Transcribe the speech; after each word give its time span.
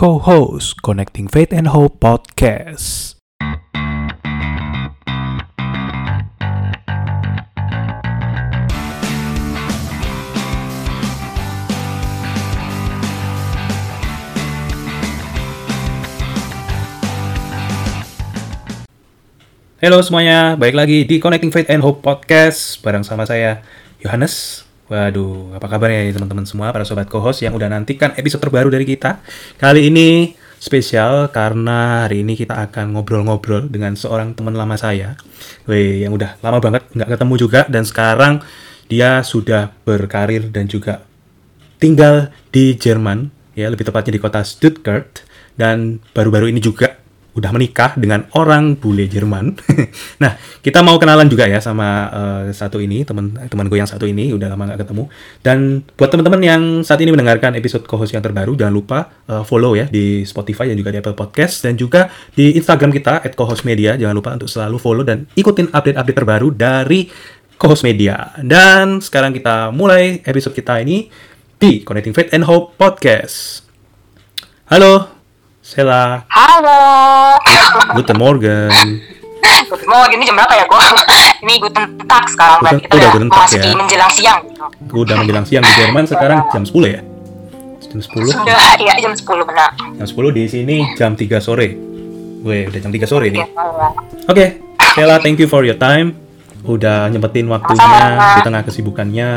co-host 0.00 0.80
Connecting 0.80 1.28
Faith 1.28 1.52
and 1.52 1.68
Hope 1.76 2.00
Podcast. 2.00 3.20
Halo 19.84 20.00
semuanya, 20.00 20.56
balik 20.56 20.80
lagi 20.80 21.04
di 21.04 21.20
Connecting 21.20 21.52
Faith 21.52 21.68
and 21.68 21.84
Hope 21.84 22.00
Podcast 22.00 22.80
bareng 22.80 23.04
sama 23.04 23.28
saya 23.28 23.60
Yohanes. 24.00 24.69
Waduh, 24.90 25.54
apa 25.54 25.70
kabarnya 25.70 26.10
ya 26.10 26.18
teman-teman 26.18 26.42
semua 26.42 26.74
para 26.74 26.82
sobat 26.82 27.06
co-host 27.06 27.46
yang 27.46 27.54
udah 27.54 27.70
nantikan 27.70 28.10
episode 28.18 28.42
terbaru 28.42 28.74
dari 28.74 28.82
kita. 28.82 29.22
Kali 29.54 29.86
ini 29.86 30.34
spesial 30.58 31.30
karena 31.30 32.10
hari 32.10 32.26
ini 32.26 32.34
kita 32.34 32.58
akan 32.58 32.98
ngobrol-ngobrol 32.98 33.70
dengan 33.70 33.94
seorang 33.94 34.34
teman 34.34 34.58
lama 34.58 34.74
saya. 34.74 35.14
Wih, 35.70 36.02
yang 36.02 36.10
udah 36.10 36.42
lama 36.42 36.58
banget 36.58 36.82
nggak 36.90 37.06
ketemu 37.06 37.34
juga 37.38 37.60
dan 37.70 37.86
sekarang 37.86 38.42
dia 38.90 39.22
sudah 39.22 39.70
berkarir 39.86 40.50
dan 40.50 40.66
juga 40.66 41.06
tinggal 41.78 42.34
di 42.50 42.74
Jerman, 42.74 43.30
ya 43.54 43.70
lebih 43.70 43.86
tepatnya 43.86 44.18
di 44.18 44.20
kota 44.20 44.42
Stuttgart 44.42 45.22
dan 45.54 46.02
baru-baru 46.18 46.50
ini 46.50 46.58
juga 46.58 46.98
udah 47.40 47.50
menikah 47.56 47.96
dengan 47.96 48.28
orang 48.36 48.76
bule 48.76 49.08
Jerman. 49.08 49.56
nah, 50.22 50.36
kita 50.60 50.84
mau 50.84 51.00
kenalan 51.00 51.24
juga 51.26 51.48
ya 51.48 51.56
sama 51.58 52.12
uh, 52.12 52.42
satu 52.52 52.76
ini, 52.84 53.02
teman 53.08 53.32
teman 53.48 53.66
gue 53.72 53.80
yang 53.80 53.88
satu 53.88 54.04
ini 54.04 54.36
udah 54.36 54.52
lama 54.52 54.76
gak 54.76 54.84
ketemu. 54.84 55.08
Dan 55.40 55.80
buat 55.96 56.12
teman-teman 56.12 56.40
yang 56.44 56.62
saat 56.84 57.00
ini 57.00 57.16
mendengarkan 57.16 57.56
episode 57.56 57.88
co-host 57.88 58.12
yang 58.12 58.20
terbaru, 58.20 58.52
jangan 58.52 58.76
lupa 58.76 59.08
uh, 59.32 59.40
follow 59.40 59.72
ya 59.72 59.88
di 59.88 60.28
Spotify 60.28 60.68
dan 60.68 60.76
juga 60.76 60.92
di 60.92 60.98
Apple 61.00 61.16
Podcast 61.16 61.64
dan 61.64 61.80
juga 61.80 62.12
di 62.36 62.52
Instagram 62.60 62.92
kita 62.92 63.24
@co-host_media. 63.32 63.96
Jangan 63.96 64.14
lupa 64.14 64.36
untuk 64.36 64.52
selalu 64.52 64.76
follow 64.76 65.02
dan 65.02 65.24
ikutin 65.32 65.72
update-update 65.72 66.18
terbaru 66.20 66.52
dari 66.52 67.08
co-host 67.56 67.88
media. 67.88 68.36
Dan 68.36 69.00
sekarang 69.00 69.32
kita 69.32 69.72
mulai 69.72 70.20
episode 70.28 70.52
kita 70.52 70.80
ini 70.84 71.08
di 71.56 71.80
Connecting 71.84 72.12
Faith 72.12 72.32
and 72.36 72.44
Hope 72.44 72.76
Podcast. 72.76 73.64
Halo, 74.72 75.19
Sela. 75.60 76.24
Halo. 76.26 77.36
Guten 77.94 78.16
Morgen. 78.16 78.70
Guten 79.68 79.86
Morgen. 79.86 80.16
Ini 80.16 80.24
jam 80.24 80.34
berapa 80.34 80.54
ya, 80.54 80.64
gua? 80.66 80.80
Ini 81.38 81.54
Guten 81.58 81.84
Tag 82.04 82.24
sekarang, 82.26 82.58
Guten- 82.60 82.80
Kita 82.80 82.90
udah 82.90 82.98
udah 82.98 83.10
Guten 83.12 83.28
Tag 83.28 83.36
memasuki 83.38 83.60
ya. 83.62 83.76
menjelang 83.76 84.10
siang. 84.10 84.40
gitu. 84.42 84.92
Udah 84.96 85.14
menjelang 85.16 85.44
siang 85.44 85.62
di 85.62 85.72
Jerman 85.74 86.04
sekarang 86.06 86.38
jam 86.50 86.62
10 86.64 86.88
ya? 86.88 87.00
Jam 87.82 87.98
10? 87.98 88.30
Sudah, 88.30 88.56
ya 88.78 88.94
jam 88.98 89.12
10 89.12 89.44
benar. 89.44 89.70
Jam 89.76 90.06
10 90.06 90.30
di 90.30 90.44
sini 90.46 90.76
jam 90.94 91.12
3 91.14 91.38
sore. 91.38 91.68
Weh, 92.40 92.64
udah 92.64 92.80
jam 92.80 92.90
3 92.90 93.04
sore 93.04 93.28
nih. 93.28 93.44
Oke, 94.26 94.44
Sela, 94.90 95.20
thank 95.20 95.36
you 95.36 95.46
for 95.46 95.60
your 95.60 95.76
time. 95.76 96.16
Udah 96.60 97.08
nyempetin 97.08 97.48
waktunya 97.48 97.88
di 98.36 98.40
tengah 98.44 98.62
kesibukannya 98.62 99.28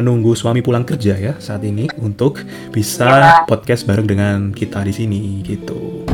menunggu 0.00 0.32
suami 0.32 0.64
pulang 0.64 0.88
kerja 0.88 1.12
ya 1.20 1.36
saat 1.36 1.60
ini 1.60 1.84
untuk 2.00 2.40
bisa 2.72 3.04
Ya. 3.04 3.32
podcast 3.44 3.84
bareng 3.84 4.08
dengan 4.08 4.36
kita 4.56 4.80
di 4.80 4.92
sini 4.94 5.20
gitu. 5.44 6.08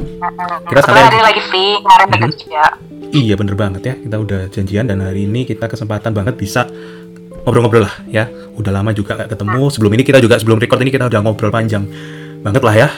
Kita 0.67 0.81
sampai- 0.83 1.07
hari 1.07 1.23
lagi 1.23 1.41
free, 1.47 1.79
kemarin 1.79 2.07
Mhm. 2.07 2.15
bekerja. 2.19 2.63
Iya 3.15 3.35
bener 3.39 3.55
banget 3.55 3.83
ya, 3.87 3.95
kita 3.95 4.17
udah 4.19 4.41
janjian 4.51 4.91
dan 4.91 4.99
hari 4.99 5.31
ini 5.31 5.47
kita 5.47 5.71
kesempatan 5.71 6.11
banget 6.11 6.35
bisa 6.35 6.67
ngobrol-ngobrol 7.47 7.87
lah 7.87 7.95
ya. 8.11 8.27
Udah 8.59 8.75
lama 8.75 8.91
juga 8.91 9.15
gak 9.15 9.39
ketemu, 9.39 9.71
sebelum 9.71 9.93
ini 9.95 10.03
kita 10.03 10.19
juga, 10.19 10.35
sebelum 10.35 10.59
record 10.59 10.83
ini 10.83 10.91
kita 10.91 11.07
udah 11.07 11.21
ngobrol 11.23 11.55
panjang 11.55 11.87
banget 12.43 12.63
lah 12.67 12.75
ya. 12.75 12.89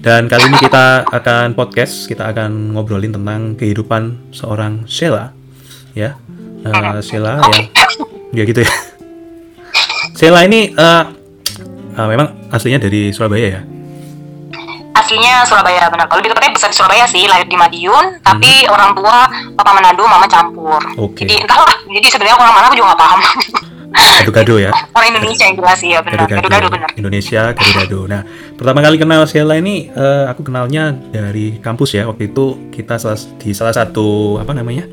Dan 0.00 0.32
kali 0.32 0.48
ini 0.48 0.56
kita 0.56 1.04
akan 1.04 1.52
podcast, 1.52 2.08
kita 2.08 2.32
akan 2.32 2.72
ngobrolin 2.72 3.12
tentang 3.12 3.52
kehidupan 3.60 4.32
seorang 4.32 4.88
Sheila 4.88 5.36
ya. 5.92 6.16
Eh, 6.60 7.00
Sheila 7.00 7.40
Oke. 7.40 7.56
yang, 7.56 7.68
ya 8.32 8.42
gitu 8.44 8.60
ya. 8.60 8.72
Sheila 10.12 10.44
ini 10.44 10.70
eh, 10.70 11.02
eh, 11.94 12.06
memang 12.06 12.48
aslinya 12.48 12.76
dari 12.78 13.08
Surabaya 13.10 13.48
ya. 13.48 13.62
Aslinya 14.92 15.42
Surabaya 15.42 15.88
benar. 15.88 16.06
Kalau 16.06 16.20
lebih 16.20 16.34
tepatnya 16.34 16.52
besar 16.52 16.68
di 16.68 16.76
Surabaya 16.76 17.04
sih, 17.06 17.24
lahir 17.24 17.48
di 17.48 17.56
Madiun, 17.56 18.20
tapi 18.20 18.68
Mhm. 18.68 18.70
orang 18.70 18.90
tua 18.92 19.16
papa 19.56 19.70
Manado, 19.72 20.04
mama 20.04 20.28
campur. 20.28 20.82
Oke. 20.98 21.24
Jadi 21.24 21.40
entahlah. 21.40 21.72
Jadi 21.88 22.06
sebenarnya 22.06 22.36
orang 22.36 22.52
mana 22.52 22.64
aku 22.68 22.76
juga 22.76 22.88
nggak 22.92 23.00
paham. 23.00 23.20
Gado-gado 23.90 24.54
ya. 24.60 24.70
orang 24.96 25.08
Indonesia 25.10 25.44
yang 25.48 25.56
jelas 25.56 25.78
ya 25.80 25.98
benar. 26.04 26.28
Gado-gado 26.28 26.66
benar. 26.68 26.90
Indonesia 26.94 27.42
gado-gado. 27.50 28.00
Nah, 28.06 28.22
pertama 28.54 28.78
kali 28.84 28.96
kenal 29.00 29.24
Sheila 29.24 29.56
ini 29.56 29.88
eh, 29.88 30.24
aku 30.28 30.44
kenalnya 30.44 30.92
dari 30.92 31.56
kampus 31.58 31.96
ya. 31.96 32.04
Waktu 32.04 32.30
itu 32.30 32.70
kita 32.70 33.00
salah, 33.00 33.18
di 33.40 33.50
salah 33.50 33.72
satu 33.72 34.36
apa 34.36 34.52
namanya? 34.52 34.84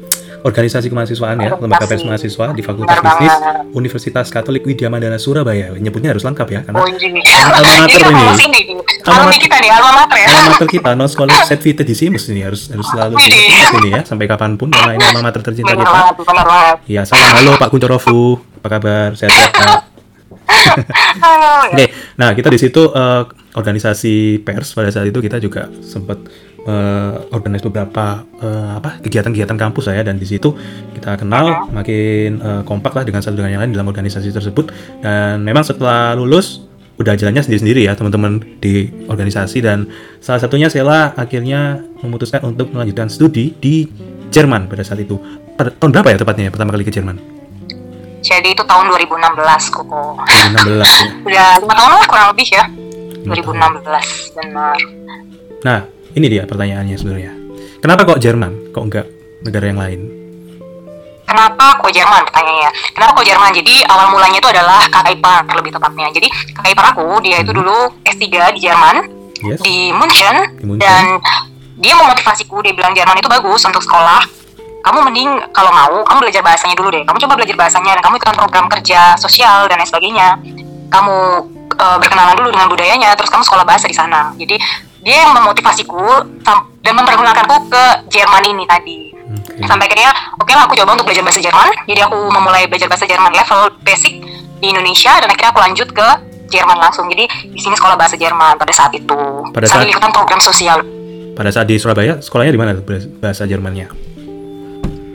Organisasi 0.42 0.88
kemahasiswaan 0.88 1.38
ya, 1.38 1.56
lembaga 1.56 1.86
pers 1.86 2.02
mahasiswa 2.02 2.52
di 2.52 2.62
Fakultas 2.62 2.98
Bisnis. 2.98 3.34
Universitas 3.70 4.28
Katolik 4.28 4.64
Widya 4.64 4.88
Mandala 4.88 5.18
Surabaya. 5.18 5.74
Nyebutnya 5.74 6.12
harus 6.12 6.22
lengkap 6.22 6.48
ya 6.48 6.60
karena 6.62 6.78
Oh, 6.78 6.88
ini. 6.88 7.22
alma 7.22 7.60
mater 7.84 8.00
Ini. 8.38 8.62
Alma 9.04 9.24
mater. 9.26 9.40
kita 9.40 9.56
nih, 9.58 9.70
alma 9.70 9.92
mater 9.96 10.18
ya. 10.18 10.28
alma 10.28 10.48
mater 10.52 10.68
kita 10.68 10.90
non 10.94 11.08
scholar 11.08 11.38
set 11.44 11.60
vita 11.60 11.82
decimus 11.82 12.28
ini 12.28 12.42
harus 12.42 12.68
harus 12.68 12.86
selalu 12.86 13.16
diingat 13.20 13.72
ini 13.78 13.90
ya 13.92 14.02
sampai 14.04 14.26
kapan 14.26 14.56
pun 14.56 14.70
karena 14.70 14.94
ini 14.94 15.04
alma 15.06 15.22
mater 15.24 15.42
tercinta 15.42 15.72
kita. 15.72 15.84
banget, 15.84 16.16
benar 16.20 16.46
banget. 16.46 16.78
Ya, 16.86 17.02
salam 17.04 17.30
halo 17.34 17.52
Pak 17.56 17.70
Kuncorofu. 17.70 18.20
Apa 18.60 18.68
kabar? 18.74 19.10
Sehat-sehat, 19.14 19.54
Pak? 19.54 19.82
Oke, 21.70 21.86
nah 22.16 22.32
kita 22.32 22.48
di 22.48 22.58
situ 22.58 22.82
eh, 22.88 23.24
organisasi 23.54 24.16
pers 24.42 24.72
pada 24.72 24.90
saat 24.90 25.06
itu 25.06 25.20
kita 25.20 25.38
juga 25.38 25.68
sempat 25.82 26.18
eh, 26.68 27.34
organize 27.34 27.64
beberapa 27.64 28.28
eh, 28.44 28.72
apa 28.78 29.00
kegiatan-kegiatan 29.02 29.58
kampus 29.58 29.88
saya 29.88 30.04
dan 30.04 30.20
di 30.20 30.28
situ 30.28 30.52
kita 30.94 31.16
kenal 31.16 31.72
makin 31.72 32.44
eh, 32.44 32.62
kompak 32.68 32.94
lah 32.94 33.04
dengan 33.08 33.24
satu 33.24 33.40
dengan 33.40 33.58
yang 33.58 33.62
lain 33.64 33.72
dalam 33.74 33.88
organisasi 33.88 34.30
tersebut 34.36 34.70
dan 35.02 35.42
memang 35.42 35.64
setelah 35.64 36.14
lulus 36.14 36.68
udah 36.98 37.14
jalannya 37.14 37.46
sendiri-sendiri 37.46 37.86
ya 37.86 37.94
teman-teman 37.94 38.42
di 38.58 38.90
organisasi 39.06 39.62
dan 39.62 39.86
salah 40.18 40.42
satunya 40.42 40.66
Sela 40.68 41.14
akhirnya 41.14 41.86
memutuskan 42.02 42.42
untuk 42.42 42.74
melanjutkan 42.74 43.06
studi 43.08 43.54
di 43.54 43.86
Jerman 44.34 44.68
pada 44.68 44.84
saat 44.84 45.00
itu. 45.00 45.16
Pada 45.56 45.72
tahun 45.78 45.94
berapa 45.94 46.08
ya 46.14 46.18
tepatnya 46.20 46.44
ya 46.50 46.52
pertama 46.52 46.74
kali 46.74 46.84
ke 46.84 46.92
Jerman? 46.92 47.18
Jadi 48.26 48.50
itu 48.52 48.64
tahun 48.66 48.92
2016 48.92 49.78
koko. 49.78 50.20
2016 50.26 50.84
ya. 50.84 51.06
Udah 51.30 51.48
lima 51.64 51.74
tahun 51.78 51.90
lah 51.96 52.08
kurang 52.10 52.28
lebih 52.34 52.48
ya. 52.50 52.66
Lima 53.24 53.34
tahun. 53.40 53.78
2016 53.86 54.36
benar. 54.36 54.78
Nah, 55.64 55.80
ini 56.18 56.28
dia 56.28 56.44
pertanyaannya 56.50 56.98
sebenarnya. 56.98 57.32
Kenapa 57.78 58.02
kok 58.04 58.18
Jerman? 58.18 58.74
Kok 58.74 58.84
enggak 58.90 59.06
negara 59.46 59.66
yang 59.70 59.80
lain? 59.80 60.00
Kenapa 61.28 61.78
kok 61.78 61.92
Jerman 61.92 62.24
pertanyaannya? 62.26 62.72
Kenapa 62.96 63.12
kok 63.14 63.28
Jerman? 63.28 63.52
Jadi 63.54 63.76
awal 63.86 64.08
mulanya 64.10 64.38
itu 64.40 64.50
adalah 64.50 64.82
kakak 64.88 65.14
ipar 65.14 65.44
lebih 65.54 65.72
tepatnya. 65.76 66.08
Jadi 66.10 66.28
kakak 66.56 66.72
ipar 66.74 66.86
aku 66.96 67.06
dia 67.22 67.38
itu 67.44 67.52
dulu 67.54 67.94
S3 68.02 68.26
di 68.56 68.62
Jerman 68.64 68.96
Yes. 69.38 69.62
di 69.62 69.94
München, 69.94 70.34
Di 70.58 70.66
München. 70.66 70.82
dan 70.82 71.22
dia 71.78 71.94
memotivasiku 71.94 72.58
dia 72.66 72.74
bilang 72.74 72.98
Jerman 72.98 73.22
itu 73.22 73.30
bagus 73.30 73.62
untuk 73.62 73.86
sekolah. 73.86 74.26
Kamu 74.82 75.04
mending 75.04 75.30
kalau 75.54 75.70
mau 75.70 76.02
kamu 76.02 76.26
belajar 76.26 76.42
bahasanya 76.42 76.74
dulu 76.74 76.90
deh. 76.90 77.04
Kamu 77.06 77.22
coba 77.22 77.38
belajar 77.38 77.54
bahasanya 77.54 77.92
dan 77.94 78.02
kamu 78.02 78.18
ikutan 78.18 78.34
program 78.34 78.66
kerja 78.66 79.14
sosial 79.20 79.70
dan 79.70 79.78
lain 79.78 79.86
sebagainya. 79.86 80.28
Kamu 80.90 81.16
eh, 81.78 81.98
berkenalan 82.02 82.34
dulu 82.34 82.50
dengan 82.50 82.68
budayanya, 82.72 83.14
terus 83.14 83.30
kamu 83.30 83.44
sekolah 83.46 83.68
bahasa 83.68 83.86
di 83.86 83.94
sana. 83.94 84.32
Jadi 84.34 84.58
dia 85.08 85.24
yang 85.24 85.32
memotivasiku 85.32 86.28
dan 86.84 86.94
memperkenalkanku 87.00 87.72
ke 87.72 87.84
Jerman 88.12 88.44
ini 88.44 88.68
tadi. 88.68 89.00
Oke. 89.28 89.60
sampai 89.68 89.92
akhirnya 89.92 90.12
oke 90.40 90.52
lah 90.56 90.64
aku 90.64 90.76
coba 90.80 90.96
untuk 90.96 91.08
belajar 91.08 91.24
bahasa 91.24 91.40
Jerman. 91.40 91.68
Jadi 91.88 92.00
aku 92.04 92.20
memulai 92.32 92.64
belajar 92.68 92.88
bahasa 92.92 93.08
Jerman 93.08 93.32
level 93.32 93.62
basic 93.84 94.24
di 94.60 94.68
Indonesia 94.72 95.20
dan 95.20 95.28
akhirnya 95.28 95.52
aku 95.52 95.62
lanjut 95.64 95.88
ke 95.92 96.08
Jerman 96.52 96.78
langsung. 96.80 97.08
Jadi 97.12 97.28
di 97.56 97.60
sini 97.60 97.76
sekolah 97.76 97.96
bahasa 97.96 98.16
Jerman 98.20 98.60
pada 98.60 98.72
saat 98.76 98.92
itu. 98.96 99.20
Pada 99.52 99.68
saat- 99.68 99.88
ikutan 99.88 100.12
program 100.12 100.40
sosial. 100.44 100.80
Pada 101.36 101.52
saat 101.52 101.68
di 101.70 101.76
Surabaya, 101.78 102.24
sekolahnya 102.24 102.52
di 102.56 102.60
mana 102.60 102.72
bahasa 103.20 103.48
Jermannya? 103.48 104.08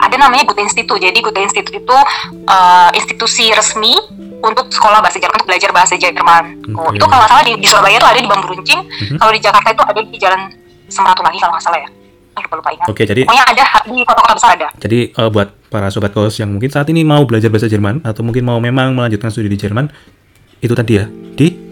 ada 0.03 0.29
namanya 0.29 0.43
Goethe 0.43 0.67
Institute 0.67 0.99
jadi 0.99 1.15
Goethe 1.15 1.41
Institute 1.41 1.79
itu 1.79 1.97
eh, 2.43 2.89
institusi 2.93 3.49
resmi 3.55 3.95
untuk 4.43 4.67
sekolah 4.67 4.99
bahasa 4.99 5.17
Jerman 5.17 5.35
untuk 5.35 5.49
belajar 5.49 5.69
bahasa 5.71 5.95
Jerman 5.95 6.43
oh, 6.75 6.91
Oke. 6.91 6.99
itu 6.99 7.05
kalau 7.07 7.19
nggak 7.23 7.31
salah 7.31 7.43
di, 7.43 7.53
di 7.55 7.67
Surabaya 7.67 7.95
itu 7.95 8.07
ada 8.07 8.19
di 8.19 8.27
Bambu 8.27 8.47
Runcing 8.51 8.81
Mhm. 8.83 9.17
kalau 9.17 9.31
di 9.31 9.39
Jakarta 9.39 9.67
itu 9.71 9.83
ada 9.83 9.99
di 10.03 10.17
Jalan 10.19 10.41
Semratulagi 10.85 11.37
kalau 11.39 11.53
nggak 11.55 11.63
salah 11.63 11.79
ya 11.79 11.89
lupa 12.33 12.55
lupa 12.59 12.69
ingat 12.73 12.87
Oke, 12.89 13.03
jadi 13.05 13.21
pokoknya 13.23 13.45
ada 13.45 13.63
di 13.85 14.01
kota-kota 14.03 14.33
besar 14.33 14.49
ada 14.57 14.67
jadi 14.77 14.99
eh, 15.09 15.29
buat 15.29 15.47
para 15.69 15.87
sobat 15.89 16.11
kos 16.11 16.37
yang 16.37 16.49
mungkin 16.49 16.69
saat 16.69 16.89
ini 16.89 17.01
mau 17.01 17.21
belajar 17.25 17.49
bahasa 17.49 17.65
Jerman 17.65 18.01
atau 18.01 18.21
mungkin 18.21 18.43
mau 18.45 18.57
memang 18.57 18.93
melanjutkan 18.93 19.29
studi 19.29 19.49
di 19.49 19.57
Jerman, 19.57 19.89
itu 20.57 20.73
tadi 20.73 20.97
ya 20.97 21.05
di 21.09 21.62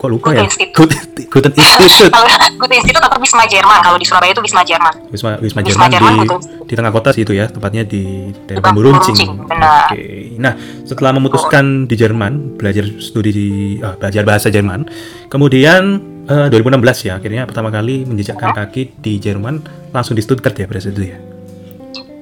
kok 0.00 0.08
lupa 0.08 0.32
ya? 0.32 0.48
Goethe 0.48 0.96
Institute. 0.96 1.28
Goethe 1.28 1.52
Institute. 1.60 2.08
kalau 2.08 2.28
Goethe 2.56 2.76
Institute 2.80 3.04
atau 3.04 3.20
Wisma 3.20 3.44
Jerman 3.44 3.78
kalau 3.84 3.98
di 4.00 4.06
Surabaya 4.08 4.32
itu 4.32 4.40
Wisma 4.40 4.64
Jerman 4.64 4.94
Wisma, 5.12 5.30
Wisma 5.36 5.60
Wisma 5.60 5.62
Jerman, 5.68 5.88
Jerman, 5.92 6.12
di, 6.16 6.20
betul. 6.24 6.40
di 6.64 6.74
tengah 6.78 6.92
kota 6.94 7.08
sih 7.12 7.22
itu 7.28 7.32
ya, 7.36 7.50
tepatnya 7.52 7.82
di 7.84 8.32
daerah 8.48 8.62
Bambu 8.64 8.80
Runcing. 8.86 9.44
Benar. 9.44 9.90
Oke. 9.92 10.00
Nah, 10.38 10.52
setelah 10.86 11.10
memutuskan 11.18 11.84
di 11.84 11.94
Jerman 11.98 12.56
belajar 12.56 12.86
studi 13.02 13.30
di 13.34 13.48
ah, 13.82 13.98
belajar 13.98 14.22
bahasa 14.24 14.48
Jerman, 14.48 14.86
kemudian 15.28 15.82
eh, 16.30 16.46
2016 16.48 17.10
ya 17.10 17.12
akhirnya 17.18 17.42
pertama 17.44 17.68
kali 17.68 18.06
menjejakkan 18.06 18.54
kaki 18.54 18.96
di 18.96 19.18
Jerman 19.18 19.60
langsung 19.90 20.14
di 20.14 20.22
Stuttgart 20.22 20.54
ya 20.54 20.70
saat 20.70 20.94
itu 20.94 21.10
ya. 21.10 21.18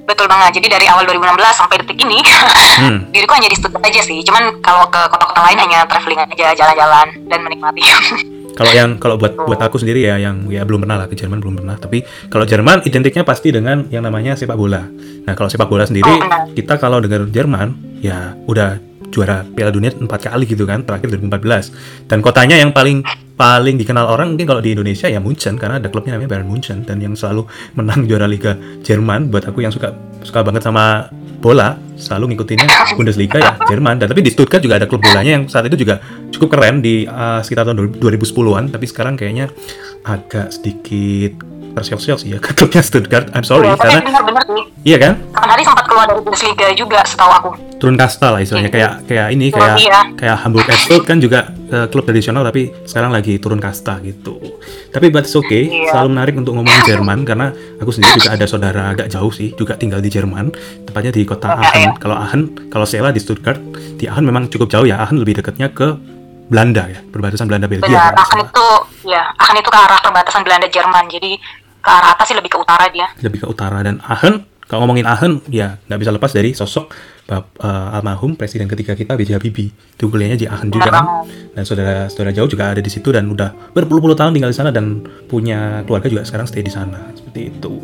Betul 0.09 0.25
banget. 0.25 0.57
Jadi 0.57 0.67
dari 0.67 0.85
awal 0.89 1.05
2016 1.05 1.37
sampai 1.53 1.75
detik 1.77 2.01
ini, 2.01 2.17
Hmm. 2.79 3.05
diriku 3.11 3.35
hanya 3.35 3.45
di 3.45 3.53
Stuttgart 3.53 3.85
aja 3.85 4.01
sih. 4.01 4.23
Cuman 4.23 4.57
kalau 4.59 4.87
ke 4.87 4.97
kota-kota 5.05 5.43
lain 5.43 5.59
hanya 5.59 5.85
traveling 5.85 6.17
aja, 6.17 6.55
jalan-jalan 6.55 7.07
dan 7.27 7.39
menikmati. 7.39 7.83
Kalau 8.49 8.75
yang 8.75 8.99
kalau 8.99 9.15
buat 9.15 9.39
buat 9.39 9.55
aku 9.55 9.79
sendiri 9.79 10.03
ya 10.03 10.19
yang 10.19 10.51
ya 10.51 10.67
belum 10.67 10.83
pernah 10.83 10.99
lah 10.99 11.07
ke 11.07 11.15
Jerman 11.15 11.39
belum 11.39 11.63
pernah. 11.63 11.79
Tapi 11.79 12.03
kalau 12.27 12.43
Jerman 12.43 12.83
identiknya 12.83 13.23
pasti 13.23 13.55
dengan 13.55 13.87
yang 13.87 14.03
namanya 14.03 14.35
sepak 14.35 14.59
bola. 14.59 14.83
Nah 15.23 15.31
kalau 15.31 15.47
sepak 15.47 15.71
bola 15.71 15.87
sendiri 15.87 16.03
Oh, 16.05 16.19
benar. 16.19 16.43
kita 16.51 16.75
kalau 16.75 16.99
dengar 16.99 17.23
Jerman 17.31 17.71
ya 18.03 18.35
udah 18.43 18.75
juara 19.15 19.47
Piala 19.47 19.71
Dunia 19.71 19.95
empat 19.95 20.27
kali 20.27 20.43
gitu 20.43 20.67
kan 20.67 20.83
terakhir 20.83 21.07
2014 21.07 21.71
dan 22.11 22.19
kotanya 22.19 22.59
yang 22.59 22.75
paling 22.75 22.99
paling 23.39 23.79
dikenal 23.79 24.03
orang 24.05 24.35
mungkin 24.35 24.43
kalau 24.45 24.59
di 24.59 24.75
Indonesia 24.75 25.07
ya 25.07 25.23
Munchen 25.23 25.55
karena 25.55 25.79
ada 25.79 25.87
klubnya 25.87 26.11
namanya 26.11 26.35
Bayern 26.35 26.43
Munchen 26.45 26.83
dan 26.83 26.99
yang 26.99 27.15
selalu 27.15 27.47
menang 27.71 28.03
juara 28.03 28.27
Liga 28.27 28.51
Jerman 28.83 29.31
buat 29.31 29.47
aku 29.47 29.63
yang 29.63 29.71
suka 29.71 29.95
suka 30.19 30.43
banget 30.43 30.59
sama 30.59 31.07
bola 31.39 31.79
selalu 31.95 32.35
ngikutinnya 32.35 32.67
Bundesliga 32.99 33.39
ya 33.39 33.55
Jerman 33.63 33.95
dan 33.95 34.11
tapi 34.11 34.19
di 34.19 34.27
Stuttgart 34.27 34.59
juga 34.59 34.75
ada 34.75 34.85
klub 34.85 34.99
bolanya 34.99 35.39
yang 35.39 35.47
saat 35.47 35.63
itu 35.65 35.79
juga 35.79 36.03
cukup 36.29 36.51
keren 36.51 36.83
di 36.83 37.07
uh, 37.07 37.39
sekitar 37.39 37.63
tahun 37.63 37.95
2010-an 37.95 38.75
tapi 38.75 38.83
sekarang 38.83 39.15
kayaknya 39.15 39.47
agak 40.03 40.51
sedikit 40.51 41.39
tersiok-siok 41.69 42.17
sih 42.19 42.29
ya 42.29 42.43
ke 42.43 42.51
klubnya 42.51 42.83
Stuttgart 42.83 43.31
I'm 43.31 43.47
sorry 43.47 43.71
Tapi 43.71 44.03
karena 44.03 44.41
sih. 44.43 44.63
iya 44.83 44.97
kan 44.99 45.15
hari 45.31 45.63
sempat 45.63 45.87
keluar 45.87 46.11
dari 46.11 46.19
Bundesliga 46.19 46.75
juga 46.75 47.07
setahu 47.07 47.31
aku. 47.31 47.49
turun 47.79 47.95
kasta 47.95 48.35
lah 48.35 48.43
istilahnya 48.43 48.67
kayak 48.67 49.07
kayak 49.07 49.27
ini 49.31 49.47
kayak 49.47 49.63
Oh, 49.69 49.79
iya. 49.79 49.99
kayak 50.19 50.35
Hamburg 50.43 50.67
SV 50.67 51.07
kan 51.07 51.23
juga 51.23 51.55
klub 51.69 52.03
tradisional 52.03 52.41
tapi 52.41 52.73
sekarang 52.83 53.13
lagi 53.13 53.37
turun 53.37 53.61
kasta 53.61 54.01
gitu. 54.01 54.41
Tapi 54.89 55.13
but 55.13 55.29
okay, 55.29 55.69
Iya. 55.69 55.93
selalu 55.93 56.07
menarik 56.17 56.33
untuk 56.35 56.57
ngomongin 56.57 56.81
Jerman 56.83 57.21
karena 57.23 57.53
aku 57.77 57.93
sendiri 57.93 58.17
juga 58.17 58.33
ada 58.33 58.45
saudara 58.49 58.81
agak 58.89 59.07
jauh 59.07 59.29
sih 59.29 59.53
juga 59.53 59.77
tinggal 59.77 60.01
di 60.01 60.09
Jerman, 60.09 60.49
tepatnya 60.83 61.13
di 61.13 61.21
kota 61.23 61.53
Aachen. 61.53 61.93
iya. 61.93 62.01
Kalau 62.01 62.15
Aachen, 62.17 62.41
kalau 62.67 62.85
Sela 62.89 63.13
di 63.13 63.21
Stuttgart, 63.21 63.61
di 63.95 64.09
Aachen 64.09 64.25
memang 64.25 64.49
cukup 64.49 64.67
jauh 64.67 64.85
ya. 64.89 64.97
Aachen 64.97 65.21
lebih 65.21 65.37
dekatnya 65.37 65.69
ke 65.69 65.93
Belanda 66.49 66.89
ya, 66.89 66.99
perbatasan 67.05 67.45
Belanda 67.45 67.69
Belgia. 67.69 67.85
Benar, 67.85 68.17
salah. 68.25 68.41
itu 68.41 68.65
ya, 69.05 69.21
akan 69.37 69.55
itu 69.61 69.69
ke 69.69 69.77
arah 69.77 69.99
perbatasan 70.01 70.41
Belanda 70.41 70.65
Jerman. 70.65 71.05
Jadi 71.05 71.37
ke 71.79 71.89
arah 71.89 72.17
atas 72.17 72.25
sih 72.27 72.35
lebih 72.35 72.51
ke 72.51 72.57
utara 72.59 72.89
dia. 72.91 73.07
lebih 73.21 73.45
ke 73.45 73.47
utara 73.47 73.79
dan 73.85 74.01
Aachen 74.03 74.43
kalau 74.67 74.85
ngomongin 74.85 75.07
Aachen 75.07 75.41
ya 75.49 75.79
nggak 75.87 75.99
bisa 76.01 76.11
lepas 76.11 76.29
dari 76.29 76.51
sosok 76.51 76.91
bap, 77.29 77.45
eh, 77.61 77.95
almarhum 77.95 78.33
presiden 78.33 78.65
ketiga 78.65 78.97
kita 78.97 79.13
B.J. 79.13 79.37
Habibie. 79.37 79.69
Itu 79.69 80.09
kuliahnya 80.09 80.37
di 80.41 80.49
Aachen 80.49 80.73
juga 80.73 80.89
kan. 80.89 81.05
Dan 81.53 81.61
saudara-saudara 81.61 82.33
jauh 82.33 82.49
juga 82.49 82.73
ada 82.73 82.81
di 82.81 82.89
situ 82.89 83.13
dan 83.13 83.29
udah 83.29 83.53
berpuluh-puluh 83.77 84.17
tahun 84.17 84.33
tinggal 84.33 84.49
di 84.49 84.57
sana 84.57 84.73
dan 84.73 85.05
punya 85.29 85.85
keluarga 85.85 86.09
juga 86.09 86.25
sekarang 86.25 86.49
stay 86.49 86.65
di 86.65 86.73
sana. 86.73 87.13
Seperti 87.13 87.53
itu. 87.53 87.77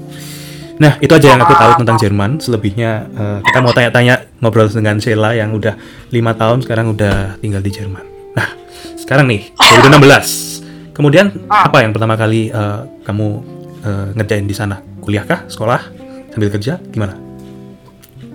Nah 0.81 0.99
itu 0.99 1.13
aja 1.13 1.37
yang 1.37 1.41
aku 1.45 1.53
tahu 1.53 1.71
tentang 1.85 1.97
Jerman. 2.01 2.41
Selebihnya 2.41 2.91
eh, 3.13 3.39
kita 3.45 3.61
mau 3.61 3.71
tanya-tanya 3.71 4.25
ngobrol 4.41 4.67
dengan 4.67 4.97
Sheila 4.97 5.37
yang 5.37 5.53
udah 5.53 5.77
lima 6.09 6.33
tahun 6.33 6.65
sekarang 6.65 6.97
udah 6.97 7.37
tinggal 7.37 7.61
di 7.61 7.69
Jerman. 7.69 8.03
Nah 8.33 8.49
sekarang 8.97 9.29
nih 9.29 9.53
2016 9.53 10.97
kemudian 10.97 11.29
apa 11.47 11.85
yang 11.85 11.93
pertama 11.93 12.17
kali 12.17 12.49
eh, 12.49 12.79
kamu 13.05 13.27
eh, 13.85 14.07
ngerjain 14.17 14.49
di 14.49 14.55
sana? 14.57 14.81
Kuliah 14.99 15.23
kah 15.23 15.45
sekolah? 15.45 15.93
Sambil 16.33 16.51
kerja? 16.51 16.81
Gimana 16.91 17.24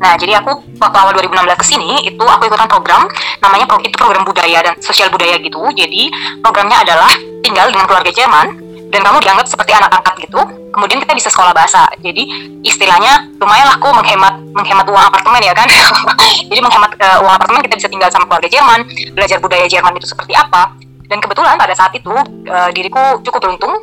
Nah, 0.00 0.16
jadi 0.16 0.40
aku 0.40 0.56
waktu 0.80 0.96
awal 0.96 1.12
2016 1.12 1.60
ke 1.60 1.66
sini 1.76 2.08
itu 2.08 2.24
aku 2.24 2.48
ikutan 2.48 2.64
program 2.64 3.04
namanya 3.44 3.68
pro- 3.68 3.84
itu 3.84 3.92
program 4.00 4.24
budaya 4.24 4.64
dan 4.64 4.74
sosial 4.80 5.12
budaya 5.12 5.36
gitu. 5.36 5.60
Jadi 5.76 6.08
programnya 6.40 6.80
adalah 6.80 7.12
tinggal 7.44 7.68
dengan 7.68 7.84
keluarga 7.84 8.08
Jerman 8.08 8.46
dan 8.88 9.00
kamu 9.04 9.20
dianggap 9.20 9.46
seperti 9.46 9.76
anak 9.76 9.92
angkat 9.92 10.24
gitu. 10.24 10.40
Kemudian 10.72 11.04
kita 11.04 11.12
bisa 11.12 11.28
sekolah 11.28 11.52
bahasa. 11.52 11.84
Jadi 12.00 12.26
istilahnya 12.64 13.28
lumayan 13.36 13.68
lah 13.68 13.76
aku 13.76 13.92
menghemat 13.92 14.34
menghemat 14.56 14.86
uang 14.88 15.04
apartemen 15.04 15.40
ya 15.44 15.52
kan. 15.52 15.68
jadi 16.50 16.60
menghemat 16.64 16.96
eh, 16.96 17.18
uang 17.20 17.34
apartemen 17.36 17.60
kita 17.60 17.76
bisa 17.76 17.88
tinggal 17.92 18.08
sama 18.08 18.24
keluarga 18.24 18.48
Jerman, 18.48 18.80
belajar 19.12 19.36
budaya 19.36 19.68
Jerman 19.68 20.00
itu 20.00 20.08
seperti 20.08 20.32
apa. 20.32 20.72
Dan 21.12 21.20
kebetulan 21.20 21.60
pada 21.60 21.76
saat 21.76 21.92
itu 21.92 22.14
eh, 22.48 22.70
diriku 22.72 23.20
cukup 23.20 23.40
beruntung 23.44 23.74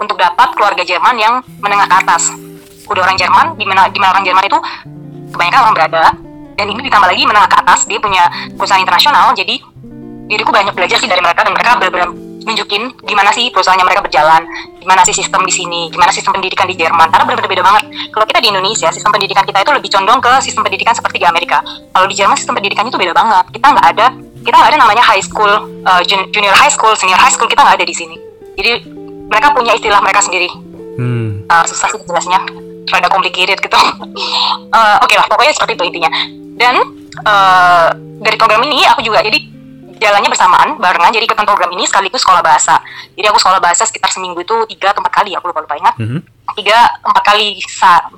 untuk 0.00 0.16
dapat 0.16 0.48
keluarga 0.56 0.80
Jerman 0.80 1.20
yang 1.20 1.44
menengah 1.60 1.84
ke 1.84 1.96
atas. 2.08 2.32
Udah 2.88 3.04
orang 3.04 3.20
Jerman, 3.20 3.52
di 3.60 3.68
mana 3.68 3.92
di 3.92 3.98
mana 4.00 4.16
orang 4.16 4.24
Jerman 4.24 4.48
itu 4.48 4.58
kebanyakan 5.32 5.60
orang 5.68 5.74
berada 5.74 6.04
dan 6.58 6.66
ini 6.66 6.80
ditambah 6.90 7.08
lagi 7.08 7.22
menengah 7.22 7.50
ke 7.50 7.56
atas 7.62 7.86
dia 7.86 7.98
punya 8.02 8.26
perusahaan 8.58 8.82
internasional 8.82 9.30
jadi 9.32 9.62
diriku 10.28 10.50
banyak 10.52 10.74
belajar 10.76 10.98
sih 11.00 11.08
dari 11.08 11.22
mereka 11.24 11.46
dan 11.46 11.52
mereka 11.56 11.78
benar-benar 11.80 12.10
nunjukin 12.48 12.82
gimana 13.04 13.30
sih 13.32 13.52
perusahaannya 13.52 13.84
mereka 13.84 14.00
berjalan 14.00 14.42
gimana 14.80 15.04
sih 15.04 15.12
sistem 15.12 15.44
di 15.44 15.52
sini 15.52 15.92
gimana 15.92 16.08
sistem 16.08 16.32
pendidikan 16.32 16.64
di 16.64 16.76
Jerman 16.80 17.12
karena 17.12 17.24
benar-benar 17.28 17.50
beda 17.52 17.64
banget. 17.64 17.84
Kalau 18.08 18.24
kita 18.24 18.40
di 18.40 18.48
Indonesia 18.48 18.88
sistem 18.88 19.12
pendidikan 19.12 19.44
kita 19.44 19.58
itu 19.60 19.70
lebih 19.76 19.90
condong 19.92 20.18
ke 20.24 20.32
sistem 20.40 20.62
pendidikan 20.64 20.94
seperti 20.96 21.20
di 21.20 21.26
Amerika. 21.28 21.60
Kalau 21.92 22.06
di 22.08 22.14
Jerman 22.16 22.36
sistem 22.40 22.56
pendidikannya 22.56 22.88
itu 22.88 23.00
beda 23.00 23.12
banget. 23.12 23.44
Kita 23.52 23.66
nggak 23.68 23.86
ada 23.96 24.06
kita 24.40 24.54
nggak 24.56 24.70
ada 24.72 24.78
namanya 24.80 25.04
high 25.04 25.20
school 25.20 25.52
uh, 25.84 26.00
jun- 26.08 26.28
junior 26.32 26.56
high 26.56 26.72
school 26.72 26.96
senior 26.96 27.20
high 27.20 27.32
school 27.32 27.50
kita 27.50 27.60
nggak 27.60 27.76
ada 27.76 27.86
di 27.86 27.92
sini. 27.92 28.16
Jadi 28.56 28.72
mereka 29.28 29.52
punya 29.52 29.76
istilah 29.76 30.00
mereka 30.00 30.24
sendiri. 30.24 30.48
Hmm. 30.96 31.44
Uh, 31.52 31.64
susah 31.68 31.92
sih 31.92 32.00
jelasnya 32.08 32.40
rada 32.90 33.08
complicated 33.10 33.58
gitu. 33.60 33.78
Eh, 34.68 34.96
oke 35.00 35.14
lah 35.16 35.24
pokoknya 35.30 35.52
seperti 35.56 35.80
itu 35.80 35.84
intinya. 35.88 36.10
Dan 36.58 36.74
eh, 37.24 37.88
dari 38.20 38.36
program 38.36 38.60
ini 38.68 38.84
aku 38.84 39.00
juga 39.00 39.24
jadi 39.24 39.38
jalannya 39.98 40.30
bersamaan 40.30 40.68
barengan 40.78 41.10
jadi 41.10 41.26
ikutan 41.26 41.46
program 41.46 41.72
ini 41.74 41.88
sekaligus 41.88 42.22
sekolah 42.22 42.44
bahasa. 42.44 42.78
Jadi 43.16 43.26
aku 43.26 43.38
sekolah 43.40 43.58
bahasa 43.58 43.88
sekitar 43.88 44.12
seminggu 44.12 44.44
itu 44.44 44.54
tiga 44.70 44.92
atau 44.94 45.02
empat 45.02 45.14
kali 45.24 45.34
aku 45.34 45.50
lupa 45.50 45.64
lupa 45.64 45.76
ingat. 45.78 45.94
Mhm. 45.98 46.20
tiga 46.56 46.78
empat 47.04 47.22
kali 47.28 47.60
sa 47.64 48.08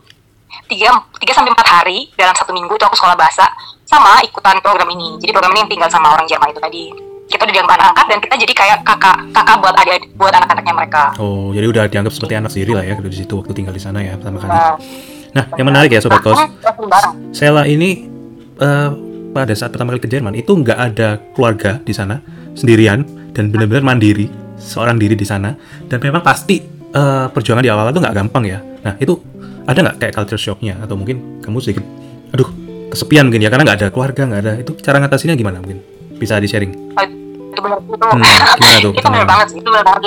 tiga 0.70 0.94
tiga 1.18 1.32
sampai 1.34 1.50
empat 1.50 1.66
hari 1.66 2.10
dalam 2.14 2.34
satu 2.34 2.54
minggu 2.54 2.70
itu 2.78 2.84
aku 2.86 2.94
sekolah 2.94 3.18
bahasa 3.18 3.46
sama 3.86 4.22
ikutan 4.22 4.58
program 4.62 4.86
ini. 4.94 5.18
Jadi 5.18 5.30
program 5.34 5.50
ini 5.54 5.60
yang 5.66 5.70
tinggal 5.70 5.90
sama 5.90 6.14
orang 6.14 6.26
Jerman 6.30 6.54
itu 6.54 6.60
tadi 6.62 6.82
kita 7.30 7.46
udah 7.46 7.54
dianggap 7.54 7.74
anak 7.78 7.86
angkat 7.94 8.06
dan 8.10 8.18
kita 8.18 8.34
jadi 8.42 8.52
kayak 8.58 8.78
kakak 8.82 9.16
kakak 9.30 9.56
buat 9.62 9.74
adik 9.78 10.02
buat 10.18 10.34
anak-anaknya 10.34 10.74
mereka 10.74 11.02
Oh, 11.22 11.54
jadi 11.54 11.66
udah 11.70 11.84
dianggap 11.86 12.12
seperti 12.12 12.34
anak 12.34 12.50
sendiri 12.50 12.72
lah 12.74 12.84
ya 12.84 12.94
di 12.98 13.16
situ 13.16 13.32
waktu 13.38 13.52
tinggal 13.54 13.70
di 13.70 13.82
sana 13.82 14.02
ya 14.02 14.18
pertama 14.18 14.42
kali. 14.42 14.50
Nah, 14.50 14.74
Nah, 15.30 15.46
yang 15.54 15.70
menarik 15.70 15.94
ya 15.94 16.02
sobat 16.02 16.26
kos. 16.26 16.34
Sela 17.30 17.62
ini 17.70 18.02
eh, 18.58 18.90
pada 19.30 19.54
saat 19.54 19.70
pertama 19.70 19.94
kali 19.94 20.02
ke 20.02 20.10
Jerman 20.10 20.34
itu 20.34 20.50
nggak 20.50 20.78
ada 20.90 21.22
keluarga 21.38 21.78
di 21.78 21.94
sana 21.94 22.18
sendirian 22.58 23.06
dan 23.30 23.54
benar-benar 23.54 23.86
mandiri 23.86 24.26
seorang 24.58 24.98
diri 24.98 25.14
di 25.14 25.22
sana 25.22 25.54
dan 25.86 26.02
memang 26.02 26.26
pasti 26.26 26.58
eh, 26.90 27.26
perjuangan 27.30 27.62
di 27.62 27.70
awal 27.70 27.94
itu 27.94 28.02
nggak 28.02 28.16
gampang 28.26 28.42
ya. 28.42 28.58
Nah 28.58 28.98
itu 28.98 29.14
ada 29.70 29.78
nggak 29.78 29.96
kayak 30.02 30.14
culture 30.18 30.40
shocknya 30.40 30.82
atau 30.82 30.98
mungkin 30.98 31.38
kamu 31.46 31.62
sedikit, 31.62 31.86
aduh 32.34 32.50
kesepian 32.90 33.30
mungkin 33.30 33.46
ya 33.46 33.54
karena 33.54 33.62
nggak 33.70 33.78
ada 33.78 33.88
keluarga 33.94 34.26
nggak 34.26 34.40
ada 34.42 34.52
itu 34.58 34.74
cara 34.82 34.98
ngatasinnya 34.98 35.38
gimana 35.38 35.62
mungkin 35.62 35.78
bisa 36.18 36.42
di 36.42 36.50
sharing? 36.50 36.74
Itu 37.50 37.60
benar 37.60 37.78
itu 37.78 37.94
Hmm, 37.94 38.22
tuh? 38.80 38.92
itu 38.94 39.08
benar 39.08 39.26
banget 39.26 39.46
sih 39.50 39.58
itu 39.58 39.68
benar 39.68 39.84
banget. 39.84 40.02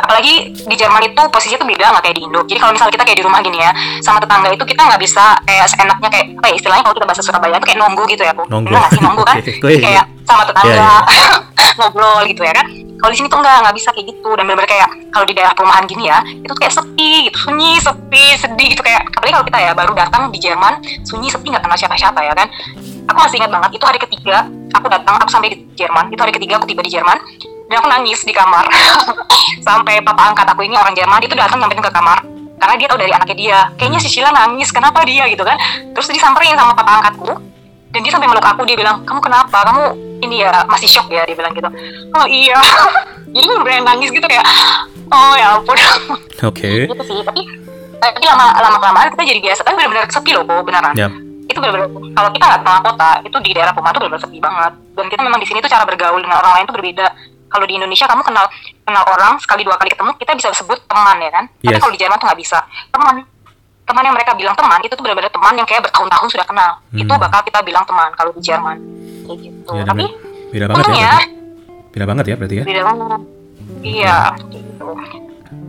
Apalagi 0.00 0.34
di 0.56 0.74
Jerman 0.74 1.02
itu 1.04 1.22
posisinya 1.28 1.60
tuh 1.60 1.68
beda 1.68 1.84
nggak 1.92 2.02
kayak 2.02 2.16
di 2.16 2.22
Indo. 2.24 2.40
Jadi 2.42 2.56
kalau 2.56 2.72
misalnya 2.72 2.92
kita 2.96 3.04
kayak 3.04 3.18
di 3.20 3.24
rumah 3.26 3.40
gini 3.44 3.58
ya 3.60 3.68
sama 4.00 4.16
tetangga 4.16 4.48
itu 4.48 4.64
kita 4.64 4.80
nggak 4.80 4.96
bisa 4.96 5.24
kayak 5.44 5.66
seenaknya 5.68 6.08
kayak 6.08 6.26
apa 6.40 6.46
ya 6.48 6.54
istilahnya 6.56 6.82
kalau 6.82 6.96
kita 6.96 7.06
bahasa 7.06 7.20
Surabaya 7.20 7.54
itu 7.54 7.66
kayak 7.68 7.78
nonggo 7.78 8.02
gitu 8.08 8.22
ya 8.24 8.32
bu. 8.32 8.42
Bener 8.48 8.70
nggak 8.72 8.90
sih? 8.90 9.00
Nonggo 9.02 9.22
kan? 9.28 9.36
Kayak 9.84 10.04
sama 10.24 10.42
tetangga 10.46 10.72
Iya, 10.72 10.88
ngobrol 11.78 12.22
gitu 12.24 12.42
ya 12.42 12.54
kan? 12.54 12.66
Kalau 12.96 13.10
di 13.10 13.16
sini 13.16 13.28
tuh 13.28 13.40
nggak 13.40 13.56
nggak 13.60 13.76
bisa 13.76 13.88
kayak 13.92 14.06
gitu. 14.08 14.30
Dan 14.32 14.44
benar-benar 14.44 14.70
kayak 14.70 14.88
kalau 15.10 15.24
di 15.28 15.34
daerah 15.36 15.52
perumahan 15.52 15.84
gini 15.84 16.04
ya 16.06 16.18
itu 16.24 16.48
tuh 16.48 16.56
kayak 16.56 16.72
sepi 16.72 17.10
gitu. 17.28 17.36
Sunyi 17.36 17.72
sepi 17.76 18.24
sedih 18.40 18.66
gitu 18.72 18.80
kayak. 18.80 19.04
Apalagi 19.10 19.32
kalau 19.36 19.46
kita 19.52 19.58
ya 19.60 19.72
baru 19.76 19.92
datang 19.92 20.22
di 20.32 20.38
Jerman 20.40 20.74
sunyi 21.04 21.28
sepi 21.28 21.52
nggak 21.52 21.60
kenal 21.60 21.76
siapa-siapa 21.76 22.20
ya 22.24 22.32
kan? 22.32 22.48
Aku 23.04 23.18
masih 23.20 23.36
ingat 23.36 23.52
banget 23.52 23.70
itu 23.76 23.84
hari 23.84 23.98
ketiga 23.98 24.48
aku 24.74 24.86
datang 24.90 25.14
aku 25.18 25.30
sampai 25.30 25.54
di 25.54 25.56
Jerman. 25.74 26.10
Itu 26.10 26.20
hari 26.22 26.34
ketiga 26.34 26.58
aku 26.58 26.66
tiba 26.66 26.82
di 26.84 26.92
Jerman. 26.92 27.18
Dan 27.70 27.76
aku 27.78 27.86
nangis 27.86 28.26
di 28.26 28.34
kamar. 28.34 28.66
Sampai 29.66 30.02
papa 30.02 30.34
angkat 30.34 30.42
aku 30.50 30.66
ini 30.66 30.74
orang 30.74 30.90
Jerman. 30.90 31.22
Itu 31.22 31.38
datang 31.38 31.62
nyamperin 31.62 31.86
ke 31.86 31.92
kamar. 31.94 32.18
Karena 32.58 32.74
dia 32.74 32.86
tahu 32.90 32.98
dari 32.98 33.12
anaknya 33.14 33.36
dia. 33.38 33.58
Kayaknya 33.78 34.00
si 34.02 34.08
Sheila 34.10 34.34
nangis. 34.34 34.74
Kenapa 34.74 35.06
dia? 35.06 35.30
Gitu 35.30 35.40
kan. 35.46 35.54
Terus 35.94 36.10
disamperin 36.10 36.58
sama 36.58 36.74
papa 36.74 36.98
angkatku. 36.98 37.30
Dan 37.94 38.00
dia 38.02 38.10
sampai 38.10 38.26
meluk 38.26 38.42
aku. 38.42 38.66
Dia 38.66 38.74
bilang 38.74 39.06
kamu 39.06 39.22
kenapa? 39.22 39.62
Kamu 39.70 39.82
ini 40.26 40.42
ya 40.42 40.66
masih 40.66 40.90
shock 40.90 41.06
ya? 41.14 41.22
Dia 41.22 41.38
bilang 41.38 41.54
gitu. 41.54 41.70
Oh 42.18 42.26
iya. 42.26 42.58
Jadi 43.34 43.44
gue 43.46 43.58
beneran 43.62 43.86
nangis 43.86 44.10
gitu 44.10 44.26
kayak 44.26 44.42
oh 45.14 45.34
ya 45.38 45.54
ampun. 45.54 45.78
Oke. 46.42 46.70
gitu 46.90 47.04
sih. 47.06 47.22
Tapi 47.22 47.46
tapi 48.02 48.24
lama 48.26 48.50
lama 48.58 48.76
kelamaan 48.82 49.14
kita 49.14 49.22
jadi 49.30 49.40
biasa. 49.46 49.60
Tapi 49.62 49.74
benar-benar 49.78 50.10
sepi 50.10 50.30
loh 50.34 50.42
kok 50.42 50.66
beneran. 50.66 50.94
Ya. 50.98 51.08
Itu 51.50 51.58
benar-benar 51.58 51.88
kalau 52.12 52.30
kita 52.30 52.46
tengah 52.56 52.80
kota 52.84 53.08
itu 53.20 53.36
di 53.40 53.50
daerah 53.50 53.70
perumahan 53.70 53.92
itu 53.92 54.00
benar-benar 54.00 54.22
sepi 54.22 54.38
banget 54.38 54.72
dan 54.92 55.06
kita 55.06 55.20
memang 55.20 55.38
di 55.38 55.46
sini 55.46 55.58
tuh 55.58 55.68
cara 55.68 55.84
bergaul 55.84 56.18
dengan 56.18 56.38
orang 56.38 56.52
lain 56.54 56.64
tuh 56.64 56.74
berbeda 56.74 57.06
kalau 57.46 57.64
di 57.64 57.74
Indonesia 57.74 58.06
kamu 58.06 58.22
kenal 58.22 58.46
kenal 58.80 59.04
orang 59.08 59.32
sekali 59.38 59.62
dua 59.62 59.74
kali 59.74 59.90
ketemu 59.90 60.10
kita 60.16 60.32
bisa 60.34 60.48
sebut 60.52 60.78
teman 60.84 61.16
ya 61.18 61.30
kan 61.30 61.44
tapi 61.52 61.66
Yes. 61.68 61.78
kalau 61.78 61.90
di 61.90 61.98
Jerman 61.98 62.16
tuh 62.16 62.26
nggak 62.26 62.40
bisa 62.40 62.58
teman 62.88 63.14
teman 63.82 64.02
yang 64.02 64.14
mereka 64.14 64.32
bilang 64.32 64.54
teman 64.54 64.78
itu 64.80 64.92
tuh 64.92 65.02
benar-benar 65.02 65.28
teman 65.28 65.52
yang 65.52 65.66
kayak 65.66 65.82
bertahun-tahun 65.82 66.28
sudah 66.30 66.46
kenal 66.46 66.70
Hmm. 66.88 67.00
itu 67.00 67.12
bakal 67.12 67.40
kita 67.42 67.58
bilang 67.60 67.84
teman 67.84 68.10
kalau 68.14 68.30
di 68.30 68.40
Jerman 68.40 68.76
kayak 69.24 69.38
gitu 69.40 69.72
Ya, 69.72 69.82
tapi 69.84 70.04
beda 70.48 70.64
banget 70.64 70.78
ya. 70.78 70.86
untungnya 70.86 71.10
berarti. 71.10 71.38
Beda 71.90 72.04
banget 72.06 72.24
ya 72.24 72.34
berarti 72.36 72.54
ya. 72.54 72.64
beda 72.64 72.82
banget 72.84 73.20
Iya, 73.80 74.18
gitu. 74.46 74.88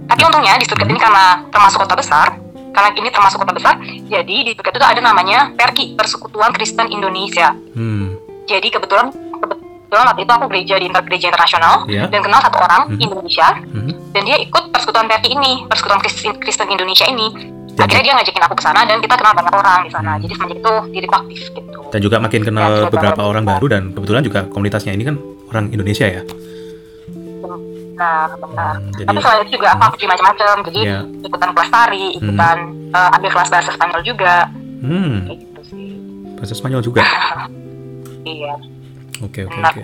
Tapi 0.03 0.21
untungnya 0.21 0.53
di 0.53 0.65
Stuttgart 0.65 0.85
ini 0.85 0.99
karena 0.99 1.25
termasuk 1.47 1.79
kota 1.79 1.95
besar, 1.95 2.27
karena 2.71 2.89
ini 2.95 3.09
termasuk 3.09 3.37
kota 3.39 3.53
besar, 3.53 3.75
jadi 4.07 4.35
di 4.41 4.51
Stuttgart 4.51 4.75
itu 4.75 4.87
ada 4.87 5.01
namanya 5.01 5.51
Perki, 5.53 5.93
Persekutuan 5.93 6.51
Kristen 6.51 6.87
Indonesia. 6.87 7.51
Hmm. 7.75 8.15
Jadi 8.45 8.67
kebetulan 8.67 9.11
kebetulan 9.11 10.05
waktu 10.07 10.21
itu 10.23 10.31
aku 10.31 10.45
gereja 10.47 10.75
di 10.79 10.87
gereja 10.87 11.27
internasional 11.27 11.75
Iya. 11.85 12.07
dan 12.07 12.19
kenal 12.23 12.39
satu 12.39 12.57
orang 12.57 12.81
Mhm. 12.87 12.99
Indonesia 12.99 13.47
Mhm. 13.59 13.91
dan 14.15 14.21
dia 14.23 14.37
ikut 14.39 14.63
Persekutuan 14.71 15.05
Perki 15.05 15.29
ini, 15.31 15.67
Persekutuan 15.67 15.99
Kristen, 15.99 16.31
Kristen 16.39 16.67
Indonesia 16.67 17.05
ini. 17.05 17.27
Jadi- 17.71 17.87
Akhirnya 17.87 18.03
dia 18.03 18.13
ngajakin 18.19 18.43
aku 18.43 18.55
ke 18.55 18.63
sana 18.63 18.83
dan 18.83 18.99
kita 18.99 19.15
kenal 19.15 19.31
banyak 19.31 19.51
orang 19.51 19.79
di 19.83 19.91
sana. 19.91 20.11
Jadi 20.19 20.33
semenjak 20.35 20.57
itu 20.59 20.73
diriku 20.91 21.15
aktif 21.15 21.39
gitu. 21.55 21.79
Dan 21.87 21.99
juga 21.99 22.17
makin 22.19 22.39
Ya, 22.39 22.47
kenal 22.51 22.69
coba 22.83 22.91
beberapa 22.91 23.21
orang 23.23 23.43
baru 23.43 23.65
dan 23.67 23.81
kebetulan 23.91 24.23
juga 24.23 24.39
komunitasnya 24.47 24.91
ini 24.91 25.03
kan 25.03 25.15
orang 25.47 25.65
Indonesia 25.71 26.03
ya. 26.03 26.21
Benar, 28.01 28.29
benar. 28.33 28.73
Hmm, 28.75 28.89
jadi- 28.91 29.07
Tapi 29.07 29.19
selain 29.21 29.39
itu 29.45 29.51
juga 29.53 29.69
aku 29.77 29.95
di 29.95 30.07
macam-macam. 30.09 30.55
Jadi 30.65 30.79
Iya. 30.81 30.99
ikutan 31.21 31.49
kelas 31.53 31.69
tari, 31.69 32.05
ikutan 32.17 32.57
eh, 32.89 33.09
ambil 33.13 33.29
kelas 33.29 33.47
bahasa 33.47 33.69
Spanyol 33.71 34.01
juga. 34.01 34.35
Hmm. 34.81 35.15
Kayak 35.23 35.37
gitu 35.39 35.61
sih. 35.63 35.87
Bahasa 36.33 36.53
Spanyol 36.57 36.81
juga. 36.81 37.01
Iya. 38.21 38.53
Oke 39.19 39.45
oke 39.45 39.57
oke. 39.59 39.81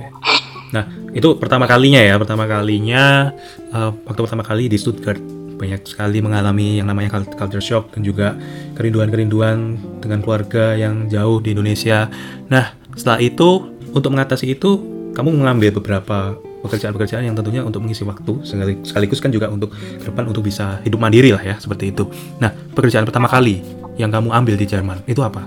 Nah 0.69 0.83
itu 1.11 1.29
pertama 1.37 1.65
kalinya 1.65 1.97
ya, 1.97 2.17
pertama 2.17 2.45
kalinya 2.45 3.33
eh, 3.67 3.89
waktu 4.03 4.19
pertama 4.19 4.41
kali 4.41 4.65
di 4.65 4.77
Stuttgart 4.77 5.17
banyak 5.57 5.81
sekali 5.83 6.21
mengalami 6.21 6.77
yang 6.77 6.85
namanya 6.85 7.13
cult- 7.13 7.33
culture 7.33 7.61
shock 7.61 7.93
dan 7.93 8.01
juga 8.01 8.37
kerinduan-kerinduan 8.73 9.73
dengan 9.97 10.21
keluarga 10.21 10.73
yang 10.73 11.05
jauh 11.07 11.37
di 11.37 11.53
Indonesia. 11.53 12.09
Nah 12.45 12.73
setelah 12.93 13.17
itu 13.19 13.65
untuk 13.89 14.09
mengatasi 14.09 14.53
itu 14.53 14.77
kamu 15.13 15.33
mengambil 15.35 15.73
beberapa 15.73 16.37
pekerjaan-pekerjaan 16.65 17.23
yang 17.27 17.35
tentunya 17.37 17.61
untuk 17.61 17.85
mengisi 17.85 18.01
waktu 18.07 18.41
sekali- 18.41 18.81
sekaligus 18.81 19.19
kan 19.21 19.29
juga 19.29 19.47
untuk 19.51 19.73
ke 19.73 20.05
depan 20.05 20.25
untuk 20.29 20.45
bisa 20.45 20.81
hidup 20.81 20.97
mandiri 21.01 21.33
lah 21.33 21.43
ya 21.43 21.55
seperti 21.57 21.93
itu. 21.93 22.09
Nah 22.41 22.53
pekerjaan 22.73 23.05
pertama 23.05 23.29
kali 23.29 23.61
yang 23.97 24.13
kamu 24.13 24.29
ambil 24.29 24.55
di 24.55 24.65
Jerman 24.69 25.01
itu 25.09 25.19
apa? 25.25 25.43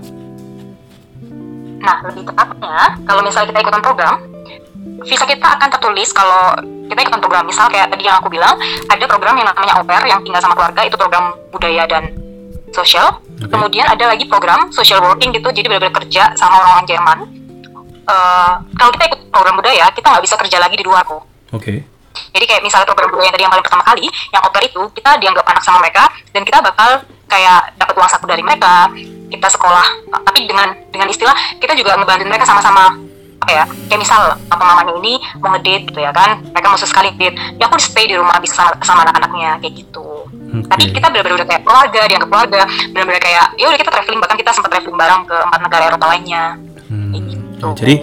Nah, 1.81 1.97
lebih 2.05 2.29
tepatnya, 2.29 3.00
kalau 3.09 3.25
misalnya 3.25 3.57
kita 3.57 3.61
ikutan 3.64 3.81
program, 3.81 4.14
visa 5.00 5.25
kita 5.25 5.47
akan 5.57 5.69
tertulis 5.73 6.12
kalau 6.12 6.52
kita 6.93 7.00
ikutan 7.09 7.21
program. 7.25 7.45
Misal 7.49 7.73
kayak 7.73 7.88
tadi 7.88 8.05
yang 8.05 8.21
aku 8.21 8.29
bilang, 8.29 8.61
ada 8.85 9.05
program 9.09 9.35
yang 9.40 9.49
namanya 9.49 9.81
pair 9.81 10.05
yang 10.05 10.21
tinggal 10.21 10.45
sama 10.45 10.52
keluarga, 10.52 10.85
itu 10.85 10.97
program 11.00 11.33
budaya 11.49 11.88
dan 11.88 12.12
sosial. 12.76 13.25
Oke. 13.40 13.49
Kemudian 13.49 13.88
ada 13.88 14.12
lagi 14.12 14.29
program 14.29 14.69
social 14.69 15.00
working 15.00 15.33
gitu, 15.33 15.49
jadi 15.49 15.73
benar-benar 15.73 16.05
kerja 16.05 16.37
sama 16.37 16.61
orang-orang 16.61 16.87
Jerman. 16.87 17.19
Eh, 18.11 18.52
kalau 18.75 18.90
kita 18.90 19.05
ikut 19.07 19.21
program 19.31 19.55
budaya, 19.55 19.87
kita 19.95 20.07
nggak 20.11 20.25
bisa 20.26 20.35
kerja 20.35 20.59
lagi 20.59 20.75
di 20.75 20.85
luar 20.85 21.07
kok. 21.07 21.23
Oke. 21.55 21.87
Jadi 22.35 22.45
kayak 22.47 22.62
misalnya 22.67 22.87
program 22.90 23.14
budaya 23.14 23.31
yang 23.31 23.35
tadi 23.35 23.45
yang 23.47 23.52
paling 23.55 23.67
pertama 23.67 23.85
kali, 23.87 24.05
yang 24.35 24.43
pair 24.43 24.67
itu, 24.67 24.83
kita 24.99 25.11
dianggap 25.23 25.47
anak 25.47 25.62
sama 25.62 25.79
mereka, 25.79 26.11
dan 26.35 26.43
kita 26.43 26.59
bakal 26.59 26.90
kayak 27.31 27.61
dapat 27.79 27.95
uang 27.95 28.11
saku 28.11 28.26
dari 28.26 28.43
mereka, 28.43 28.90
kita 29.31 29.47
sekolah, 29.47 29.87
tapi 30.26 30.50
dengan 30.50 30.75
dengan 30.90 31.07
istilah 31.07 31.37
kita 31.62 31.79
juga 31.79 31.95
ngebantuin 31.95 32.26
mereka 32.26 32.43
sama-sama 32.43 32.99
apa 33.40 33.50
ya, 33.57 33.64
kayak 33.88 34.00
misal 34.05 34.21
apa 34.37 34.62
mamanya 34.62 34.93
ini 35.00 35.17
mau 35.40 35.55
ngedate 35.57 35.88
gitu 35.88 36.00
ya 36.02 36.12
kan, 36.12 36.43
mereka 36.50 36.67
mau 36.67 36.76
sekali 36.76 37.09
date, 37.17 37.38
ya 37.57 37.71
aku 37.71 37.79
stay 37.81 38.05
di 38.11 38.19
rumah 38.19 38.37
bisa 38.43 38.52
sama, 38.59 38.75
sama 38.85 39.00
anak-anaknya 39.07 39.57
kayak 39.64 39.75
gitu. 39.81 40.29
Oke. 40.29 40.67
Tapi 40.67 40.83
kita 40.93 41.07
benar-benar 41.09 41.40
udah 41.40 41.49
kayak 41.49 41.62
keluarga, 41.62 42.00
dianggap 42.11 42.29
keluarga, 42.29 42.61
benar-benar 42.90 43.23
kayak 43.23 43.45
ya 43.57 43.64
udah 43.71 43.79
kita 43.81 43.90
traveling 43.95 44.21
bahkan 44.21 44.37
kita 44.37 44.50
sempat 44.50 44.71
traveling 44.75 44.99
bareng 44.99 45.23
ke 45.25 45.37
empat 45.47 45.61
negara 45.62 45.83
Eropa 45.88 46.07
lainnya. 46.11 46.45
Kayak 47.61 47.71
gitu. 47.71 47.81
Jadi 47.81 47.95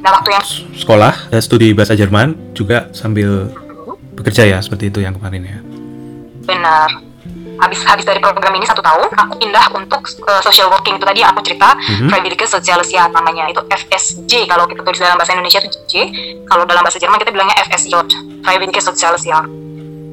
nah 0.00 0.16
waktu 0.16 0.30
yang 0.32 0.44
sekolah 0.74 1.14
dan 1.28 1.40
studi 1.40 1.76
bahasa 1.76 1.92
Jerman 1.92 2.56
juga 2.56 2.88
sambil 2.90 3.52
bekerja 4.14 4.46
ya 4.46 4.58
seperti 4.58 4.88
itu 4.88 4.98
yang 4.98 5.12
kemarin 5.12 5.42
ya. 5.42 5.58
Benar. 6.42 6.88
Habis 7.60 7.84
habis 7.84 8.08
dari 8.08 8.16
program 8.16 8.56
ini 8.56 8.64
satu 8.64 8.80
tahun, 8.80 9.12
aku 9.12 9.36
pindah 9.36 9.68
untuk 9.70 10.00
uh, 10.24 10.40
social 10.40 10.72
working 10.72 10.96
itu 10.96 11.04
tadi 11.04 11.20
yang 11.20 11.28
aku 11.30 11.44
cerita, 11.44 11.76
Mhm. 11.76 12.08
Freiwillige 12.08 12.48
Sozialisian 12.48 13.12
namanya 13.12 13.44
itu 13.46 13.60
FSJ 13.68 14.48
kalau 14.48 14.64
kita 14.64 14.80
tulis 14.80 14.96
dalam 14.96 15.20
bahasa 15.20 15.36
Indonesia 15.36 15.60
itu 15.60 15.76
J, 15.84 15.92
kalau 16.48 16.64
dalam 16.64 16.80
bahasa 16.80 16.96
Jerman 16.96 17.20
kita 17.20 17.28
bilangnya 17.28 17.60
FSJ, 17.60 17.92
Freiwillige 18.40 18.80
Sozialisian. 18.80 19.44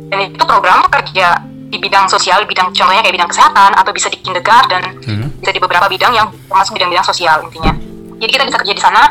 Dan 0.08 0.20
itu 0.28 0.44
program 0.44 0.84
kerja 0.92 1.40
di 1.68 1.80
bidang 1.80 2.08
sosial, 2.08 2.44
bidang 2.44 2.72
contohnya 2.72 3.00
kayak 3.00 3.16
bidang 3.16 3.32
kesehatan 3.32 3.72
atau 3.76 3.92
bisa 3.92 4.12
di 4.12 4.20
kindergarten, 4.20 4.84
Hmm. 5.04 5.28
bisa 5.40 5.52
di 5.52 5.60
beberapa 5.60 5.88
bidang 5.88 6.12
yang 6.12 6.28
termasuk 6.48 6.76
bidang-bidang 6.76 7.08
sosial 7.08 7.48
intinya. 7.48 7.72
Jadi 8.18 8.32
kita 8.34 8.44
bisa 8.50 8.58
kerja 8.58 8.74
di 8.74 8.82
sana 8.82 9.04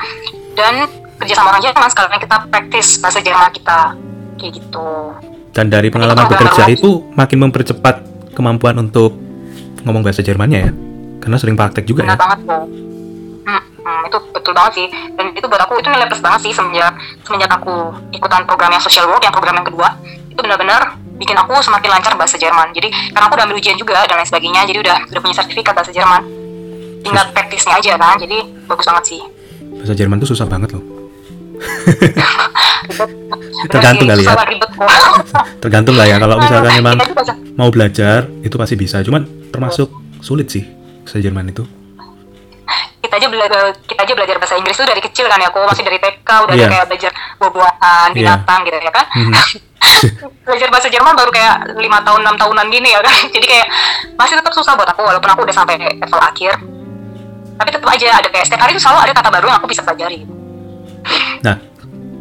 dan 0.59 0.75
kerja 1.23 1.35
sama 1.39 1.55
orang 1.55 1.63
Jerman 1.63 1.89
sekarang 1.91 2.21
kita 2.21 2.37
praktis 2.51 2.87
bahasa 2.99 3.19
Jerman 3.23 3.51
kita. 3.55 3.81
Kayak 4.37 4.53
gitu. 4.61 4.89
Dan 5.57 5.73
dari 5.73 5.89
pengalaman 5.89 6.29
Itu 6.29 6.33
bekerja 6.37 6.63
itu 6.69 6.91
makin 7.17 7.39
mempercepat 7.49 7.95
kemampuan 8.37 8.77
untuk 8.77 9.17
ngomong 9.89 10.05
bahasa 10.05 10.21
Jermannya 10.21 10.61
ya. 10.61 10.71
Karena 11.23 11.37
sering 11.41 11.57
praktek 11.57 11.89
juga 11.89 12.05
benar 12.05 12.21
ya. 12.21 12.23
banget 12.23 12.39
tuh 12.45 12.65
hmm, 13.47 13.63
hmm, 13.83 14.01
itu 14.13 14.19
betul 14.37 14.53
banget 14.53 14.73
sih. 14.77 14.87
Dan 15.17 15.33
itu 15.33 15.47
buat 15.49 15.63
aku 15.65 15.81
itu 15.81 15.89
nilai 15.89 16.07
plus 16.11 16.21
banget 16.21 16.41
sih 16.45 16.53
semenjak 16.53 16.93
semenjak 17.25 17.51
aku 17.57 17.95
ikutan 18.13 18.45
program 18.45 18.71
yang 18.77 18.83
social 18.85 19.09
work 19.09 19.25
yang 19.25 19.33
program 19.33 19.57
yang 19.57 19.67
kedua. 19.67 19.97
Itu 20.29 20.45
benar-benar 20.45 21.01
bikin 21.17 21.33
aku 21.41 21.57
semakin 21.65 21.89
lancar 21.97 22.13
bahasa 22.21 22.37
Jerman. 22.37 22.77
Jadi 22.77 22.93
karena 23.17 23.25
aku 23.25 23.35
udah 23.41 23.45
ambil 23.49 23.57
ujian 23.57 23.79
juga 23.81 24.05
dan 24.05 24.21
lain 24.21 24.29
sebagainya 24.29 24.69
jadi 24.69 24.79
udah 24.85 24.97
udah 25.17 25.21
punya 25.25 25.37
sertifikat 25.41 25.73
bahasa 25.73 25.97
Jerman 25.97 26.46
tinggal 27.07 27.25
praktisnya 27.31 27.75
aja 27.75 27.91
kan 27.95 28.17
jadi 28.17 28.37
bagus 28.67 28.85
banget 28.85 29.05
sih 29.07 29.21
Bahasa 29.77 29.93
Jerman 29.93 30.17
tuh 30.19 30.27
susah 30.27 30.45
banget 30.45 30.73
loh. 30.73 30.81
Tergantung 33.67 34.07
kali 34.07 34.23
ya. 34.23 34.33
Tergantung 35.63 35.95
lah 35.95 36.07
ya 36.07 36.17
kalau 36.17 36.37
misalkan 36.39 36.65
Nah, 36.67 36.77
memang 36.77 36.97
mau 37.55 37.69
belajar 37.69 38.29
itu 38.41 38.55
pasti 38.55 38.75
bisa. 38.75 39.01
Cuman 39.01 39.25
termasuk 39.49 39.89
sulit 40.21 40.49
sih 40.49 40.65
bahasa 41.03 41.19
Jerman 41.19 41.51
itu. 41.51 41.65
kita 42.99 43.23
aja 43.23 43.31
belajar 43.31 43.63
kita 43.87 44.01
aja 44.03 44.13
belajar 44.13 44.37
bahasa 44.37 44.59
Inggris 44.59 44.75
tuh 44.75 44.83
dari 44.83 44.99
kecil 44.99 45.31
kan 45.31 45.39
ya 45.39 45.47
aku 45.47 45.63
masih 45.63 45.87
dari 45.87 45.95
TK 45.95 46.27
udah 46.27 46.55
Iya. 46.59 46.67
kayak 46.67 46.87
belajar 46.91 47.11
buah-buahan 47.39 48.09
Iya. 48.11 48.17
binatang 48.19 48.61
gitu 48.61 48.77
ya 48.77 48.91
kan 48.91 49.05
Mhm. 49.15 49.35
belajar 50.45 50.69
bahasa 50.69 50.89
Jerman 50.91 51.15
baru 51.15 51.31
kayak 51.31 51.55
lima 51.79 52.03
tahun 52.03 52.27
enam 52.27 52.35
tahunan 52.35 52.67
gini 52.67 52.91
ya 52.91 52.99
kan 52.99 53.15
jadi 53.31 53.47
kayak 53.47 53.67
masih 54.13 54.35
tetap 54.35 54.51
susah 54.51 54.75
buat 54.75 54.91
aku 54.91 55.07
walaupun 55.07 55.31
aku 55.31 55.41
udah 55.47 55.55
sampai 55.55 55.79
level 55.79 56.19
akhir 56.19 56.59
tapi 57.57 57.69
tetap 57.71 57.89
aja 57.89 58.07
ada 58.15 58.29
kayak 58.29 58.45
setiap 58.45 58.61
hari 58.63 58.73
tuh 58.73 58.83
selalu 58.83 58.99
ada 59.09 59.13
kata 59.13 59.29
baru 59.31 59.47
yang 59.49 59.59
aku 59.59 59.67
bisa 59.67 59.83
pelajari 59.83 60.25
Nah, 61.39 61.57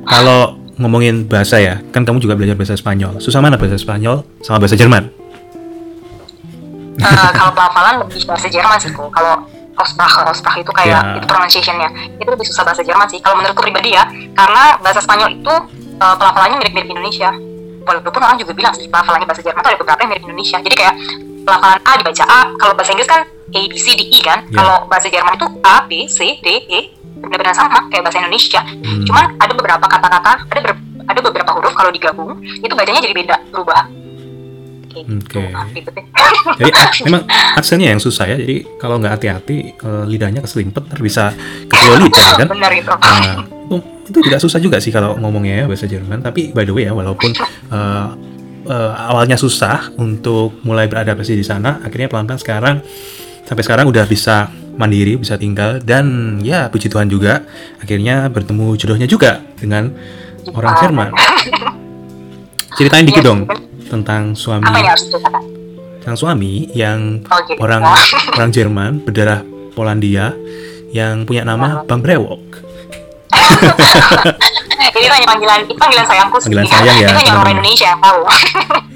kalau 0.05 0.61
ngomongin 0.77 1.25
bahasa 1.25 1.57
ya, 1.57 1.81
kan 1.89 2.05
kamu 2.05 2.21
juga 2.21 2.37
belajar 2.37 2.53
bahasa 2.53 2.77
Spanyol. 2.77 3.17
Susah 3.17 3.41
mana 3.41 3.57
bahasa 3.57 3.81
Spanyol 3.81 4.21
sama 4.45 4.61
bahasa 4.61 4.77
Jerman? 4.77 5.09
Eh, 6.95 7.31
kalau 7.39 7.51
pelafalan 7.51 8.05
lebih 8.05 8.21
bahasa 8.29 8.45
Jerman 8.45 8.77
sih 8.77 8.93
kok 8.93 9.09
kalau 9.09 9.41
Aussprache, 9.75 10.21
Aussprache 10.23 10.61
itu 10.63 10.71
kayak 10.71 11.01
Ya. 11.03 11.17
itu 11.19 11.25
pronunciation-nya 11.25 11.89
itu 12.15 12.29
lebih 12.29 12.45
susah 12.45 12.63
bahasa 12.63 12.79
Jerman 12.79 13.09
sih 13.09 13.19
kalau 13.19 13.41
menurutku 13.41 13.59
pribadi 13.59 13.91
ya 13.91 14.05
karena 14.31 14.77
bahasa 14.79 15.01
Spanyol 15.01 15.35
itu 15.35 15.53
eh, 15.97 16.15
pelafalannya 16.15 16.57
mirip-mirip 16.61 16.89
Indonesia 16.93 17.33
walaupun 17.83 18.21
orang 18.21 18.37
juga 18.37 18.53
bilang 18.53 18.71
sih 18.71 18.87
pelafalannya 18.87 19.27
bahasa 19.27 19.43
Jerman 19.43 19.59
itu 19.59 19.69
ada 19.73 19.79
beberapa 19.81 19.99
yang 19.99 20.11
mirip 20.13 20.23
Indonesia 20.23 20.57
jadi 20.63 20.75
kayak 20.77 20.95
pelafalan 21.43 21.79
A 21.81 21.91
dibaca 21.99 22.23
A 22.23 22.39
kalau 22.55 22.73
bahasa 22.73 22.91
Inggris 22.93 23.09
kan 23.09 23.21
A 23.47 23.61
B 23.61 23.73
C 23.75 23.93
D 23.93 24.01
E 24.07 24.19
kan 24.19 24.41
Ya. 24.45 24.55
kalau 24.55 24.85
bahasa 24.85 25.07
Jerman 25.07 25.33
itu 25.33 25.47
A 25.61 25.77
B 25.83 25.91
C 26.05 26.17
D 26.35 26.47
E 26.63 26.79
benar-benar 27.15 27.53
sama 27.53 27.85
kayak 27.87 28.03
bahasa 28.03 28.19
Indonesia 28.19 28.61
Hmm. 28.61 29.03
cuman 29.03 29.35
ada 29.35 29.51
beberapa 29.51 29.85
kata-kata 29.85 30.31
ada 30.47 30.59
ber- 30.61 30.79
ada 31.05 31.19
beberapa 31.21 31.51
huruf 31.51 31.73
kalau 31.73 31.89
digabung 31.89 32.31
itu 32.55 32.71
bacanya 32.71 32.99
jadi 32.99 33.13
beda 33.13 33.35
berubah 33.49 33.85
kayak 34.87 35.05
gitu 35.07 35.37
Oke. 35.37 35.43
Ah, 35.51 35.65
deh. 35.67 35.83
Jadi 36.57 36.71
ak- 36.71 37.03
memang 37.03 37.23
aksennya 37.53 37.89
yang 37.89 37.99
susah 37.99 38.25
ya. 38.25 38.37
Jadi 38.37 38.63
kalau 38.75 38.95
nggak 38.95 39.13
hati-hati 39.13 39.57
eh, 39.73 40.03
lidahnya 40.05 40.39
keselimpet 40.39 40.85
ntar 40.85 40.99
bisa 40.99 41.35
keselio 41.65 41.99
lidah 41.99 42.29
kan. 42.39 42.47
benar 42.47 42.71
itu 42.71 42.87
Nah, 42.89 43.43
itu, 43.43 43.75
itu 44.07 44.19
tidak 44.23 44.39
susah 44.39 44.59
juga 44.59 44.77
sih 44.77 44.89
kalau 44.89 45.13
ngomongnya 45.15 45.61
ya 45.61 45.65
bahasa 45.65 45.83
Jerman. 45.85 46.21
Tapi 46.21 46.49
by 46.49 46.63
the 46.63 46.71
way 46.71 46.85
ya, 46.85 46.93
walaupun 46.93 47.27
eh, 47.35 48.05
eh, 48.65 48.91
awalnya 49.03 49.35
susah 49.35 49.91
untuk 49.95 50.61
mulai 50.61 50.85
beradaptasi 50.85 51.33
di 51.33 51.43
sana, 51.43 51.81
akhirnya 51.81 52.07
pelan-pelan 52.07 52.39
sekarang 52.39 52.75
sampai 53.45 53.63
sekarang 53.63 53.85
udah 53.87 54.05
bisa 54.09 54.49
mandiri, 54.75 55.15
bisa 55.15 55.39
tinggal 55.39 55.79
dan 55.79 56.37
ya 56.43 56.67
puji 56.67 56.91
Tuhan 56.91 57.07
juga 57.07 57.45
akhirnya 57.79 58.27
bertemu 58.27 58.75
jodohnya 58.75 59.07
juga 59.07 59.39
dengan 59.55 59.93
orang 60.51 60.73
Jerman. 60.81 61.09
Ceritain 62.75 63.07
dikit 63.07 63.23
Iya, 63.23 63.29
dong 63.31 63.39
tentang 63.87 64.35
suami. 64.35 64.67
Apa 64.67 64.79
yang 64.83 64.99
sang 66.05 66.17
suami 66.19 66.69
yang 66.75 67.25
orang 67.57 67.81
orang 68.37 68.49
Jerman 68.53 69.01
berdarah 69.01 69.41
Polandia 69.73 70.35
yang 70.93 71.25
punya 71.25 71.47
nama 71.47 71.81
Bang 71.87 72.03
Brewok. 72.03 72.61
Ini 75.05 75.13
hanya 75.21 75.27
panggilan, 75.29 75.59
itu 75.69 75.77
panggilan 75.77 76.05
sayangku 76.09 76.37
sih. 76.41 76.49
Panggilan 76.49 76.65
sayang 76.65 76.97
ya, 76.97 77.07
Itu 77.07 77.17
hanya 77.21 77.33
orang. 77.37 77.53
Indonesia 77.53 77.87
yang 77.93 78.01
tahu. 78.01 78.21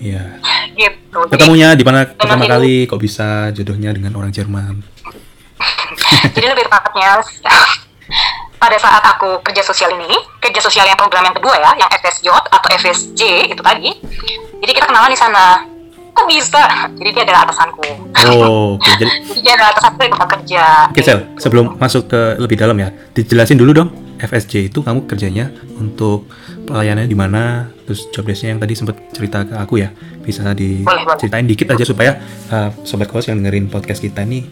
Iya. 0.02 0.24
gitu. 0.82 1.20
Ketemunya 1.30 1.70
di 1.78 1.84
mana 1.86 2.00
pertama 2.10 2.44
ini- 2.46 2.52
kali 2.52 2.74
kok 2.90 2.98
bisa 2.98 3.54
jodohnya 3.54 3.94
dengan 3.94 4.18
orang 4.18 4.34
Jerman? 4.34 4.82
jadi 6.36 6.46
lebih 6.56 6.66
tepatnya 6.66 7.22
pada 8.64 8.78
saat 8.82 9.04
aku 9.06 9.40
kerja 9.46 9.62
sosial 9.62 9.94
ini, 9.96 10.18
kerja 10.42 10.60
sosial 10.60 10.90
yang 10.90 10.98
program 10.98 11.30
yang 11.30 11.36
kedua 11.38 11.56
ya, 11.62 11.72
yang 11.78 11.90
FSJ 11.94 12.28
atau 12.34 12.70
FSJ 12.74 13.22
itu 13.54 13.62
tadi. 13.62 13.94
Jadi 14.60 14.72
kita 14.74 14.90
kenalan 14.90 15.14
di 15.14 15.20
sana. 15.20 15.64
Kok 16.10 16.26
bisa? 16.28 16.90
Jadi 17.00 17.10
dia 17.16 17.24
adalah 17.24 17.48
atasanku. 17.48 17.86
Oh, 18.34 18.76
oke. 18.76 18.92
Jadi 19.00 19.08
Jadi 19.30 19.40
dia 19.40 19.54
adalah 19.56 19.72
atasanku 19.72 20.04
tempat 20.04 20.28
kerja. 20.36 20.64
Oke 20.92 21.00
Sel, 21.06 21.20
sebelum 21.40 21.80
masuk 21.80 22.12
ke 22.12 22.36
lebih 22.42 22.60
dalam 22.60 22.76
ya, 22.76 22.92
dijelasin 23.16 23.56
dulu 23.56 23.72
dong 23.72 24.09
FSJ 24.20 24.70
itu 24.70 24.84
kamu 24.84 25.08
kerjanya 25.08 25.50
untuk 25.80 26.28
pelayanannya 26.68 27.08
di 27.08 27.18
mana, 27.18 27.72
terus 27.88 28.12
job 28.12 28.28
desk-nya 28.28 28.56
yang 28.56 28.62
tadi 28.62 28.74
sempat 28.76 29.00
cerita 29.16 29.48
ke 29.48 29.56
aku 29.56 29.80
ya, 29.80 29.90
bisa 30.22 30.44
diceritain 30.52 31.48
dikit 31.48 31.72
aja 31.72 31.84
supaya 31.88 32.20
uh, 32.52 32.70
sobat 32.84 33.08
kos 33.08 33.32
yang 33.32 33.40
dengerin 33.40 33.72
podcast 33.72 34.04
kita 34.04 34.22
ini 34.28 34.44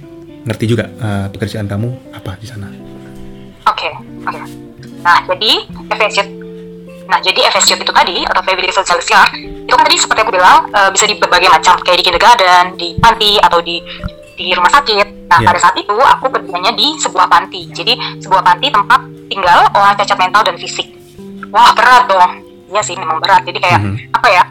ngerti 0.47 0.65
juga 0.65 0.87
uh, 0.97 1.27
pekerjaan 1.27 1.67
kamu 1.67 2.15
apa 2.15 2.39
di 2.39 2.47
sana. 2.47 2.71
Oke, 3.67 3.91
oke. 4.23 4.41
Nah, 5.03 5.19
jadi 5.27 5.51
FSJ 5.91 6.47
Nah, 7.07 7.23
jadi 7.23 7.39
FSJ 7.47 7.79
itu 7.79 7.93
tadi 7.95 8.27
atau 8.27 8.43
Family 8.43 8.67
Social 8.67 8.99
Care 8.99 9.31
itu 9.39 9.71
kan 9.71 9.83
tadi 9.83 9.95
seperti 9.95 10.19
aku 10.27 10.31
bilang 10.35 10.67
eh, 10.71 10.91
bisa 10.91 11.07
di 11.07 11.15
berbagai 11.15 11.47
macam 11.47 11.79
kayak 11.79 11.99
di 11.99 12.03
kindergarten, 12.03 12.65
di 12.75 12.99
panti 12.99 13.39
atau 13.39 13.63
di 13.63 13.79
di 14.35 14.51
rumah 14.51 14.69
sakit. 14.69 15.31
Nah, 15.31 15.39
Iya. 15.43 15.47
pada 15.51 15.59
saat 15.59 15.75
itu 15.75 15.95
aku 15.95 16.25
kerjanya 16.31 16.71
di 16.75 16.95
sebuah 16.99 17.27
panti. 17.27 17.67
Jadi 17.71 17.95
sebuah 18.23 18.43
panti 18.43 18.67
tempat 18.71 19.01
tinggal 19.27 19.59
orang 19.71 19.93
cacat 19.95 20.17
mental 20.17 20.41
dan 20.43 20.55
fisik. 20.57 20.87
Wah, 21.51 21.71
berat 21.71 22.07
dong. 22.07 22.31
Iya 22.67 22.81
sih, 22.83 22.95
memang 22.99 23.23
berat. 23.23 23.47
Jadi 23.47 23.59
kayak 23.59 23.79
Mhm. 23.79 23.95
apa 24.11 24.27
ya? 24.27 24.43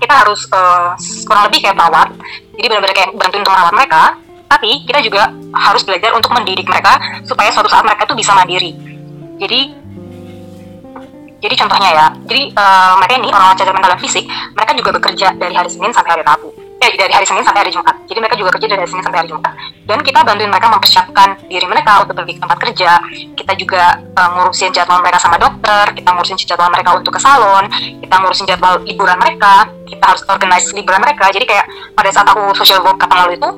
Kita 0.00 0.14
harus 0.24 0.46
eh, 0.46 0.88
kurang 1.26 1.50
lebih 1.50 1.60
kayak 1.66 1.76
perawat. 1.76 2.08
Jadi 2.56 2.66
benar-benar 2.70 2.94
kayak 2.94 3.10
bantuin 3.18 3.40
untuk 3.42 3.52
merawat 3.52 3.74
mereka. 3.74 4.02
Tapi 4.50 4.70
kita 4.82 4.98
juga 5.02 5.30
harus 5.54 5.82
belajar 5.86 6.10
untuk 6.14 6.30
mendidik 6.34 6.66
mereka 6.66 6.98
supaya 7.22 7.54
suatu 7.54 7.70
saat 7.70 7.86
mereka 7.86 8.02
tuh 8.06 8.18
bisa 8.18 8.34
mandiri. 8.34 8.74
Jadi 9.38 9.60
jadi 11.40 11.54
contohnya 11.56 11.90
ya, 11.96 12.06
jadi 12.28 12.52
eh, 12.52 12.92
mereka 13.00 13.12
ini 13.16 13.28
orang 13.32 13.56
cacat 13.56 13.72
mental 13.72 13.96
dan 13.96 14.00
fisik, 14.00 14.28
mereka 14.52 14.76
juga 14.76 14.90
bekerja 15.00 15.32
dari 15.40 15.54
hari 15.56 15.70
Senin 15.72 15.88
sampai 15.88 16.12
hari 16.12 16.24
Rabu. 16.26 16.52
Eh, 16.80 16.96
dari 16.96 17.12
hari 17.12 17.28
Senin 17.28 17.44
sampai 17.44 17.60
hari 17.60 17.72
Jumat. 17.76 17.92
Jadi 18.08 18.18
mereka 18.24 18.40
juga 18.40 18.56
kerja 18.56 18.64
dari 18.72 18.80
hari 18.80 18.88
Senin 18.88 19.04
sampai 19.04 19.20
hari 19.20 19.28
Jumat. 19.28 19.52
Dan 19.84 19.98
kita 20.00 20.24
bantuin 20.24 20.48
mereka 20.48 20.68
mempersiapkan 20.72 21.28
diri 21.44 21.66
mereka 21.68 21.92
untuk 22.00 22.16
pergi 22.16 22.32
ke 22.32 22.40
tempat 22.40 22.58
kerja. 22.64 22.90
Kita 23.36 23.52
juga 23.60 23.82
eh, 24.00 24.28
ngurusin 24.32 24.72
jadwal 24.72 25.04
mereka 25.04 25.20
sama 25.20 25.36
dokter, 25.36 25.92
kita 25.92 26.08
ngurusin 26.08 26.40
jadwal 26.40 26.72
mereka 26.72 26.90
untuk 26.96 27.12
ke 27.12 27.20
salon, 27.20 27.68
kita 28.00 28.14
ngurusin 28.16 28.46
jadwal 28.48 28.80
liburan 28.80 29.20
mereka, 29.20 29.68
kita 29.84 30.04
harus 30.08 30.24
organize 30.24 30.72
liburan 30.72 31.04
mereka. 31.04 31.28
Jadi 31.28 31.44
kayak 31.44 31.68
pada 31.92 32.08
saat 32.08 32.26
aku 32.32 32.56
social 32.56 32.80
work 32.80 32.96
kapan 32.96 33.28
lalu 33.28 33.36
itu, 33.36 33.48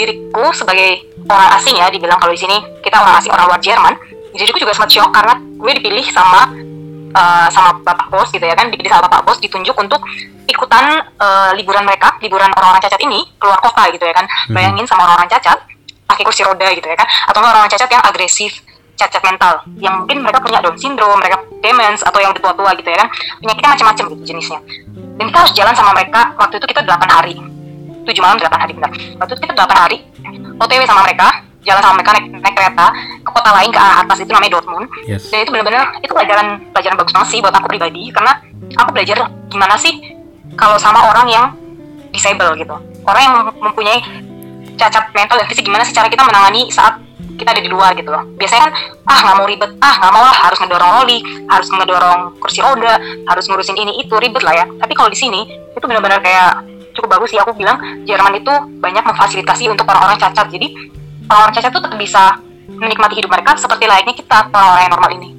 diriku 0.00 0.48
sebagai 0.56 1.04
orang 1.28 1.60
asing 1.60 1.76
ya, 1.76 1.92
dibilang 1.92 2.16
kalau 2.16 2.32
di 2.32 2.40
sini 2.40 2.64
kita 2.80 2.96
orang 2.96 3.20
asing, 3.20 3.28
orang 3.28 3.52
luar 3.52 3.60
Jerman, 3.60 3.92
diriku 4.32 4.56
juga 4.56 4.72
sempat 4.72 4.88
shock 4.88 5.12
karena 5.12 5.36
gue 5.36 5.72
dipilih 5.84 6.06
sama 6.16 6.48
uh, 7.14 7.48
sama 7.48 7.80
bapak 7.80 8.10
bos 8.10 8.28
gitu 8.34 8.44
ya 8.44 8.54
kan 8.58 8.68
dipilih 8.68 8.90
sama 8.90 9.06
bapak 9.08 9.22
bos 9.24 9.38
ditunjuk 9.40 9.74
untuk 9.78 10.02
ikutan 10.44 11.00
uh, 11.18 11.50
liburan 11.56 11.86
mereka 11.86 12.18
liburan 12.20 12.50
orang-orang 12.52 12.82
cacat 12.84 13.00
ini 13.00 13.24
keluar 13.40 13.58
kota 13.62 13.88
gitu 13.94 14.04
ya 14.04 14.14
kan. 14.14 14.26
Bayangin 14.50 14.84
sama 14.84 15.08
orang-orang 15.08 15.30
cacat 15.30 15.58
pakai 16.04 16.22
kursi 16.26 16.44
roda 16.44 16.68
gitu 16.74 16.84
ya 16.84 16.96
kan 16.98 17.08
atau 17.32 17.38
orang-orang 17.40 17.70
cacat 17.72 17.88
yang 17.88 18.04
agresif 18.04 18.52
cacat 18.94 19.22
mental 19.26 19.54
yang 19.82 19.94
mungkin 20.02 20.22
mereka 20.22 20.38
punya 20.38 20.62
Down 20.62 20.78
syndrome 20.78 21.18
mereka 21.18 21.42
demens 21.58 22.00
atau 22.06 22.20
yang 22.22 22.30
tua-tua 22.38 22.70
gitu 22.78 22.86
ya 22.86 22.98
kan 23.02 23.08
penyakitnya 23.42 23.70
macam-macam 23.74 24.04
gitu 24.14 24.22
jenisnya. 24.34 24.60
Dan 25.18 25.24
kita 25.30 25.38
harus 25.46 25.52
jalan 25.54 25.74
sama 25.74 25.90
mereka 25.94 26.34
waktu 26.38 26.58
itu 26.62 26.66
kita 26.70 26.82
8 26.86 27.06
hari 27.10 27.34
7 28.04 28.12
malam 28.22 28.36
8 28.38 28.62
hari 28.62 28.72
benar. 28.76 28.90
Waktu 28.92 29.32
itu 29.34 29.40
kita 29.48 29.54
8 29.56 29.82
hari 29.82 29.98
OTW 30.60 30.82
sama 30.86 31.02
mereka 31.02 31.28
jalan 31.64 31.80
sama 31.80 31.94
mereka 31.98 32.10
naik, 32.16 32.26
naik 32.30 32.54
kereta 32.54 32.86
ke 33.24 33.30
kota 33.32 33.50
lain 33.56 33.70
ke 33.72 33.80
arah 33.80 33.96
atas 34.04 34.18
itu 34.20 34.30
namanya 34.30 34.52
Dortmund. 34.60 34.86
Yes. 35.08 35.28
dan 35.32 35.42
itu 35.42 35.50
benar-benar 35.50 35.96
itu 36.00 36.12
pelajaran 36.12 36.46
pelajaran 36.70 36.96
bagus 37.00 37.12
banget 37.16 37.28
sih 37.32 37.38
buat 37.40 37.54
aku 37.56 37.66
pribadi 37.68 38.02
karena 38.12 38.32
aku 38.76 38.90
belajar 38.92 39.16
gimana 39.48 39.74
sih 39.80 39.92
kalau 40.54 40.76
sama 40.78 41.08
orang 41.08 41.26
yang 41.28 41.46
disable 42.14 42.54
gitu. 42.54 42.76
Orang 43.04 43.20
yang 43.20 43.34
mem- 43.42 43.58
mempunyai 43.58 43.98
cacat 44.78 45.10
mental 45.14 45.38
dan 45.42 45.46
fisik 45.50 45.64
gimana 45.66 45.82
sih 45.82 45.94
cara 45.94 46.06
kita 46.06 46.22
menangani 46.22 46.70
saat 46.70 46.98
kita 47.34 47.50
ada 47.50 47.62
di 47.62 47.70
luar 47.70 47.98
gitu 47.98 48.14
loh. 48.14 48.22
Biasanya 48.38 48.70
kan 48.70 48.72
ah 49.10 49.18
nggak 49.26 49.36
mau 49.42 49.46
ribet 49.50 49.70
ah 49.82 49.94
nggak 49.98 50.12
mau 50.14 50.22
lah 50.22 50.36
harus 50.46 50.58
ngedorong 50.62 50.90
loli 51.02 51.18
harus 51.50 51.68
ngedorong 51.70 52.20
kursi 52.38 52.62
roda 52.62 52.94
harus 53.26 53.44
ngurusin 53.50 53.74
ini 53.74 53.98
itu 53.98 54.14
ribet 54.14 54.42
lah 54.46 54.54
ya. 54.54 54.66
Tapi 54.78 54.92
kalau 54.94 55.10
di 55.10 55.18
sini 55.18 55.42
itu 55.74 55.82
benar-benar 55.82 56.22
kayak 56.22 56.62
cukup 56.94 57.18
bagus 57.18 57.34
sih. 57.34 57.40
Aku 57.42 57.50
bilang 57.58 57.82
Jerman 58.06 58.38
itu 58.38 58.52
banyak 58.78 59.02
memfasilitasi 59.02 59.66
untuk 59.66 59.86
orang-orang 59.90 60.18
cacat. 60.22 60.46
Jadi 60.46 60.68
orang-orang 61.28 61.54
cacat 61.56 61.70
tuh 61.72 61.82
tetap 61.82 61.98
bisa 61.98 62.22
menikmati 62.68 63.14
hidup 63.20 63.30
mereka 63.30 63.56
seperti 63.56 63.84
layaknya 63.84 64.14
kita 64.16 64.48
orang-orang 64.50 64.82
yang 64.84 64.92
normal 64.92 65.10
ini. 65.16 65.30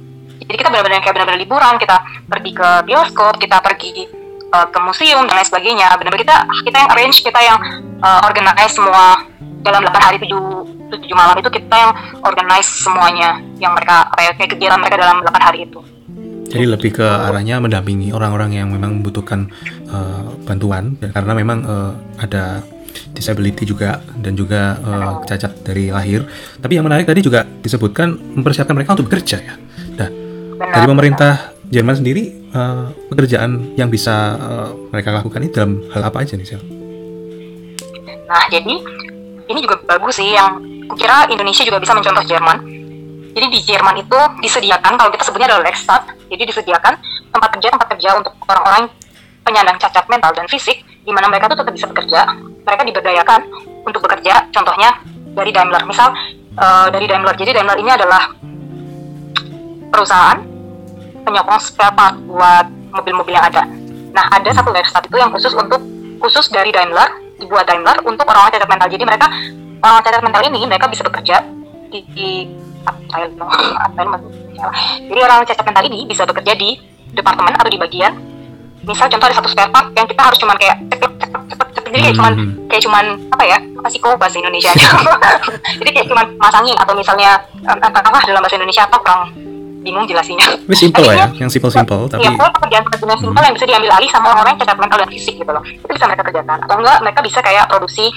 Jadi 0.46 0.56
kita 0.62 0.68
benar-benar 0.70 1.00
kayak 1.02 1.14
benar-benar 1.18 1.40
liburan 1.42 1.74
kita 1.82 1.96
pergi 2.30 2.50
ke 2.54 2.68
bioskop 2.86 3.34
kita 3.42 3.58
pergi 3.58 4.06
uh, 4.54 4.66
ke 4.70 4.78
museum 4.78 5.26
dan 5.26 5.34
lain 5.42 5.48
sebagainya. 5.48 5.90
Benar-benar 5.98 6.22
kita 6.22 6.36
kita 6.62 6.76
yang 6.86 6.90
arrange 6.94 7.18
kita 7.22 7.40
yang 7.42 7.58
uh, 7.98 8.20
organize 8.22 8.74
semua 8.74 9.26
dalam 9.66 9.82
8 9.82 9.90
hari 9.98 10.18
7 10.22 10.30
7 10.86 11.02
malam 11.18 11.34
itu 11.42 11.50
kita 11.50 11.74
yang 11.74 11.92
organize 12.22 12.70
semuanya 12.70 13.42
yang 13.58 13.74
mereka 13.74 14.06
apa 14.06 14.20
ya 14.22 14.30
kayak 14.38 14.50
kegiatan 14.54 14.78
mereka 14.78 14.96
dalam 15.02 15.18
8 15.26 15.34
hari 15.50 15.66
itu. 15.66 15.82
Jadi 16.46 16.62
lebih 16.62 16.94
ke 16.94 17.02
arahnya 17.02 17.58
mendampingi 17.58 18.14
orang-orang 18.14 18.54
yang 18.54 18.70
memang 18.70 19.02
membutuhkan 19.02 19.50
uh, 19.90 20.30
bantuan 20.46 20.94
karena 21.02 21.32
memang 21.34 21.58
uh, 21.66 21.90
ada 22.22 22.62
disability 23.16 23.64
juga 23.64 24.04
dan 24.20 24.36
juga 24.36 24.76
uh, 24.84 25.12
cacat 25.24 25.64
dari 25.64 25.88
lahir. 25.88 26.28
Tapi 26.60 26.76
yang 26.76 26.84
menarik 26.84 27.08
tadi 27.08 27.24
juga 27.24 27.48
disebutkan 27.48 28.12
mempersiapkan 28.36 28.76
mereka 28.76 28.92
untuk 28.92 29.08
bekerja 29.08 29.40
ya. 29.40 29.54
Nah, 29.96 30.08
benar 30.60 30.72
dari 30.76 30.86
pemerintah 30.86 31.34
Jerman 31.66 31.96
sendiri 31.98 32.30
uh, 32.54 32.92
pekerjaan 33.10 33.74
yang 33.74 33.90
bisa 33.90 34.38
uh, 34.38 34.70
mereka 34.92 35.10
lakukan 35.16 35.40
ini 35.42 35.50
dalam 35.50 35.82
hal 35.90 36.02
apa 36.06 36.22
aja 36.22 36.38
nih 36.38 36.46
Sel? 36.46 36.62
Nah, 38.26 38.44
jadi 38.52 38.74
ini 39.46 39.58
juga 39.64 39.80
bagus 39.82 40.20
sih 40.20 40.30
yang 40.30 40.62
kukira 40.86 41.26
Indonesia 41.26 41.66
juga 41.66 41.82
bisa 41.82 41.96
mencontoh 41.96 42.22
Jerman. 42.22 42.58
Jadi 43.36 43.46
di 43.52 43.60
Jerman 43.66 44.00
itu 44.00 44.18
disediakan 44.40 44.96
kalau 44.96 45.10
kita 45.12 45.24
sebutnya 45.28 45.52
adalah 45.52 45.68
Rechtsstaat, 45.68 46.08
jadi 46.32 46.42
disediakan 46.48 46.94
tempat 47.34 47.48
kerja 47.58 47.68
tempat 47.68 47.88
kerja 47.92 48.10
untuk 48.16 48.32
orang-orang 48.48 48.88
penyandang 49.44 49.76
cacat 49.76 50.06
mental 50.08 50.32
dan 50.32 50.46
fisik 50.48 50.82
di 51.06 51.12
mana 51.14 51.30
mereka 51.30 51.52
tuh 51.52 51.58
tetap 51.62 51.72
bisa 51.74 51.86
bekerja. 51.86 52.20
Mereka 52.66 52.82
diberdayakan 52.82 53.40
untuk 53.86 54.02
bekerja. 54.02 54.50
Contohnya 54.50 54.98
dari 55.32 55.54
Daimler, 55.54 55.86
misal 55.86 56.10
eh, 56.58 56.88
dari 56.90 57.06
Daimler. 57.06 57.38
Jadi 57.38 57.50
Daimler 57.54 57.78
ini 57.78 57.90
adalah 57.94 58.34
perusahaan 59.94 60.38
penyokong 61.22 61.60
spare 61.62 61.94
part 61.94 62.14
buat 62.26 62.66
mobil-mobil 62.90 63.34
yang 63.34 63.46
ada. 63.46 63.62
Nah, 64.14 64.24
ada 64.32 64.50
satu 64.50 64.72
Werkstatt 64.72 65.06
itu 65.06 65.16
yang 65.18 65.30
khusus 65.30 65.52
untuk 65.54 65.78
khusus 66.22 66.48
dari 66.50 66.74
Daimler, 66.74 67.38
dibuat 67.38 67.68
Daimler 67.68 68.02
untuk 68.02 68.26
orang-orang 68.26 68.58
cacat 68.58 68.70
mental. 68.70 68.88
Jadi 68.90 69.04
mereka 69.04 69.26
orang 69.82 70.02
cacat 70.02 70.22
mental 70.24 70.42
ini 70.48 70.58
mereka 70.66 70.86
bisa 70.88 71.02
bekerja 71.04 71.36
di, 71.92 72.00
di 72.14 72.30
ya? 73.12 74.68
Jadi 75.10 75.20
orang 75.20 75.44
cacat 75.44 75.64
mental 75.66 75.84
ini 75.86 76.06
bisa 76.08 76.22
bekerja 76.24 76.52
di 76.56 76.78
departemen 77.12 77.54
atau 77.54 77.70
di 77.70 77.78
bagian 77.78 78.12
misal 78.86 79.10
contoh 79.10 79.26
ada 79.26 79.36
satu 79.36 79.50
spare 79.50 79.70
part 79.74 79.90
yang 79.98 80.06
kita 80.06 80.22
harus 80.22 80.38
cuman 80.38 80.56
kayak 80.60 80.78
cepet 80.86 81.05
jadi 81.86 81.98
kayak 82.02 82.16
cuman 82.16 82.32
Hmm. 82.36 82.52
kayak 82.66 82.82
cuman 82.82 83.04
apa 83.30 83.44
ya 83.44 83.58
apa 83.58 83.88
sih 83.88 83.98
kok 83.98 84.16
bahasa 84.16 84.36
Indonesia 84.36 84.70
jadi 85.80 85.90
kayak 85.92 86.06
cuman 86.06 86.26
masangin 86.36 86.76
atau 86.76 86.92
misalnya 86.92 87.30
em, 87.60 87.78
katakanlah 87.78 88.22
dalam 88.22 88.40
bahasa 88.40 88.56
Indonesia 88.56 88.82
apa 88.82 88.96
kurang 88.98 89.22
bingung 89.80 90.02
jelasinnya 90.04 90.50
Tapi 90.50 90.74
simple 90.74 91.06
ya, 91.08 91.30
yang 91.32 91.46
simple-simple 91.46 92.10
tapi 92.10 92.18
Iya, 92.20 92.34
pokoknya 92.34 92.52
pekerjaan-pekerjaan 92.52 93.06
yang 93.08 93.22
simpel 93.22 93.38
yang 93.40 93.54
bisa 93.54 93.66
diambil 93.66 93.90
alih 93.92 94.10
sama 94.10 94.28
orang 94.34 94.50
yang 94.50 94.60
cacat 94.60 94.76
mental 94.76 94.98
dan 94.98 95.08
fisik 95.08 95.34
gitu 95.36 95.46
loh. 95.46 95.62
Itu 95.62 95.86
bisa 95.86 96.04
mereka 96.04 96.22
kerjakan. 96.26 96.58
Atau 96.58 96.74
enggak, 96.76 96.98
mereka 97.00 97.20
bisa 97.22 97.38
kayak 97.38 97.64
produksi 97.70 98.10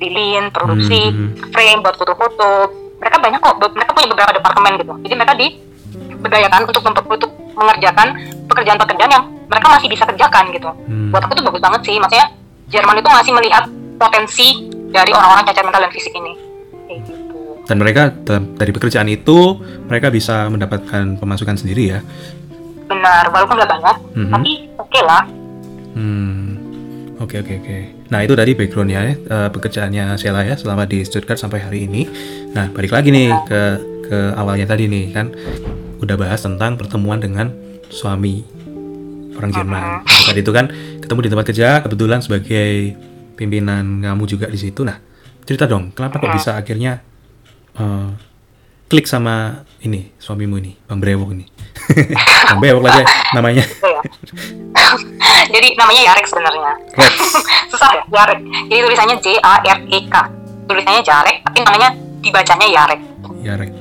lilin, 0.00 0.48
produksi 0.48 1.12
Hmm. 1.12 1.36
frame 1.52 1.84
buat 1.84 1.92
foto-foto. 1.94 2.72
Mereka 2.96 3.16
banyak 3.20 3.36
kok, 3.36 3.52
mereka 3.70 3.90
punya 3.92 4.08
beberapa 4.08 4.32
departemen 4.32 4.72
gitu. 4.80 4.92
Jadi 5.04 5.14
mereka 5.14 5.34
diberdayakan 5.36 6.60
untuk 6.64 6.82
untuk 7.04 7.30
mengerjakan 7.52 8.06
pekerjaan-pekerjaan 8.48 9.12
yang 9.12 9.24
mereka 9.44 9.66
masih 9.68 9.88
bisa 9.92 10.04
kerjakan 10.06 10.44
gitu. 10.50 10.72
Hmm. 10.88 11.12
Buat 11.12 11.28
aku 11.28 11.32
tuh 11.36 11.44
bagus 11.44 11.60
banget 11.60 11.80
sih. 11.84 12.00
Maksudnya 12.00 12.26
Jerman 12.70 12.96
itu 12.96 13.08
masih 13.08 13.32
melihat 13.34 13.64
potensi 13.96 14.48
dari 14.88 15.10
orang-orang 15.10 15.44
cacat 15.44 15.62
mental 15.62 15.82
dan 15.82 15.92
fisik 15.92 16.14
ini. 16.14 16.32
Kayak 16.86 17.00
gitu. 17.04 17.18
dan 17.60 17.78
mereka 17.78 18.10
dari 18.58 18.74
pekerjaan 18.74 19.06
itu 19.06 19.54
mereka 19.86 20.10
bisa 20.10 20.50
mendapatkan 20.50 21.14
pemasukan 21.14 21.54
sendiri 21.54 21.94
ya. 21.94 22.00
Benar, 22.90 23.30
walaupun 23.30 23.54
nggak 23.54 23.70
banyak, 23.70 23.96
Mhm. 24.18 24.30
tapi 24.34 24.52
oke 24.74 25.00
lah. 25.06 25.22
Hmm, 25.94 26.58
oke 27.22 27.38
oke 27.38 27.52
oke. 27.62 27.78
Nah 28.10 28.26
itu 28.26 28.34
tadi 28.34 28.58
backgroundnya 28.58 29.00
ya, 29.00 29.14
pekerjaannya 29.46 30.18
Sheila 30.18 30.42
ya 30.42 30.58
selama 30.58 30.82
di 30.82 31.06
Stuttgart 31.06 31.38
sampai 31.38 31.62
hari 31.62 31.86
ini. 31.86 32.10
Nah 32.50 32.74
balik 32.74 32.90
lagi 32.90 33.14
nih 33.14 33.30
ke 33.46 33.60
ke 34.02 34.18
awalnya 34.34 34.66
tadi 34.66 34.90
nih 34.90 35.14
kan 35.14 35.30
udah 36.02 36.16
bahas 36.18 36.42
tentang 36.42 36.74
pertemuan 36.74 37.22
dengan 37.22 37.54
suami 37.86 38.42
orang 39.38 39.50
Jerman. 39.54 39.78
Nah, 39.80 40.02
tadi 40.30 40.40
itu 40.46 40.52
kan 40.54 40.70
ketemu 41.02 41.20
di 41.26 41.30
tempat 41.34 41.46
kerja 41.50 41.68
kebetulan 41.82 42.22
sebagai 42.22 42.94
pimpinan 43.34 44.00
kamu 44.06 44.24
juga 44.30 44.46
di 44.46 44.58
situ. 44.58 44.86
Nah 44.86 44.96
cerita 45.42 45.66
dong 45.66 45.90
kenapa 45.90 46.22
kok 46.22 46.30
bisa 46.30 46.54
akhirnya 46.54 47.02
eh, 47.74 48.10
klik 48.90 49.06
sama 49.06 49.66
ini 49.86 50.10
suamimu 50.18 50.58
ini, 50.58 50.72
Bang 50.84 50.98
Brewok 50.98 51.30
ini. 51.32 51.46
Bang 52.50 52.58
Brewok 52.58 52.82
lagi 52.82 53.06
namanya. 53.32 53.62
Gitu 53.62 53.86
ya. 53.86 54.02
Jadi 55.54 55.68
namanya 55.78 56.02
Yarek 56.10 56.26
sebenarnya. 56.26 56.72
Susah 57.72 57.90
ya, 57.94 58.02
Yarek. 58.10 58.38
Jadi 58.66 58.80
tulisannya 58.82 59.16
J 59.22 59.26
A 59.40 59.54
R 59.62 59.78
E 59.86 59.98
K. 60.10 60.14
Tulisannya 60.66 61.02
Jarek, 61.02 61.36
tapi 61.46 61.58
namanya 61.62 61.90
dibacanya 62.18 62.66
Yarek. 62.66 63.00
Yarek. 63.46 63.72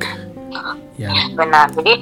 Yarek. 0.97 1.25
Benar. 1.33 1.67
Jadi 1.73 1.93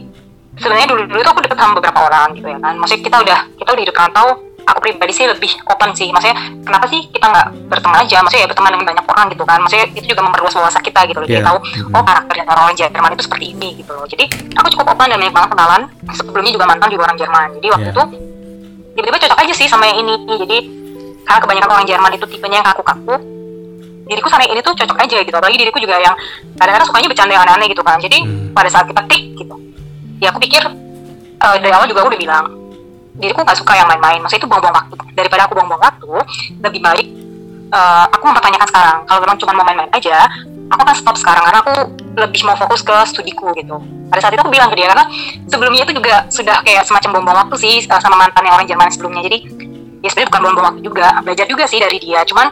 sebenarnya 0.57 0.87
dulu 0.87 1.01
dulu 1.05 1.19
tuh 1.21 1.31
aku 1.31 1.41
deket 1.41 1.57
sama 1.57 1.73
beberapa 1.75 1.99
orang 2.01 2.27
gitu 2.33 2.47
ya 2.47 2.57
kan. 2.57 2.73
Maksudnya 2.75 3.01
kita 3.03 3.17
udah 3.19 3.39
kita 3.55 3.69
udah 3.71 3.83
hidup 3.83 3.95
rantau. 3.95 4.27
Aku 4.67 4.83
pribadi 4.83 5.15
sih 5.15 5.23
lebih 5.23 5.47
open 5.63 5.95
sih. 5.95 6.11
Maksudnya 6.11 6.35
kenapa 6.61 6.85
sih 6.85 6.99
kita 7.07 7.23
nggak 7.23 7.47
berteman 7.71 8.03
aja? 8.03 8.19
Maksudnya 8.19 8.43
ya 8.43 8.49
berteman 8.51 8.71
dengan 8.75 8.85
banyak 8.85 9.05
orang 9.07 9.25
gitu 9.31 9.43
kan. 9.43 9.57
Maksudnya 9.63 9.85
itu 9.95 10.05
juga 10.05 10.21
memperluas 10.21 10.53
wawasan 10.53 10.83
kita 10.83 10.99
gitu 11.07 11.17
loh. 11.17 11.25
Jadi 11.25 11.39
Iya. 11.39 11.47
tahu 11.47 11.57
oh 11.87 12.03
karakter 12.03 12.35
orang-orang 12.43 12.75
Jerman 12.75 13.11
itu 13.15 13.23
seperti 13.23 13.45
ini 13.55 13.69
gitu 13.79 13.91
loh. 13.95 14.03
Jadi 14.03 14.23
aku 14.53 14.67
cukup 14.75 14.91
open 14.91 15.07
dan 15.07 15.17
banyak 15.17 15.31
banget 15.31 15.49
kenalan. 15.55 15.81
Sebelumnya 16.11 16.51
juga 16.51 16.65
mantan 16.67 16.87
juga 16.91 17.03
orang 17.05 17.17
Jerman. 17.17 17.47
Jadi 17.55 17.67
waktu 17.71 17.87
Iya. 17.87 17.93
itu 17.95 18.03
tiba-tiba 18.91 19.17
cocok 19.23 19.39
aja 19.39 19.53
sih 19.55 19.67
sama 19.67 19.83
yang 19.85 19.97
ini. 20.01 20.13
Jadi 20.35 20.57
karena 21.23 21.39
kebanyakan 21.39 21.69
orang 21.71 21.87
Jerman 21.87 22.11
itu 22.13 22.25
tipenya 22.27 22.57
yang 22.59 22.67
kaku-kaku, 22.67 23.15
diriku 24.03 24.27
sama 24.27 24.43
yang 24.43 24.55
ini 24.55 24.61
tuh 24.61 24.71
cocok 24.73 24.97
aja 24.97 25.17
gitu 25.19 25.35
apalagi 25.35 25.57
diriku 25.57 25.79
juga 25.79 25.95
yang 25.97 26.15
kadang-kadang 26.55 26.87
sukanya 26.87 27.07
bercanda 27.07 27.31
yang 27.35 27.43
aneh-aneh 27.43 27.67
gitu 27.67 27.83
kan 27.83 27.99
jadi 27.99 28.23
Hmm. 28.23 28.55
pada 28.55 28.71
saat 28.71 28.87
kita 28.87 29.03
klik 29.03 29.35
gitu 29.35 29.55
ya 30.17 30.33
aku 30.33 30.39
pikir 30.41 30.63
eh, 31.37 31.55
dari 31.61 31.73
awal 31.73 31.85
juga 31.85 32.05
aku 32.05 32.09
udah 32.13 32.21
bilang 32.21 32.45
diriku 33.17 33.41
nggak 33.41 33.57
suka 33.57 33.73
yang 33.73 33.87
main-main. 33.89 34.21
Maksudnya 34.21 34.41
itu 34.45 34.49
buang-buang 34.49 34.75
waktu. 34.77 34.95
Daripada 35.17 35.49
aku 35.49 35.53
buang-buang 35.57 35.81
waktu 35.81 36.11
lebih 36.61 36.81
baik 36.81 37.07
eh, 37.73 38.05
aku 38.13 38.23
mempertanyakan 38.29 38.67
sekarang. 38.69 38.97
Kalau 39.09 39.19
memang 39.25 39.37
cuma 39.41 39.51
mau 39.57 39.65
main-main 39.65 39.91
aja 39.93 40.17
aku 40.69 40.81
akan 40.85 40.95
stop 40.95 41.15
sekarang. 41.17 41.43
Karena 41.49 41.59
aku 41.65 41.73
lebih 42.17 42.41
mau 42.45 42.57
fokus 42.57 42.81
ke 42.85 42.95
studiku 43.09 43.53
gitu. 43.57 43.77
Pada 44.07 44.19
saat 44.23 44.33
itu 44.33 44.41
aku 44.41 44.53
bilang 44.53 44.71
ke 44.71 44.77
dia 44.79 44.87
karena 44.87 45.05
sebelumnya 45.51 45.83
itu 45.83 45.93
juga 45.97 46.25
sudah 46.31 46.63
kayak 46.63 46.87
semacam 46.87 47.09
buang-buang 47.19 47.39
waktu 47.47 47.55
sih 47.59 47.75
eh, 47.85 48.01
sama 48.01 48.15
mantan 48.17 48.45
yang 48.45 48.55
orang 48.57 48.67
Jerman 48.69 48.89
sebelumnya. 48.93 49.21
Jadi 49.25 49.37
ya 50.05 50.09
sebenarnya 50.13 50.29
bukan 50.29 50.41
buang-buang 50.45 50.67
waktu 50.73 50.81
juga 50.85 51.07
belajar 51.25 51.45
juga 51.49 51.63
sih 51.65 51.79
dari 51.81 51.97
dia. 51.97 52.21
Cuman 52.25 52.47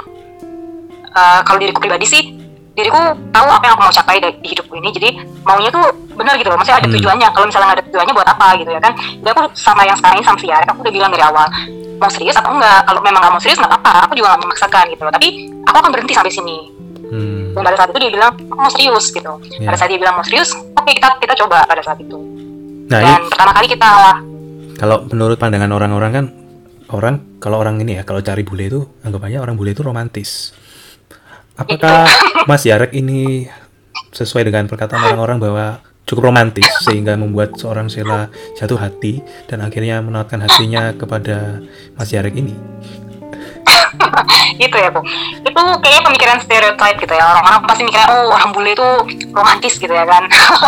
eh, 1.13 1.39
kalau 1.45 1.57
diriku 1.61 1.79
pribadi 1.81 2.05
sih 2.09 2.44
diriku 2.75 2.99
tahu 3.31 3.47
apa 3.47 3.63
yang 3.63 3.73
aku 3.79 3.83
mau 3.87 3.95
capai 3.95 4.19
di 4.19 4.47
hidupku 4.51 4.75
ini 4.75 4.91
jadi 4.91 5.09
maunya 5.47 5.71
tuh 5.71 5.85
benar 6.15 6.35
gitu 6.35 6.51
loh. 6.51 6.59
Maksudnya 6.59 6.83
ada 6.83 6.87
Hmm. 6.87 6.95
tujuannya. 6.99 7.27
Kalau 7.31 7.45
misalnya 7.47 7.65
nggak 7.65 7.77
ada 7.79 7.85
tujuannya 7.87 8.13
buat 8.13 8.29
apa 8.29 8.47
gitu 8.59 8.69
ya 8.71 8.81
kan? 8.83 8.93
Jadi 8.95 9.29
aku 9.31 9.41
sama 9.55 9.81
yang 9.87 9.97
sekarang 9.99 10.15
ini 10.19 10.25
sama 10.27 10.37
Yarek 10.43 10.67
aku 10.71 10.79
udah 10.83 10.93
bilang 10.93 11.09
dari 11.11 11.23
awal 11.23 11.47
mau 11.95 12.11
serius 12.11 12.35
atau 12.35 12.51
enggak? 12.51 12.79
Kalau 12.83 12.99
memang 12.99 13.19
nggak 13.23 13.33
mau 13.33 13.41
serius 13.41 13.57
nggak 13.59 13.71
apa-apa. 13.71 13.91
Aku 14.05 14.13
juga 14.19 14.27
nggak 14.35 14.41
memaksakan 14.43 14.85
gitu 14.91 15.01
loh. 15.07 15.13
Tapi 15.15 15.27
aku 15.63 15.77
akan 15.79 15.91
berhenti 15.91 16.13
sampai 16.13 16.33
sini. 16.33 16.57
Hmm. 17.05 17.53
dan 17.53 17.61
pada 17.63 17.77
saat 17.77 17.89
itu 17.93 17.99
dia 18.01 18.11
bilang 18.11 18.33
aku 18.33 18.59
mau 18.59 18.71
serius 18.73 19.13
gitu. 19.13 19.31
Ya. 19.61 19.69
pada 19.69 19.77
saat 19.77 19.93
dia 19.93 19.99
bilang 20.01 20.17
mau 20.17 20.25
serius 20.25 20.51
oke 20.57 20.89
kita 20.89 21.07
kita 21.21 21.33
coba 21.37 21.63
pada 21.63 21.79
saat 21.79 22.01
itu. 22.01 22.17
Nah, 22.89 22.99
ini 22.99 23.07
dan 23.07 23.21
pertama 23.29 23.51
kali 23.55 23.67
kita 23.71 23.89
kalau 24.75 25.07
menurut 25.07 25.37
pandangan 25.39 25.71
orang-orang 25.71 26.11
kan 26.11 26.25
orang 26.91 27.15
kalau 27.39 27.61
orang 27.63 27.79
ini 27.79 28.01
ya 28.01 28.03
kalau 28.03 28.19
cari 28.19 28.43
bule 28.43 28.65
itu 28.67 28.79
anggapannya 29.05 29.39
orang 29.39 29.55
bule 29.55 29.71
itu 29.71 29.85
romantis. 29.85 30.51
Apakah 31.55 32.03
Mas 32.49 32.67
Yarek 32.67 32.91
ini 32.91 33.47
sesuai 34.11 34.47
dengan 34.47 34.67
perkataan 34.67 35.15
orang-orang 35.15 35.39
bahwa 35.39 35.65
cukup 36.05 36.29
romantis 36.31 36.67
sehingga 36.83 37.17
membuat 37.17 37.57
seorang 37.57 37.89
Sheila 37.89 38.29
jatuh 38.59 38.77
hati 38.77 39.23
dan 39.49 39.63
akhirnya 39.63 40.03
menawarkan 40.03 40.45
hatinya 40.45 40.93
kepada 40.93 41.63
Mas 41.95 42.11
Yarek 42.11 42.35
ini? 42.37 42.55
gitu 44.55 44.75
ya 44.75 44.87
bu. 44.91 45.01
Itu 45.43 45.61
kayaknya 45.83 46.01
pemikiran 46.05 46.37
stereotype 46.39 46.97
gitu 47.01 47.13
ya. 47.15 47.23
Orang-orang 47.35 47.59
pasti 47.67 47.83
mikirnya 47.83 48.07
oh 48.07 48.31
orang 48.31 48.49
bule 48.55 48.71
itu 48.71 48.87
romantis 49.35 49.75
gitu 49.75 49.91
ya 49.91 50.05
kan. 50.07 50.23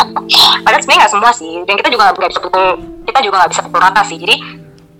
Padahal 0.63 0.81
sebenarnya 0.83 1.01
nggak 1.07 1.13
semua 1.13 1.31
sih. 1.31 1.53
Dan 1.63 1.75
kita 1.79 1.89
juga 1.91 2.11
nggak 2.11 2.31
bisa 2.31 2.41
pukul 2.43 2.65
kita 3.07 3.19
juga 3.23 3.35
nggak 3.43 3.51
bisa 3.55 3.61
pukul 3.63 3.79
rata 3.79 4.01
sih. 4.03 4.17
Jadi 4.19 4.35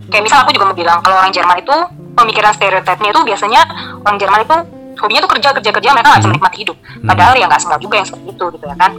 kayak 0.08 0.23
misal 0.23 0.43
aku 0.43 0.56
juga 0.56 0.71
mau 0.71 0.78
bilang 0.78 1.00
kalau 1.04 1.19
orang 1.19 1.34
Jerman 1.36 1.58
itu 1.60 1.76
pemikiran 2.15 2.52
stereotipnya 2.56 3.10
itu 3.12 3.21
biasanya 3.28 3.62
orang 4.08 4.17
Jerman 4.17 4.41
itu 4.47 4.58
hobinya 4.97 5.21
tuh 5.21 5.31
kerja 5.31 5.49
kerja 5.53 5.71
kerja 5.71 5.89
mereka 5.91 6.07
nggak 6.07 6.15
bisa 6.15 6.23
Hmm. 6.23 6.33
menikmati 6.33 6.57
hidup 6.60 6.77
padahal 7.03 7.33
ya 7.33 7.45
nggak 7.45 7.62
semua 7.62 7.77
juga 7.77 7.95
yang 7.95 8.07
seperti 8.07 8.25
itu 8.29 8.45
gitu 8.51 8.65
ya 8.65 8.75
kan 8.75 8.91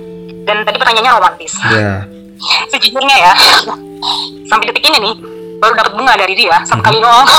dan 0.42 0.56
tadi 0.62 0.76
pertanyaannya 0.76 1.12
romantis 1.12 1.52
Ya. 1.68 1.92
sejujurnya 2.72 3.16
ya 3.20 3.32
sampai 4.44 4.64
detik 4.66 4.84
ini 4.84 4.98
nih 5.00 5.14
baru 5.58 5.74
dapat 5.74 5.92
bunga 5.92 6.14
dari 6.14 6.34
dia 6.34 6.56
satu 6.62 6.76
Hmm. 6.76 6.84
kali 6.84 6.98
doang 6.98 7.26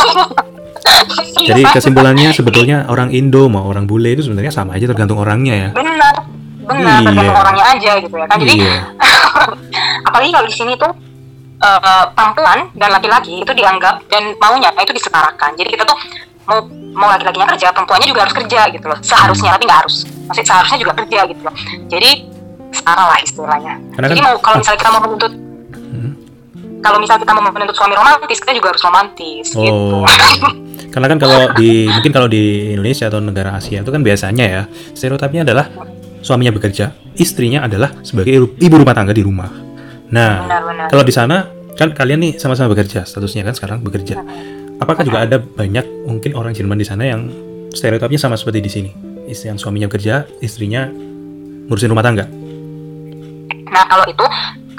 Jadi 1.40 1.62
kesimpulannya 1.66 2.30
sebetulnya 2.32 2.88
orang 2.88 3.10
Indo 3.10 3.46
mau 3.46 3.64
orang 3.64 3.86
bule 3.86 4.12
itu 4.12 4.22
sebenarnya 4.22 4.50
sama 4.50 4.74
aja 4.74 4.86
tergantung 4.86 5.18
orangnya 5.18 5.54
ya. 5.56 5.70
benar 5.72 6.16
benar 6.62 7.00
Iya. 7.00 7.06
tergantung 7.06 7.38
orangnya 7.38 7.66
aja 7.68 7.92
gitu 7.98 8.16
ya 8.16 8.26
kan 8.26 8.38
jadi 8.38 8.54
Iya. 8.56 8.76
apalagi 10.08 10.30
kalau 10.30 10.46
di 10.46 10.56
sini 10.56 10.74
tuh 10.76 10.92
eh, 11.60 12.06
perempuan 12.10 12.60
dan 12.74 12.90
laki-laki 12.90 13.34
itu 13.40 13.52
dianggap 13.52 14.00
dan 14.08 14.32
maunya 14.38 14.70
itu 14.74 14.94
disetarakan 14.94 15.52
jadi 15.56 15.70
kita 15.70 15.84
tuh 15.84 15.98
mau 16.50 16.60
mau 16.92 17.08
laki-lakinya 17.08 17.48
kerja 17.48 17.70
perempuannya 17.70 18.08
juga 18.08 18.22
harus 18.22 18.36
kerja 18.36 18.60
gitu 18.68 18.86
loh 18.86 19.00
seharusnya 19.00 19.54
tapi 19.54 19.64
nggak 19.64 19.80
harus 19.80 19.96
maksudnya 20.26 20.48
seharusnya 20.48 20.78
juga 20.80 20.94
kerja 20.98 21.20
gitu 21.28 21.42
loh 21.42 21.56
jadi 21.88 22.10
setara 22.70 23.04
lah 23.06 23.20
istilahnya 23.20 23.74
Karena 23.92 24.08
jadi 24.08 24.20
kan- 24.20 24.28
mau 24.28 24.36
kalau 24.40 24.58
misalnya 24.58 24.80
kita 24.80 24.92
mau 24.92 25.02
menuntut 25.02 25.34
Hmm. 25.90 26.12
kalau 26.80 26.98
misalnya 26.98 27.22
kita 27.22 27.34
mau 27.34 27.44
menuntut 27.46 27.76
suami 27.76 27.94
romantis 27.94 28.38
kita 28.40 28.52
juga 28.52 28.68
harus 28.70 28.82
romantis 28.82 29.46
gitu 29.48 29.74
Oh. 29.96 30.06
Karena 30.90 31.06
kan 31.08 31.20
kalau 31.20 31.40
di 31.54 31.86
mungkin 31.86 32.10
kalau 32.10 32.26
di 32.26 32.44
Indonesia 32.72 33.06
atau 33.06 33.22
negara 33.22 33.54
Asia 33.54 33.80
itu 33.80 33.88
kan 33.88 34.02
biasanya 34.02 34.42
ya 34.44 34.62
stereotipnya 34.90 35.46
adalah 35.46 35.70
suaminya 36.20 36.50
bekerja, 36.50 36.90
istrinya 37.14 37.62
adalah 37.64 37.94
sebagai 38.02 38.34
ibu- 38.58 38.76
rumah 38.76 38.92
tangga 38.92 39.14
di 39.14 39.22
rumah. 39.22 39.54
Nah, 40.10 40.32
benar-benar 40.42 40.90
kalau 40.90 41.04
di 41.04 41.14
sana 41.14 41.46
kan 41.72 41.94
kalian 41.94 42.20
nih 42.20 42.34
sama-sama 42.36 42.74
bekerja, 42.74 43.06
statusnya 43.06 43.46
kan 43.46 43.54
sekarang 43.54 43.80
bekerja. 43.80 44.18
Apakah 44.80 45.04
juga 45.04 45.28
ada 45.28 45.38
banyak 45.38 46.08
mungkin 46.08 46.32
orang 46.40 46.56
Jerman 46.56 46.80
di 46.80 46.88
sana 46.88 47.04
yang 47.04 47.28
stereotipnya 47.76 48.20
sama 48.20 48.40
seperti 48.40 48.60
di 48.64 48.72
sini? 48.72 48.92
Istri 49.28 49.54
yang 49.54 49.60
suaminya 49.60 49.92
bekerja, 49.92 50.26
istrinya 50.40 50.88
ngurusin 51.68 51.92
rumah 51.92 52.02
tangga. 52.02 52.26
Nah 53.70 53.84
kalau 53.86 54.08
itu 54.10 54.26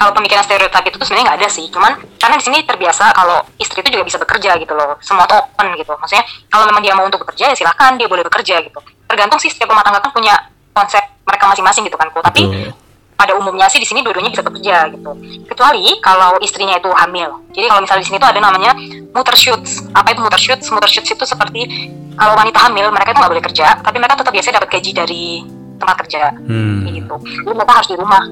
kalau 0.00 0.16
pemikiran 0.16 0.40
stereotip 0.42 0.82
itu 0.88 0.96
tuh 0.96 1.04
sebenarnya 1.04 1.26
nggak 1.30 1.38
ada 1.44 1.48
sih, 1.52 1.68
cuman 1.68 1.92
karena 2.16 2.34
di 2.40 2.44
sini 2.48 2.64
terbiasa 2.64 3.12
kalau 3.12 3.44
istri 3.60 3.84
itu 3.84 3.92
juga 3.92 4.04
bisa 4.08 4.16
bekerja 4.16 4.56
gitu 4.56 4.72
loh, 4.72 4.96
semua 5.04 5.28
tuh 5.28 5.36
open 5.36 5.76
gitu. 5.76 5.92
Maksudnya 5.92 6.24
kalau 6.48 6.64
memang 6.66 6.82
dia 6.82 6.96
mau 6.96 7.04
untuk 7.04 7.20
bekerja 7.22 7.52
ya 7.52 7.54
silakan 7.54 8.00
dia 8.00 8.08
boleh 8.08 8.24
bekerja 8.24 8.64
gitu. 8.64 8.80
Tergantung 9.04 9.38
sih 9.38 9.52
setiap 9.52 9.68
rumah 9.68 9.84
tangga 9.84 10.00
kan 10.00 10.10
punya 10.16 10.34
konsep 10.72 11.04
mereka 11.28 11.44
masing-masing 11.52 11.84
gitu 11.84 12.00
kan, 12.00 12.08
kok. 12.08 12.24
Tapi 12.24 12.42
Betul. 12.48 12.72
Pada 13.20 13.36
umumnya 13.36 13.68
sih 13.68 13.76
di 13.76 13.84
sini 13.84 14.00
dua-duanya 14.00 14.32
bisa 14.32 14.40
bekerja 14.40 14.88
gitu. 14.96 15.12
Kecuali 15.44 16.00
kalau 16.00 16.40
istrinya 16.40 16.80
itu 16.80 16.88
hamil. 16.88 17.28
Jadi 17.52 17.66
kalau 17.68 17.84
misalnya 17.84 18.00
di 18.00 18.08
sini 18.08 18.16
tuh 18.16 18.28
ada 18.32 18.40
namanya 18.40 18.72
Mutterschutz. 19.12 19.92
Apa 19.92 20.16
itu 20.16 20.24
Mutterschutz? 20.24 20.64
Mutterschutz 20.72 21.12
itu 21.12 21.24
seperti 21.28 21.68
kalau 22.16 22.32
wanita 22.40 22.58
hamil 22.64 22.88
mereka 22.88 23.12
itu 23.12 23.18
nggak 23.20 23.32
boleh 23.36 23.44
kerja, 23.44 23.66
tapi 23.84 23.96
mereka 24.00 24.16
tetap 24.16 24.32
biasanya 24.32 24.56
dapat 24.64 24.70
gaji 24.72 24.90
dari 24.96 25.24
tempat 25.76 25.96
kerja 26.04 26.22
Hmm. 26.48 26.88
gitu. 26.88 27.16
Jadi 27.44 27.54
mereka 27.56 27.72
harus 27.76 27.88
di 27.88 27.96
rumah, 27.96 28.22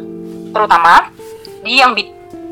terutama 0.57 0.93
di 1.65 1.73
yang 1.81 1.93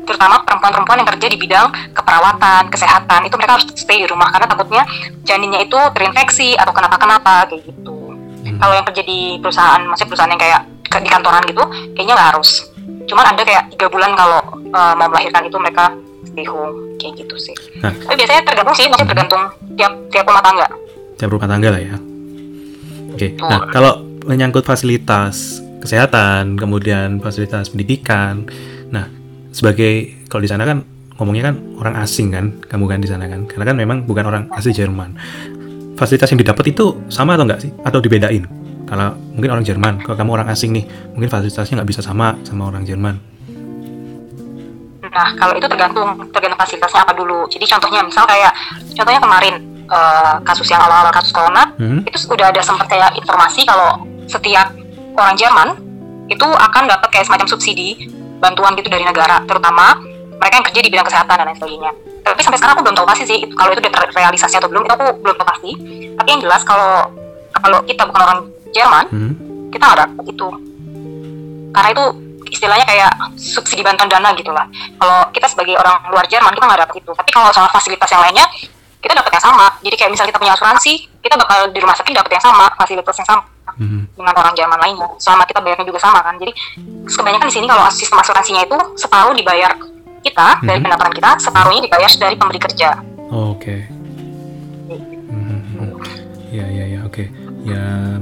terutama 0.07 0.39
perempuan-perempuan 0.47 1.03
yang 1.03 1.09
kerja 1.13 1.27
di 1.27 1.37
bidang 1.37 1.67
keperawatan, 1.91 2.71
kesehatan 2.71 3.27
itu 3.27 3.35
mereka 3.35 3.59
harus 3.59 3.67
stay 3.75 3.99
di 3.99 4.07
rumah 4.07 4.31
karena 4.31 4.47
takutnya 4.47 4.83
janinnya 5.27 5.67
itu 5.67 5.75
terinfeksi 5.91 6.55
atau 6.55 6.71
kenapa-kenapa 6.71 7.51
kayak 7.51 7.67
gitu. 7.67 8.15
Hmm. 8.47 8.57
Kalau 8.57 8.73
yang 8.73 8.85
kerja 8.87 9.03
di 9.03 9.35
perusahaan, 9.43 9.83
maksudnya 9.83 10.09
perusahaan 10.09 10.31
yang 10.31 10.41
kayak 10.41 10.61
di 10.87 11.11
kantoran 11.11 11.43
gitu, 11.45 11.63
kayaknya 11.93 12.13
nggak 12.17 12.29
harus. 12.35 12.65
Cuman 13.07 13.25
ada 13.35 13.41
kayak 13.43 13.71
tiga 13.75 13.87
bulan 13.87 14.11
kalau 14.15 14.41
uh, 14.71 14.93
mau 14.95 15.07
melahirkan 15.11 15.47
itu 15.47 15.57
mereka 15.59 15.91
stay 16.27 16.45
home 16.47 16.97
kayak 16.99 17.23
gitu 17.23 17.35
sih. 17.39 17.55
Nah. 17.79 17.93
Tapi 17.93 18.15
biasanya 18.19 18.41
tergantung 18.43 18.75
sih, 18.75 18.85
maksudnya 18.89 19.09
tergantung 19.15 19.43
tiap 19.79 19.93
tiap 20.11 20.25
rumah 20.27 20.43
tangga. 20.43 20.67
tiap 21.17 21.33
rumah 21.33 21.49
tangga 21.49 21.69
lah 21.73 21.81
ya. 21.81 21.97
Oke, 23.17 23.33
Betul. 23.33 23.49
nah 23.49 23.59
kalau 23.73 24.05
menyangkut 24.29 24.61
fasilitas 24.61 25.57
kesehatan, 25.81 26.61
kemudian 26.61 27.17
fasilitas 27.17 27.73
pendidikan, 27.73 28.45
nah 28.93 29.09
sebagai 29.49 30.13
kalau 30.29 30.45
di 30.45 30.49
sana 30.51 30.69
kan 30.69 30.85
ngomongnya 31.17 31.49
kan 31.49 31.55
orang 31.81 31.95
asing 32.05 32.29
kan, 32.29 32.53
kamu 32.69 32.85
kan 32.85 32.99
di 33.01 33.09
sana 33.09 33.25
kan, 33.25 33.49
karena 33.49 33.65
kan 33.65 33.75
memang 33.77 33.97
bukan 34.05 34.29
orang 34.29 34.43
asli 34.53 34.69
Jerman. 34.69 35.17
Fasilitas 35.97 36.29
yang 36.29 36.45
didapat 36.45 36.69
itu 36.69 37.01
sama 37.09 37.33
atau 37.33 37.49
enggak 37.49 37.65
sih? 37.65 37.73
Atau 37.81 37.97
dibedain? 37.97 38.45
Kalau 38.87 39.19
mungkin 39.35 39.51
orang 39.51 39.65
Jerman, 39.67 39.93
kalau 39.99 40.15
kamu 40.15 40.31
orang 40.39 40.47
asing 40.47 40.71
nih, 40.71 40.87
mungkin 41.11 41.27
fasilitasnya 41.27 41.83
nggak 41.83 41.89
bisa 41.91 42.01
sama 42.01 42.39
sama 42.47 42.71
orang 42.71 42.87
Jerman. 42.87 43.19
Nah, 45.07 45.29
kalau 45.35 45.53
itu 45.57 45.67
tergantung 45.67 46.13
tergantung 46.31 46.59
fasilitasnya 46.61 47.01
apa 47.03 47.13
dulu. 47.17 47.43
Jadi 47.51 47.65
contohnya 47.67 47.99
misal 48.05 48.23
kayak 48.23 48.53
contohnya 48.95 49.19
kemarin 49.19 49.53
eh, 49.89 50.35
kasus 50.45 50.67
yang 50.69 50.79
awal-awal 50.79 51.11
kasus 51.11 51.33
corona 51.33 51.73
Hmm? 51.77 52.01
itu 52.05 52.17
sudah 52.17 52.49
ada 52.49 52.61
sempat 52.61 52.89
kayak 52.89 53.13
informasi 53.17 53.65
kalau 53.65 54.01
setiap 54.29 54.71
orang 55.17 55.35
Jerman 55.37 55.67
itu 56.27 56.47
akan 56.47 56.83
dapat 56.89 57.07
kayak 57.11 57.25
semacam 57.25 57.47
subsidi 57.49 58.09
bantuan 58.37 58.77
gitu 58.77 58.87
dari 58.93 59.03
negara, 59.03 59.41
terutama 59.49 59.97
mereka 60.37 60.53
yang 60.61 60.65
kerja 60.69 60.81
di 60.85 60.89
bidang 60.93 61.07
kesehatan 61.07 61.33
dan 61.33 61.45
lain 61.49 61.57
sebagainya. 61.57 61.91
Tapi 62.21 62.39
sampai 62.43 62.57
sekarang 62.59 62.73
aku 62.77 62.83
belum 62.85 62.97
tahu 63.01 63.07
pasti 63.09 63.23
sih 63.25 63.39
kalau 63.55 63.73
itu 63.73 63.81
udah 63.81 63.91
terrealisasi 64.11 64.55
atau 64.59 64.69
belum, 64.69 64.85
itu 64.85 64.93
aku 64.93 65.05
belum 65.23 65.35
tahu 65.39 65.47
pasti. 65.47 65.71
Tapi 66.13 66.27
yang 66.29 66.41
jelas 66.45 66.61
kalau 66.61 67.09
kalau 67.57 67.79
kita 67.87 68.03
bukan 68.05 68.21
orang 68.21 68.39
Jerman, 68.71 69.05
Hmm? 69.11 69.33
kita 69.71 69.83
nggak 69.83 69.99
dapat 70.07 70.25
itu 70.31 70.47
karena 71.67 71.89
itu 71.93 72.05
istilahnya 72.47 72.85
kayak 72.87 73.11
subsidi 73.35 73.83
bantuan 73.83 74.07
dana 74.07 74.31
gitu 74.33 74.49
lah. 74.55 74.65
Kalau 74.97 75.19
kita 75.29 75.47
sebagai 75.51 75.75
orang 75.75 75.99
luar 76.07 76.25
Jerman 76.25 76.55
kita 76.55 76.63
nggak 76.63 76.81
dapat 76.87 76.95
itu. 77.03 77.11
Tapi 77.11 77.29
kalau 77.29 77.51
soal 77.51 77.67
fasilitas 77.69 78.07
yang 78.07 78.23
lainnya 78.23 78.47
kita 78.97 79.13
dapat 79.13 79.31
yang 79.35 79.43
sama. 79.43 79.67
Jadi 79.83 79.95
kayak 79.99 80.11
misal 80.15 80.25
kita 80.25 80.39
punya 80.39 80.55
asuransi, 80.55 80.93
kita 81.21 81.35
bakal 81.37 81.69
di 81.69 81.79
rumah 81.83 81.93
sakit 81.93 82.13
dapat 82.15 82.31
yang 82.39 82.43
sama, 82.43 82.65
fasilitas 82.73 83.15
yang 83.19 83.27
sama 83.27 83.43
Mhm. 83.77 83.99
dengan 84.15 84.33
orang 84.33 84.53
Jerman 84.55 84.79
lainnya. 84.79 85.07
Selama 85.19 85.43
kita 85.43 85.59
bayarnya 85.61 85.85
juga 85.85 85.99
sama 85.99 86.19
kan. 86.23 86.39
Jadi 86.39 86.51
kebanyakan 87.05 87.45
di 87.45 87.53
sini 87.53 87.65
kalau 87.67 87.85
sistem 87.91 88.17
asuransinya 88.23 88.61
itu 88.63 88.77
separuh 88.95 89.35
dibayar 89.35 89.71
kita 90.23 90.47
dari 90.63 90.79
Mhm. 90.79 90.85
pendapatan 90.87 91.13
kita, 91.13 91.29
separuhnya 91.37 91.81
dibayar 91.83 92.09
dari 92.09 92.35
pemberi 92.39 92.59
kerja. 92.63 92.89
Oke. 93.27 93.85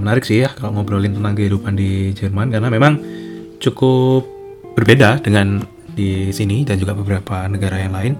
Menarik 0.05 0.21
sih 0.21 0.45
ya 0.45 0.53
kalau 0.53 0.77
ngobrolin 0.77 1.17
tentang 1.17 1.33
kehidupan 1.33 1.73
di 1.73 2.13
Jerman 2.13 2.53
karena 2.53 2.69
memang 2.69 3.01
cukup 3.57 4.21
berbeda 4.77 5.25
dengan 5.25 5.65
di 5.95 6.29
sini 6.29 6.61
dan 6.61 6.77
juga 6.77 6.93
beberapa 6.93 7.49
negara 7.49 7.81
yang 7.81 7.95
lain. 7.95 8.13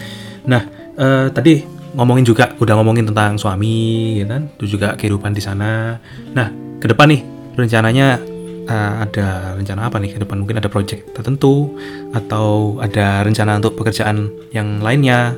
Nah, 0.50 0.66
eh, 0.98 1.28
tadi 1.30 1.62
ngomongin 1.94 2.26
juga 2.26 2.56
udah 2.58 2.74
ngomongin 2.82 3.06
tentang 3.06 3.38
suami, 3.38 4.18
ya 4.24 4.26
kan? 4.26 4.50
Terus 4.58 4.72
juga 4.74 4.98
kehidupan 4.98 5.36
di 5.36 5.44
sana. 5.44 6.00
Nah, 6.34 6.48
ke 6.82 6.88
depan 6.90 7.12
nih 7.12 7.22
rencananya 7.54 8.18
eh, 8.66 8.94
ada 9.06 9.54
rencana 9.54 9.92
apa 9.92 10.02
nih 10.02 10.18
ke 10.18 10.20
depan? 10.24 10.42
Mungkin 10.42 10.58
ada 10.58 10.72
project 10.72 11.14
tertentu 11.14 11.76
atau 12.16 12.80
ada 12.82 13.22
rencana 13.22 13.60
untuk 13.62 13.78
pekerjaan 13.78 14.32
yang 14.56 14.82
lainnya? 14.82 15.36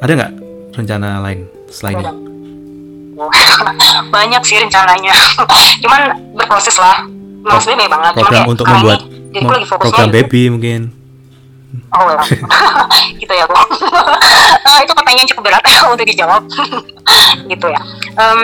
Ada 0.00 0.12
nggak 0.12 0.32
rencana 0.74 1.20
lain 1.22 1.46
selain 1.70 2.00
ini? 2.00 2.25
banyak 4.14 4.42
sih 4.42 4.56
rencananya. 4.58 5.14
Cuman 5.82 6.00
berproses 6.34 6.76
lah. 6.76 7.04
Memang 7.06 7.60
sebenarnya 7.62 7.78
banyak 7.86 7.92
banget. 7.92 8.12
Cuman 8.12 8.22
program 8.22 8.42
kayak 8.42 8.52
untuk 8.52 8.66
membuat 8.66 8.98
ini, 9.00 9.30
jadi 9.32 9.44
lagi 9.46 9.66
fokusnya 9.66 9.86
program 9.86 10.08
baby 10.10 10.42
mungkin. 10.50 10.80
Oh 11.92 12.08
ya 12.08 12.22
gitu 13.20 13.32
ya 13.32 13.44
bu. 13.46 13.54
Eh, 13.54 14.78
itu 14.82 14.92
pertanyaan 14.96 15.28
cukup 15.28 15.42
berat 15.46 15.62
untuk 15.86 16.06
dijawab. 16.08 16.42
Gitu 17.46 17.66
ya. 17.68 17.80
Em, 18.16 18.40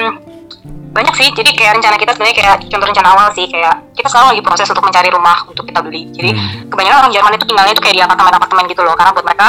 banyak 0.92 1.14
sih. 1.16 1.28
Jadi 1.32 1.50
kayak 1.56 1.80
rencana 1.80 1.96
kita 1.96 2.12
sebenarnya 2.12 2.36
kayak 2.36 2.56
contoh 2.68 2.86
rencana 2.86 3.08
awal 3.16 3.28
sih. 3.32 3.48
Kayak 3.48 3.74
kita 3.96 4.08
selalu 4.12 4.26
lagi 4.36 4.42
proses 4.44 4.68
untuk 4.68 4.84
mencari 4.84 5.08
rumah 5.08 5.36
untuk 5.48 5.64
kita 5.64 5.80
beli. 5.80 6.12
Jadi 6.12 6.30
Hmm. 6.36 6.68
kebanyakan 6.68 6.98
orang 7.08 7.12
Jerman 7.12 7.32
itu 7.34 7.44
tinggalnya 7.48 7.72
itu 7.72 7.82
kayak 7.82 7.96
di 7.96 8.02
apartemen-apartemen 8.04 8.64
gitu 8.68 8.82
loh. 8.84 8.94
Karena 8.94 9.10
buat 9.16 9.26
mereka 9.26 9.48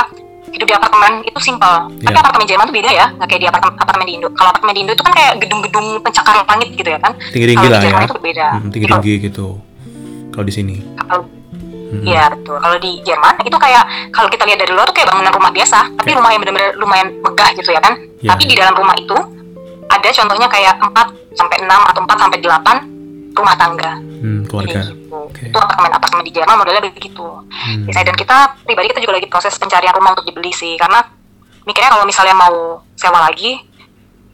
hidup 0.53 0.65
di 0.65 0.75
apartemen 0.75 1.11
itu 1.23 1.39
simpel 1.39 1.73
tapi 1.97 2.07
Iya. 2.07 2.21
apartemen 2.21 2.45
Jerman 2.45 2.65
tuh 2.65 2.75
beda 2.75 2.89
ya 2.89 3.05
nggak 3.11 3.27
kayak 3.27 3.41
di 3.41 3.47
apartemen, 3.49 3.73
apartemen 3.75 4.05
di 4.05 4.13
Indo 4.13 4.27
kalau 4.31 4.49
apartemen 4.49 4.73
di 4.73 4.81
Indo 4.81 4.93
itu 4.93 5.03
kan 5.03 5.13
kayak 5.13 5.31
gedung-gedung 5.41 5.85
pencakar 5.99 6.35
langit 6.45 6.67
gitu 6.71 6.89
ya 6.89 6.99
kan 6.99 7.11
tinggi-tinggi 7.29 7.67
lah 7.67 7.79
di 7.79 7.87
ya 7.87 7.99
itu 7.99 8.15
berbeda 8.15 8.47
Hmm, 8.53 8.69
tinggi-tinggi 8.69 9.13
gitu 9.23 9.47
kalau 10.29 10.45
di 10.45 10.53
sini 10.53 10.75
kalau- 10.99 11.29
Hmm. 11.93 12.01
Iya 12.01 12.25
betul. 12.25 12.57
Kalau 12.57 12.77
di 12.81 13.05
Jerman 13.05 13.37
itu 13.45 13.53
kayak 13.53 13.83
kalau 14.09 14.25
kita 14.25 14.49
lihat 14.49 14.65
dari 14.65 14.73
luar 14.73 14.89
tuh 14.89 14.97
kayak 14.97 15.13
bangunan 15.13 15.29
rumah 15.29 15.53
biasa, 15.53 15.93
tapi 15.93 16.09
Oke. 16.09 16.17
rumah 16.17 16.33
yang 16.33 16.41
benar-benar 16.41 16.73
lumayan 16.73 17.13
megah 17.21 17.49
gitu 17.53 17.69
ya 17.69 17.77
kan. 17.77 17.93
Iya, 18.17 18.29
tapi 18.33 18.41
iya. 18.41 18.49
di 18.49 18.55
dalam 18.57 18.73
rumah 18.73 18.95
itu 18.97 19.13
ada 19.85 20.09
contohnya 20.09 20.47
kayak 20.49 20.73
4 20.81 21.05
sampai 21.37 21.57
6 21.61 21.81
atau 21.85 22.01
4 22.01 22.17
sampai 22.17 22.37
8 22.41 22.75
rumah 23.33 23.55
tangga. 23.57 23.91
Hmm, 23.99 24.41
keluarga 24.45 24.79
gitu. 24.85 24.93
Oke. 25.09 25.49
Itu 25.49 25.57
apartemen-apartemen 25.57 26.23
di 26.25 26.31
Jerman 26.33 26.55
modelnya 26.57 26.81
begitu. 26.85 27.25
Hmm. 27.25 27.83
Biasanya 27.89 28.05
dan 28.13 28.17
kita 28.17 28.37
pribadi 28.63 28.87
kita 28.93 29.01
juga 29.01 29.13
lagi 29.17 29.27
proses 29.29 29.53
pencarian 29.57 29.93
rumah 29.97 30.13
untuk 30.13 30.25
dibeli 30.29 30.53
sih 30.53 30.77
karena 30.77 31.01
mikirnya 31.65 31.91
kalau 31.91 32.05
misalnya 32.05 32.35
mau 32.37 32.81
sewa 32.93 33.19
lagi 33.23 33.57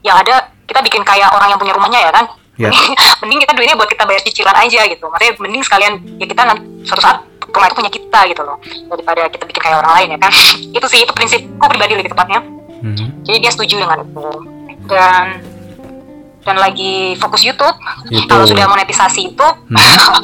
yang 0.04 0.16
ada 0.20 0.52
kita 0.68 0.80
bikin 0.86 1.02
kayak 1.04 1.30
orang 1.34 1.50
yang 1.52 1.60
punya 1.60 1.74
rumahnya 1.76 2.00
ya 2.00 2.12
kan. 2.12 2.26
Iya. 2.60 2.70
mending 3.24 3.40
kita 3.48 3.54
duitnya 3.56 3.76
buat 3.80 3.88
kita 3.88 4.04
bayar 4.04 4.22
cicilan 4.24 4.56
aja 4.56 4.82
gitu. 4.88 5.06
Maksudnya 5.08 5.34
mending 5.40 5.64
sekalian 5.64 5.94
ya 6.20 6.26
kita 6.28 6.42
nanti 6.44 6.64
suatu 6.84 7.02
saat 7.02 7.18
rumah 7.50 7.66
itu 7.66 7.76
punya 7.82 7.92
kita 7.92 8.20
gitu 8.30 8.42
loh 8.46 8.62
daripada 8.94 9.26
kita 9.26 9.44
bikin 9.50 9.62
kayak 9.64 9.78
orang 9.82 9.94
lain 9.96 10.08
ya 10.16 10.20
kan. 10.20 10.32
itu 10.78 10.86
sih 10.92 11.00
itu 11.08 11.12
prinsipku 11.16 11.66
pribadi 11.72 11.96
lebih 11.96 12.12
tepatnya. 12.12 12.44
Hmm. 12.80 12.96
Jadi 13.24 13.38
dia 13.44 13.52
setuju 13.52 13.76
dengan 13.80 14.04
itu. 14.04 14.28
Dan 14.90 15.26
dan 16.42 16.56
lagi 16.56 16.94
fokus 17.16 17.42
YouTube. 17.42 17.76
YouTube. 18.08 18.28
Kalau 18.28 18.46
sudah 18.46 18.66
monetisasi 18.66 19.22
itu, 19.30 19.48
Hmm. 19.68 19.78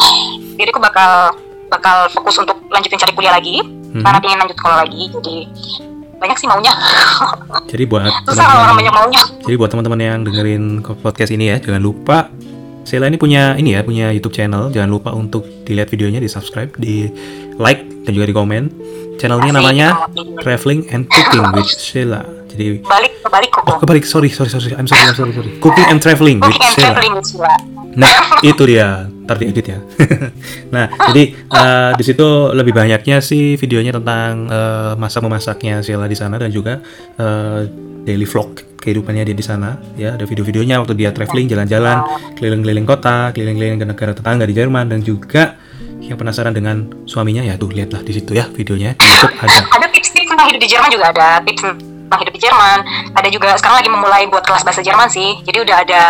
jadi 0.58 0.70
aku 0.70 0.80
bakal 0.80 1.36
bakal 1.68 2.08
fokus 2.10 2.38
untuk 2.38 2.56
lanjutin 2.68 2.98
cari 2.98 3.12
kuliah 3.12 3.34
lagi 3.34 3.60
Hmm. 3.62 4.04
karena 4.04 4.18
pengen 4.20 4.38
lanjut 4.40 4.56
sekolah 4.56 4.78
lagi. 4.82 5.04
Jadi 5.10 5.36
banyak 6.16 6.38
sih 6.38 6.48
maunya. 6.48 6.74
jadi 7.72 7.84
buat 7.86 8.02
kalau 8.02 8.16
orang 8.16 8.24
teman-teman 8.26 8.76
banyak 8.78 8.94
maunya. 8.94 9.22
jadi 9.42 9.56
buat 9.56 9.70
teman-teman 9.70 10.00
yang 10.00 10.20
dengerin 10.22 10.64
podcast 11.00 11.30
ini 11.30 11.52
ya 11.52 11.58
jangan 11.60 11.80
lupa 11.80 12.32
Sheila 12.86 13.10
ini 13.10 13.18
punya 13.18 13.58
ini 13.58 13.74
ya 13.74 13.82
punya 13.82 14.14
YouTube 14.14 14.32
channel 14.32 14.70
jangan 14.70 14.90
lupa 14.90 15.10
untuk 15.10 15.44
dilihat 15.66 15.90
videonya 15.90 16.22
di 16.22 16.30
subscribe 16.30 16.72
di 16.78 17.10
like 17.58 17.84
dan 18.06 18.12
juga 18.14 18.30
di 18.30 18.34
komen 18.34 18.64
channelnya 19.18 19.52
namanya. 19.56 19.88
Traveling 20.44 20.88
and 20.92 21.08
Cooking 21.10 21.46
with 21.56 21.72
Sheila 21.76 22.46
jadi 22.56 22.68
Balik 22.88 23.14
kebalik 23.20 23.50
kok. 23.52 23.64
oh 23.68 23.78
kebalik 23.84 24.04
sorry 24.08 24.32
sorry 24.32 24.48
sorry 24.48 24.72
I'm 24.80 24.88
sorry 24.88 25.04
I'm 25.12 25.18
sorry 25.18 25.34
sorry 25.36 25.52
Cooking 25.60 25.88
and 25.92 26.00
Traveling 26.00 26.40
with 26.40 26.56
Sheila 26.56 26.96
traveling 26.96 27.14
with 27.20 27.28
Sheila. 27.28 27.52
Nah, 27.96 28.44
itu 28.44 28.64
dia. 28.68 29.08
Ntar 29.08 29.40
diedit 29.40 29.66
ya. 29.72 29.80
nah, 30.76 30.92
jadi 31.12 31.32
eh, 31.32 31.92
di 31.96 32.04
situ 32.04 32.28
lebih 32.52 32.76
banyaknya 32.76 33.24
sih 33.24 33.56
videonya 33.56 33.96
tentang 33.96 34.52
eh, 34.52 34.94
masak 35.00 35.24
memasaknya 35.24 35.80
Sheila 35.80 36.06
di 36.12 36.18
sana 36.20 36.36
dan 36.36 36.52
juga 36.52 36.84
eh, 37.16 37.72
daily 38.04 38.28
vlog 38.28 38.60
kehidupannya 38.84 39.32
dia 39.32 39.36
di 39.36 39.46
sana. 39.48 39.80
Ya, 39.96 40.20
ada 40.20 40.28
video-videonya 40.28 40.84
waktu 40.84 40.94
dia 40.94 41.16
traveling, 41.16 41.48
jalan-jalan, 41.48 42.04
keliling-keliling 42.36 42.86
kota, 42.86 43.32
keliling-keliling 43.32 43.80
ke 43.80 43.88
negara 43.88 44.12
tetangga 44.12 44.44
di 44.44 44.54
Jerman 44.54 44.92
dan 44.92 45.00
juga 45.00 45.56
yang 46.06 46.18
penasaran 46.18 46.54
dengan 46.54 46.86
suaminya 47.06 47.42
ya 47.42 47.58
tuh 47.58 47.74
lihatlah 47.74 48.02
di 48.02 48.14
situ 48.14 48.32
ya 48.32 48.46
videonya 48.54 48.94
di 48.94 49.06
YouTube 49.06 49.34
ada. 49.42 49.60
Ada 49.74 49.88
tips-tips 49.90 50.30
tentang 50.30 50.48
hidup 50.50 50.62
di 50.62 50.70
Jerman 50.70 50.90
juga 50.94 51.06
ada 51.10 51.28
tips 51.42 51.62
tentang 51.66 52.20
hidup 52.22 52.34
di 52.34 52.42
Jerman. 52.42 52.78
Ada 53.18 53.28
juga 53.34 53.48
sekarang 53.58 53.78
lagi 53.82 53.90
memulai 53.90 54.24
buat 54.30 54.46
kelas 54.46 54.62
bahasa 54.62 54.86
Jerman 54.86 55.10
sih. 55.10 55.42
Jadi 55.42 55.58
udah 55.66 55.78
ada 55.82 56.04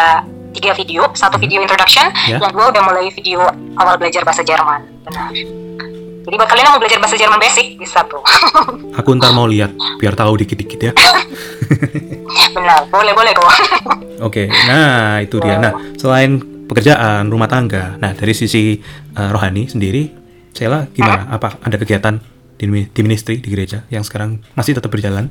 tiga 0.52 0.72
video, 0.72 1.08
satu 1.12 1.36
video 1.36 1.60
introduction, 1.60 2.08
Ya. 2.28 2.40
yang 2.40 2.52
kedua 2.52 2.72
udah 2.72 2.82
mulai 2.84 3.12
video 3.12 3.44
awal 3.76 3.96
belajar 3.96 4.24
bahasa 4.24 4.44
Jerman. 4.44 4.84
Benar. 5.04 5.32
Jadi 6.26 6.36
buat 6.42 6.50
kalian 6.50 6.66
yang 6.66 6.74
mau 6.74 6.82
belajar 6.82 6.98
bahasa 6.98 7.16
Jerman 7.16 7.38
basic 7.38 7.78
bisa 7.78 8.02
tuh. 8.10 8.24
Aku 9.00 9.14
ntar 9.16 9.32
mau 9.32 9.46
lihat 9.46 9.72
biar 10.00 10.16
tahu 10.18 10.40
dikit-dikit 10.42 10.80
ya. 10.82 10.92
Benar, 12.56 12.88
boleh 12.90 13.14
boleh 13.14 13.32
kok. 13.32 13.48
Oke, 14.24 14.48
nah 14.66 15.20
itu 15.22 15.38
dia. 15.38 15.60
Nah, 15.60 15.76
selain 16.00 16.40
pekerjaan, 16.66 17.30
rumah 17.30 17.50
tangga, 17.50 17.98
nah 18.02 18.14
dari 18.14 18.34
sisi 18.34 18.80
eh, 19.16 19.30
rohani 19.32 19.70
sendiri, 19.70 20.10
Sheila 20.56 20.88
gimana? 20.92 21.30
Apa 21.30 21.60
ada 21.62 21.76
kegiatan 21.76 22.18
di, 22.56 22.66
di 22.88 23.02
ministry 23.04 23.44
di 23.44 23.52
gereja 23.52 23.84
yang 23.92 24.04
sekarang 24.08 24.40
masih 24.56 24.78
tetap 24.78 24.90
berjalan? 24.90 25.28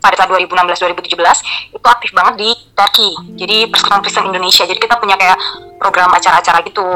pada 0.00 0.16
tahun 0.16 0.48
2016-2017 0.48 1.76
itu 1.76 1.86
aktif 1.86 2.10
banget 2.16 2.34
di 2.40 2.50
Turki. 2.72 3.08
Jadi 3.36 3.56
Persekutuan 3.68 4.00
Kristen 4.00 4.26
Indonesia. 4.32 4.64
Jadi 4.64 4.80
kita 4.80 4.96
punya 4.96 5.14
kayak 5.20 5.36
program 5.76 6.10
acara-acara 6.10 6.64
gitu. 6.64 6.88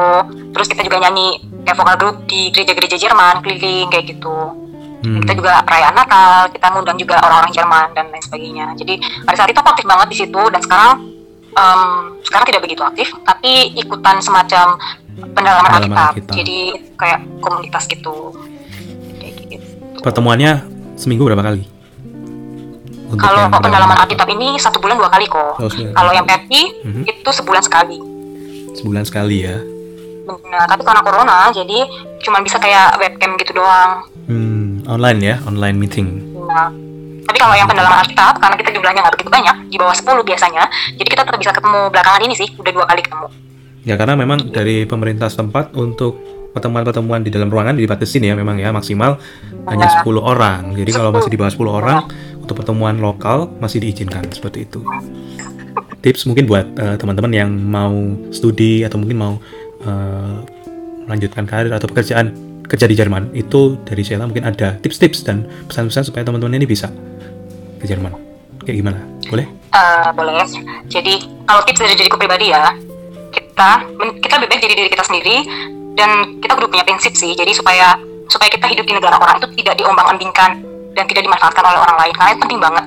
Terus 0.57 0.67
kita 0.73 0.83
juga 0.83 1.05
nyanyi 1.05 1.45
kayak 1.69 1.77
vokal 1.77 1.97
grup 2.01 2.17
di 2.25 2.49
gereja-gereja 2.51 2.97
Jerman 2.97 3.45
keliling 3.45 3.93
kayak 3.93 4.09
gitu. 4.09 4.37
Hmm, 5.05 5.21
kita 5.21 5.37
juga 5.37 5.61
perayaan 5.69 5.93
Natal 5.93 6.49
kita 6.49 6.67
ngundang 6.73 6.97
juga 6.97 7.21
orang-orang 7.21 7.53
Jerman 7.53 7.87
dan 7.93 8.09
lain 8.09 8.25
sebagainya. 8.25 8.67
Jadi 8.81 8.95
pada 9.29 9.37
saat 9.37 9.53
itu 9.53 9.61
aku 9.61 9.71
aktif 9.77 9.87
banget 9.87 10.09
di 10.09 10.17
situ 10.25 10.43
dan 10.49 10.61
sekarang 10.65 10.91
em, 11.55 11.81
sekarang 12.23 12.47
tidak 12.47 12.63
begitu 12.63 12.83
aktif 12.83 13.09
tapi 13.23 13.73
ikutan 13.75 14.19
semacam 14.19 14.75
pendalaman 15.15 15.35
Pendalaman 15.35 15.73
Alkitab 15.73 16.07
Alkitab. 16.11 16.35
jadi 16.35 16.59
kayak 16.95 17.19
komunitas 17.39 17.85
gitu 17.87 18.15
kayak 19.15 19.33
gitu 19.49 19.67
pertemuannya 19.99 20.53
seminggu 20.95 21.25
berapa 21.25 21.43
kali? 21.43 21.63
Kalau 23.15 23.47
pendalaman 23.49 23.95
Alkitab 23.97 24.27
ini 24.29 24.59
satu 24.59 24.79
bulan 24.79 24.99
dua 24.99 25.07
kali 25.07 25.25
kok. 25.25 25.55
Oh. 25.57 25.71
Kalau 25.71 26.11
yang 26.11 26.23
PFP 26.25 26.51
Mhm. 26.83 27.03
itu 27.05 27.31
sebulan 27.31 27.63
sekali. 27.63 27.99
sebulan 28.75 29.07
sekali 29.07 29.47
ya. 29.47 29.55
Nah, 30.27 30.67
tapi 30.67 30.83
karena 30.83 30.99
corona 30.99 31.47
jadi 31.49 31.87
cuma 32.21 32.43
bisa 32.43 32.59
kayak 32.59 32.99
webcam 32.99 33.39
gitu 33.39 33.55
doang. 33.55 34.03
Hmm, 34.27 34.83
online 34.85 35.21
ya, 35.23 35.37
online 35.45 35.79
meeting. 35.79 36.35
Nah, 36.35 36.75
tapi 37.25 37.39
kalau 37.41 37.55
yang 37.57 37.69
pendalaman 37.69 38.05
Alkitab 38.05 38.37
karena 38.39 38.57
kita 38.61 38.71
jumlahnya 38.77 39.01
nggak 39.01 39.15
begitu 39.17 39.31
banyak, 39.33 39.57
di 39.73 39.77
bawah 39.81 39.97
10 39.97 40.23
biasanya, 40.23 40.65
jadi 40.97 41.09
kita 41.09 41.23
tetap 41.25 41.41
bisa 41.41 41.53
ketemu 41.57 41.81
belakangan 41.89 42.21
ini 42.23 42.35
sih, 42.37 42.49
udah 42.57 42.73
dua 42.73 42.85
kali 42.85 43.01
ketemu. 43.01 43.27
Ya 43.85 43.95
karena 44.01 44.15
memang 44.17 44.49
dari 44.49 44.89
pemerintah 44.89 45.29
setempat 45.29 45.77
untuk 45.77 46.17
pertemuan-pertemuan 46.55 47.27
di 47.27 47.35
dalam 47.35 47.51
ruangan 47.51 47.75
dibatasin 47.75 48.23
ya 48.23 48.39
memang 48.39 48.57
ya 48.57 48.71
maksimal 48.71 49.19
hanya 49.69 49.91
10 50.01 50.07
orang. 50.23 50.73
Jadi 50.79 50.91
kalau 50.95 51.11
masih 51.11 51.29
di 51.29 51.37
bawah 51.37 51.53
10 51.53 51.69
orang 51.69 51.99
untuk 52.41 52.55
pertemuan 52.63 52.97
lokal 53.03 53.51
masih 53.59 53.83
diizinkan 53.83 54.25
seperti 54.31 54.65
itu. 54.65 54.81
Tips 56.01 56.25
mungkin 56.31 56.47
buat 56.47 56.65
eh, 56.79 56.97
teman-teman 56.97 57.33
yang 57.35 57.51
mau 57.51 57.93
studi 58.31 58.87
atau 58.87 58.97
mungkin 59.03 59.17
mau 59.19 59.35
eh, 59.83 60.37
melanjutkan 61.11 61.45
karir 61.45 61.73
atau 61.75 61.91
pekerjaan 61.91 62.33
kerja 62.65 62.89
di 62.89 62.97
Jerman 62.97 63.37
itu 63.37 63.77
dari 63.85 64.01
Sheila 64.01 64.25
mungkin 64.25 64.49
ada 64.49 64.81
tips-tips 64.81 65.21
dan 65.29 65.45
pesan-pesan 65.69 66.09
supaya 66.09 66.25
teman-teman 66.25 66.57
ini 66.57 66.65
bisa 66.65 66.89
ke 67.85 67.93
Jerman. 67.93 68.13
Kayak 68.65 68.77
gimana? 68.81 68.99
Boleh? 69.29 69.47
Eh, 69.53 70.09
boleh. 70.17 70.41
Jadi 70.89 71.15
kalau 71.45 71.61
tips 71.69 71.81
dari 71.85 71.95
diriku 72.01 72.17
pribadi 72.17 72.49
ya, 72.49 72.73
kita 73.35 73.71
kita 74.25 74.35
lebih 74.41 74.57
jadi 74.59 74.75
diri 74.75 74.91
kita 74.91 75.05
sendiri 75.05 75.37
dan 75.95 76.41
kita 76.43 76.59
kudu 76.59 76.67
punya 76.71 76.83
prinsip 76.83 77.15
sih 77.15 77.39
jadi 77.39 77.55
supaya 77.55 77.95
supaya 78.27 78.51
kita 78.51 78.67
hidup 78.67 78.83
di 78.87 78.95
negara 78.99 79.15
orang 79.19 79.39
itu 79.39 79.63
tidak 79.63 79.79
diombang-ambingkan 79.79 80.51
dan 80.95 81.05
tidak 81.07 81.23
dimanfaatkan 81.23 81.63
oleh 81.63 81.81
orang 81.83 81.97
lain 82.03 82.13
karena 82.19 82.31
itu 82.35 82.41
penting 82.43 82.61
banget 82.61 82.85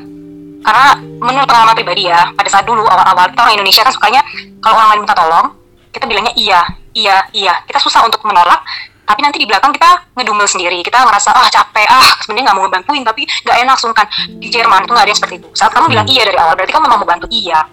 karena 0.65 0.88
menurut 1.23 1.47
pengalaman 1.47 1.75
pribadi 1.77 2.03
ya 2.12 2.27
pada 2.36 2.49
saat 2.51 2.65
dulu 2.67 2.83
awal-awal 2.83 3.31
kita 3.31 3.41
orang 3.47 3.55
Indonesia 3.55 3.81
kan 3.88 3.93
sukanya 3.95 4.21
kalau 4.60 4.75
orang 4.75 4.89
lain 4.91 5.01
minta 5.07 5.15
tolong 5.15 5.47
kita 5.95 6.03
bilangnya 6.03 6.33
iya 6.36 6.62
iya 6.91 7.17
iya 7.31 7.53
kita 7.63 7.79
susah 7.79 8.03
untuk 8.03 8.19
menolak 8.27 8.60
tapi 9.08 9.24
nanti 9.24 9.39
di 9.39 9.48
belakang 9.48 9.72
kita 9.72 10.12
ngedumel 10.20 10.43
sendiri. 10.43 10.84
Kita 10.84 11.00
ngerasa 11.08 11.32
ah 11.32 11.48
capek. 11.48 11.88
Ah 11.88 12.12
sebenarnya 12.20 12.52
nggak 12.52 12.58
mau 12.60 12.63
ngebantuin 12.67 13.04
tapi 13.08 13.24
nggak 13.24 13.58
enak. 13.63 13.78
Sungkan 13.80 14.06
di 14.36 14.48
Jerman 14.52 14.84
itu 14.84 14.91
nggak 14.91 15.06
ada 15.08 15.12
yang 15.15 15.20
seperti 15.24 15.36
itu. 15.39 15.48
Saat 15.56 15.72
kamu 15.72 15.96
bilang 15.96 16.08
iya 16.12 16.28
dari 16.28 16.36
awal 16.36 16.54
berarti 16.60 16.74
kamu 16.76 16.86
mau 16.91 17.08
bantu. 17.08 17.26
Iya. 17.32 17.63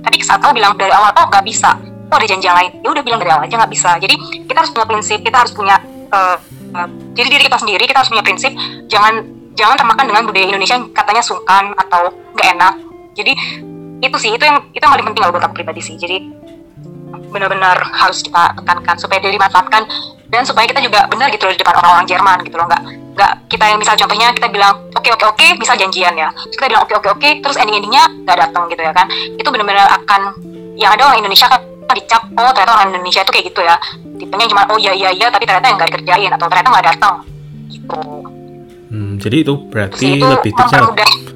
Tapi 0.00 0.16
saat 0.24 0.40
kamu 0.40 0.56
bilang 0.56 0.72
dari 0.80 0.92
awal 0.96 1.12
oh 1.12 1.26
nggak 1.28 1.44
bisa. 1.44 1.76
Oh 2.08 2.16
ada 2.16 2.24
janji 2.24 2.48
yang 2.48 2.56
lain? 2.56 2.72
Ya 2.80 2.88
udah 2.88 3.04
bilang 3.04 3.20
dari 3.20 3.30
awal 3.36 3.44
aja 3.44 3.54
nggak 3.60 3.72
bisa. 3.76 3.90
Jadi 4.00 4.14
kita 4.48 4.58
harus 4.64 4.72
punya 4.72 4.86
prinsip. 4.88 5.18
Kita 5.20 5.36
harus 5.44 5.52
punya 5.52 5.76
uh, 6.08 6.36
uh, 6.72 6.88
jadi 7.12 7.28
diri 7.36 7.42
kita 7.44 7.58
sendiri 7.60 7.84
kita 7.84 7.98
harus 8.00 8.08
punya 8.08 8.24
prinsip. 8.24 8.52
Jangan 8.88 9.14
jangan 9.52 9.76
termakan 9.76 10.04
dengan 10.08 10.22
budaya 10.24 10.46
Indonesia 10.48 10.80
yang 10.80 10.88
katanya 10.96 11.20
sungkan 11.20 11.76
atau 11.76 12.16
nggak 12.32 12.48
enak. 12.56 12.74
Jadi 13.12 13.32
itu 13.98 14.16
sih 14.16 14.30
itu 14.32 14.40
yang 14.40 14.64
itu 14.72 14.80
yang 14.80 14.94
paling 14.96 15.06
penting 15.12 15.20
kalau 15.20 15.36
buat 15.36 15.44
aku 15.44 15.54
pribadi 15.60 15.84
sih. 15.84 16.00
Jadi 16.00 16.47
benar-benar 17.28 17.76
harus 17.92 18.24
kita 18.24 18.56
tekankan 18.56 18.96
supaya 18.96 19.18
dia 19.20 19.32
dimanfaatkan 19.32 19.82
dan 20.28 20.42
supaya 20.44 20.68
kita 20.68 20.80
juga 20.84 21.08
benar 21.08 21.32
gitu 21.32 21.48
loh 21.48 21.52
di 21.56 21.60
depan 21.60 21.74
orang-orang 21.80 22.06
Jerman 22.08 22.38
gitu 22.44 22.56
loh. 22.60 22.66
Nggak 22.68 22.82
nggak 23.18 23.32
kita 23.50 23.64
yang 23.66 23.78
misal 23.80 23.94
contohnya 23.98 24.28
kita 24.30 24.48
bilang 24.52 24.74
oke 24.92 25.00
okay, 25.00 25.10
oke 25.12 25.24
okay, 25.24 25.28
oke 25.28 25.40
okay, 25.40 25.50
bisa 25.56 25.72
janjian 25.76 26.14
ya. 26.16 26.28
Terus 26.32 26.56
kita 26.56 26.66
bilang 26.68 26.82
oke 26.84 26.92
okay, 26.92 26.96
oke 27.00 27.08
okay, 27.16 27.32
oke 27.32 27.42
terus 27.44 27.56
ending 27.56 27.76
endingnya 27.80 28.04
nggak 28.24 28.36
datang 28.36 28.64
gitu 28.68 28.82
ya 28.84 28.92
kan. 28.92 29.06
Itu 29.36 29.48
benar-benar 29.48 29.86
akan 30.04 30.20
yang 30.78 30.90
ada 30.94 31.02
orang 31.10 31.18
Indonesia 31.24 31.48
kan 31.48 31.60
dicap 31.88 32.22
oh 32.36 32.52
ternyata 32.52 32.72
orang 32.76 32.92
Indonesia 32.92 33.20
itu 33.24 33.32
kayak 33.32 33.46
gitu 33.48 33.60
ya. 33.64 33.76
Tipenya 34.18 34.46
cuma 34.50 34.62
oh 34.68 34.78
iya 34.78 34.92
iya 34.92 35.10
iya 35.12 35.26
tapi 35.32 35.44
ternyata 35.48 35.66
yang 35.68 35.76
nggak 35.80 35.88
dikerjain 35.94 36.30
atau 36.36 36.46
ternyata 36.48 36.68
nggak 36.72 36.86
datang 36.94 37.14
gitu. 37.72 38.00
Hmm, 38.88 39.20
jadi 39.20 39.44
itu 39.44 39.52
berarti 39.68 40.16
itu 40.16 40.24
lebih 40.24 40.52
tipsnya 40.56 40.80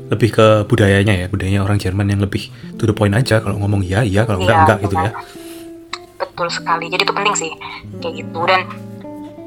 lebih 0.08 0.30
ke 0.32 0.46
budayanya 0.68 1.14
ya 1.24 1.26
budayanya 1.28 1.60
orang 1.64 1.76
Jerman 1.80 2.08
yang 2.08 2.20
lebih 2.20 2.48
to 2.76 2.84
the 2.84 2.96
point 2.96 3.12
aja 3.12 3.40
kalau 3.40 3.60
ngomong 3.60 3.84
iya 3.84 4.04
iya 4.04 4.24
kalau 4.24 4.44
enggak 4.44 4.56
iya, 4.56 4.62
enggak 4.64 4.78
gitu 4.84 4.96
ya 4.96 5.12
betul 6.22 6.48
sekali. 6.48 6.86
Jadi 6.86 7.02
itu 7.02 7.14
penting 7.14 7.34
sih. 7.34 7.50
Kayak 7.98 8.14
gitu. 8.22 8.40
Dan 8.46 8.60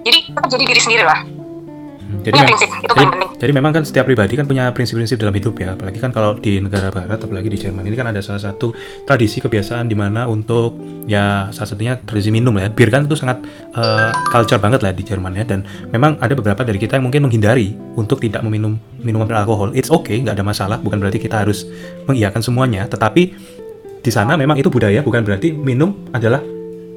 jadi 0.06 0.18
kita 0.30 0.48
jadi 0.52 0.64
diri 0.68 0.82
sendiri 0.84 1.06
lah. 1.08 1.20
Jadi, 2.06 2.38
punya 2.38 2.46
prinsip, 2.50 2.70
itu 2.70 2.94
jadi, 2.94 3.06
penting. 3.10 3.30
jadi 3.38 3.52
memang 3.54 3.72
kan 3.74 3.84
setiap 3.86 4.06
pribadi 4.10 4.34
kan 4.34 4.46
punya 4.46 4.70
prinsip-prinsip 4.74 5.18
dalam 5.18 5.34
hidup 5.34 5.58
ya. 5.62 5.74
Apalagi 5.74 5.98
kan 6.02 6.10
kalau 6.14 6.38
di 6.38 6.58
negara 6.58 6.90
barat 6.90 7.18
apalagi 7.22 7.50
di 7.50 7.58
Jerman 7.58 7.86
ini 7.86 7.98
kan 7.98 8.10
ada 8.10 8.22
salah 8.22 8.42
satu 8.42 8.74
tradisi 9.06 9.42
kebiasaan 9.42 9.90
di 9.90 9.98
mana 9.98 10.26
untuk 10.30 10.78
ya 11.10 11.54
salah 11.54 11.70
satunya 11.70 11.98
tradisi 12.02 12.30
minum 12.34 12.54
ya. 12.58 12.70
Bir 12.70 12.90
kan 12.90 13.06
itu 13.06 13.18
sangat 13.18 13.46
uh, 13.78 14.14
culture 14.30 14.62
banget 14.62 14.82
lah 14.86 14.94
di 14.94 15.02
Jerman 15.06 15.38
ya. 15.38 15.46
Dan 15.46 15.66
memang 15.94 16.18
ada 16.22 16.34
beberapa 16.34 16.62
dari 16.66 16.78
kita 16.82 16.98
yang 16.98 17.10
mungkin 17.10 17.26
menghindari 17.26 17.78
untuk 17.98 18.22
tidak 18.22 18.42
meminum 18.46 18.78
minuman 19.02 19.26
beralkohol. 19.26 19.74
It's 19.78 19.90
okay 19.94 20.22
nggak 20.22 20.38
ada 20.38 20.46
masalah. 20.46 20.78
Bukan 20.82 21.02
berarti 21.02 21.22
kita 21.22 21.46
harus 21.46 21.66
mengiyakan 22.10 22.42
semuanya. 22.42 22.86
Tetapi 22.90 23.24
di 24.06 24.12
sana 24.14 24.38
memang 24.38 24.58
itu 24.62 24.70
budaya 24.70 25.02
bukan 25.02 25.26
berarti 25.26 25.54
minum 25.54 26.10
adalah 26.14 26.55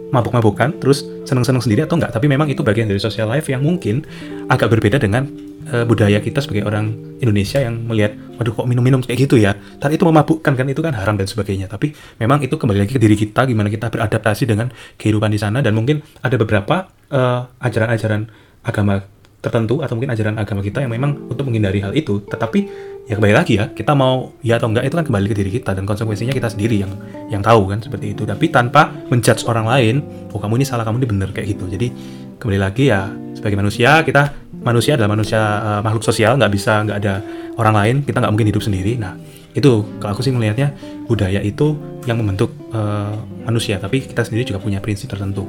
mabuk-mabukan 0.08 0.76
terus 0.80 1.04
seneng-seneng 1.28 1.60
sendiri 1.60 1.84
atau 1.84 2.00
enggak. 2.00 2.16
Tapi 2.16 2.26
memang 2.26 2.48
itu 2.48 2.64
bagian 2.64 2.88
dari 2.88 3.00
social 3.00 3.28
life 3.28 3.48
yang 3.52 3.60
mungkin 3.60 4.04
agak 4.48 4.72
berbeda 4.72 4.96
dengan 4.96 5.28
uh, 5.68 5.84
budaya 5.84 6.18
kita 6.18 6.40
sebagai 6.40 6.64
orang 6.64 6.96
Indonesia 7.20 7.60
yang 7.60 7.84
melihat 7.84 8.16
waduh 8.40 8.54
kok 8.54 8.66
minum-minum 8.68 9.04
kayak 9.04 9.28
gitu 9.28 9.36
ya? 9.36 9.54
Tadi 9.54 10.00
itu 10.00 10.04
memabukkan 10.08 10.52
kan 10.56 10.66
itu 10.68 10.80
kan 10.80 10.96
haram 10.96 11.20
dan 11.20 11.28
sebagainya. 11.28 11.68
Tapi 11.68 11.92
memang 12.20 12.40
itu 12.40 12.56
kembali 12.56 12.84
lagi 12.84 12.92
ke 12.96 13.00
diri 13.00 13.16
kita 13.16 13.44
gimana 13.44 13.68
kita 13.68 13.92
beradaptasi 13.92 14.48
dengan 14.48 14.72
kehidupan 14.96 15.28
di 15.28 15.38
sana. 15.40 15.60
Dan 15.60 15.76
mungkin 15.76 16.00
ada 16.24 16.36
beberapa 16.40 16.88
uh, 17.12 17.48
ajaran-ajaran 17.60 18.28
agama 18.64 19.04
tertentu 19.38 19.86
atau 19.86 19.94
mungkin 19.94 20.10
ajaran 20.10 20.34
agama 20.34 20.66
kita 20.66 20.82
yang 20.82 20.90
memang 20.90 21.30
untuk 21.30 21.46
menghindari 21.46 21.78
hal 21.78 21.94
itu. 21.94 22.26
Tetapi 22.26 22.60
ya 23.08 23.16
kembali 23.16 23.34
lagi 23.34 23.56
ya 23.56 23.72
kita 23.72 23.96
mau 23.96 24.36
ya 24.44 24.60
atau 24.60 24.68
enggak 24.68 24.84
itu 24.84 24.94
kan 25.00 25.04
kembali 25.08 25.26
ke 25.32 25.36
diri 25.40 25.50
kita 25.56 25.72
dan 25.72 25.88
konsekuensinya 25.88 26.36
kita 26.36 26.52
sendiri 26.52 26.84
yang 26.84 26.92
yang 27.32 27.40
tahu 27.40 27.72
kan 27.72 27.80
seperti 27.80 28.12
itu. 28.12 28.28
Tapi 28.28 28.52
tanpa 28.52 28.92
menjudge 29.08 29.48
orang 29.48 29.64
lain 29.64 29.94
oh 30.36 30.36
kamu 30.36 30.60
ini 30.60 30.66
salah 30.68 30.84
kamu 30.84 31.00
ini 31.00 31.08
benar 31.08 31.28
kayak 31.32 31.56
gitu. 31.56 31.64
Jadi 31.72 31.88
kembali 32.36 32.60
lagi 32.60 32.92
ya 32.92 33.08
sebagai 33.32 33.56
manusia 33.56 34.04
kita 34.04 34.52
manusia 34.60 35.00
adalah 35.00 35.10
manusia 35.16 35.40
uh, 35.40 35.80
makhluk 35.80 36.04
sosial 36.04 36.36
nggak 36.36 36.52
bisa 36.52 36.84
nggak 36.84 36.98
ada 37.00 37.24
orang 37.56 37.74
lain 37.80 37.96
kita 38.04 38.20
nggak 38.20 38.32
mungkin 38.36 38.48
hidup 38.52 38.60
sendiri. 38.60 39.00
Nah 39.00 39.16
itu 39.56 39.88
kalau 39.96 40.12
aku 40.12 40.20
sih 40.20 40.30
melihatnya 40.30 40.76
budaya 41.08 41.40
itu 41.40 41.80
yang 42.04 42.20
membentuk 42.20 42.52
uh, 42.76 43.16
manusia 43.48 43.80
tapi 43.80 44.04
kita 44.04 44.20
sendiri 44.20 44.44
juga 44.44 44.60
punya 44.60 44.84
prinsip 44.84 45.08
tertentu. 45.08 45.48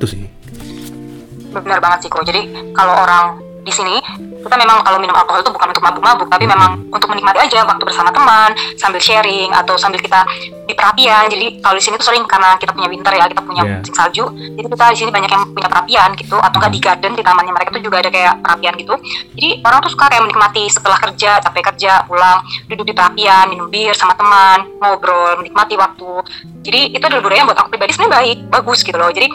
Itu 0.00 0.08
sih. 0.08 0.24
Benar 1.52 1.84
banget 1.84 2.08
sih 2.08 2.10
kok 2.10 2.24
jadi 2.24 2.48
kalau 2.72 2.96
orang 3.04 3.43
di 3.64 3.72
sini 3.72 3.96
kita 4.44 4.56
memang 4.60 4.84
kalau 4.84 5.00
minum 5.00 5.16
alkohol 5.16 5.40
itu 5.40 5.48
bukan 5.48 5.72
untuk 5.72 5.80
mabuk-mabuk 5.80 6.28
tapi 6.28 6.44
memang 6.44 6.84
untuk 6.92 7.08
menikmati 7.08 7.48
aja 7.48 7.64
waktu 7.64 7.80
bersama 7.80 8.12
teman 8.12 8.52
sambil 8.76 9.00
sharing 9.00 9.48
atau 9.56 9.80
sambil 9.80 9.96
kita 9.96 10.20
di 10.68 10.76
perapian. 10.76 11.32
Jadi 11.32 11.64
kalau 11.64 11.76
di 11.80 11.82
sini 11.82 11.96
tuh 11.96 12.12
sering 12.12 12.28
karena 12.28 12.60
kita 12.60 12.76
punya 12.76 12.88
winter 12.92 13.12
ya 13.16 13.24
kita 13.24 13.40
punya 13.40 13.62
yeah. 13.64 13.80
salju 13.96 14.28
jadi 14.60 14.68
kita 14.68 14.84
di 14.92 14.98
sini 15.00 15.10
banyak 15.10 15.30
yang 15.32 15.42
punya 15.56 15.68
perapian 15.72 16.08
gitu 16.20 16.36
atau 16.36 16.56
enggak 16.60 16.72
di 16.76 16.80
garden 16.80 17.12
di 17.16 17.22
tamannya 17.24 17.52
mereka 17.56 17.70
tuh 17.72 17.82
juga 17.82 17.96
ada 18.04 18.10
kayak 18.12 18.34
perapian 18.44 18.74
gitu. 18.76 18.94
Jadi 19.32 19.48
orang 19.64 19.78
tuh 19.80 19.90
suka 19.96 20.04
kayak 20.12 20.22
menikmati 20.28 20.64
setelah 20.68 20.98
kerja 21.00 21.30
capek 21.40 21.62
kerja 21.72 21.92
pulang 22.04 22.44
duduk 22.68 22.84
di 22.84 22.94
perapian 22.94 23.48
minum 23.48 23.72
bir 23.72 23.96
sama 23.96 24.12
teman 24.12 24.68
ngobrol 24.76 25.40
menikmati 25.40 25.80
waktu. 25.80 26.12
Jadi 26.60 26.80
itu 26.92 27.04
adalah 27.04 27.24
budaya 27.24 27.38
yang 27.40 27.48
buat 27.48 27.60
aku 27.64 27.68
pribadi 27.72 27.96
sebenarnya 27.96 28.12
baik 28.20 28.38
bagus 28.52 28.84
gitu 28.84 28.96
loh. 29.00 29.08
Jadi 29.08 29.28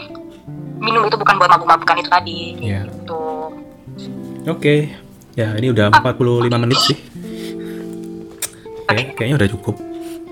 minum 0.80 1.04
itu 1.04 1.18
bukan 1.18 1.34
buat 1.36 1.50
mabuk-mabukan 1.50 1.96
itu 2.00 2.08
tadi 2.08 2.40
yeah. 2.62 2.86
gitu 2.88 3.39
Oke, 4.48 4.56
okay. 4.56 4.80
ya 5.36 5.52
ini 5.60 5.68
udah 5.68 5.92
45 5.92 6.48
menit 6.48 6.80
sih. 6.80 6.96
Oke, 8.88 9.12
kayaknya 9.12 9.36
udah 9.36 9.48
cukup. 9.52 9.76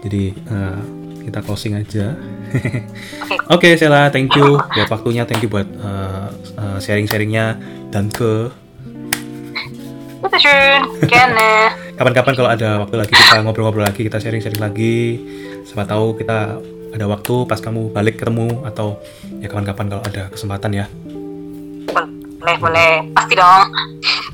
Jadi 0.00 0.32
uh, 0.48 0.80
kita 1.28 1.44
closing 1.44 1.76
aja. 1.76 2.16
Oke, 3.52 3.68
okay, 3.68 3.72
Sela, 3.76 4.08
thank 4.08 4.32
you 4.32 4.56
buat 4.56 4.88
waktunya, 4.88 5.28
thank 5.28 5.44
you 5.44 5.52
buat 5.52 5.68
uh, 5.84 6.32
uh, 6.56 6.78
sharing-sharingnya 6.80 7.60
dan 7.92 8.08
ke. 8.08 8.48
Kapan-kapan 12.00 12.32
kalau 12.32 12.48
ada 12.48 12.80
waktu 12.80 12.96
lagi 12.96 13.12
kita 13.12 13.44
ngobrol-ngobrol 13.44 13.84
lagi, 13.84 14.08
kita 14.08 14.16
sharing-sharing 14.16 14.62
lagi. 14.64 15.20
Siapa 15.68 15.84
tahu 15.84 16.16
kita 16.16 16.56
ada 16.96 17.04
waktu 17.04 17.44
pas 17.44 17.60
kamu 17.60 17.92
balik 17.92 18.24
ketemu 18.24 18.64
atau 18.64 18.96
ya 19.44 19.52
kapan-kapan 19.52 19.86
kalau 19.92 20.02
ada 20.08 20.32
kesempatan 20.32 20.72
ya 20.72 20.88
boleh 22.38 22.56
boleh 22.62 22.90
pasti 23.12 23.34
dong 23.34 23.66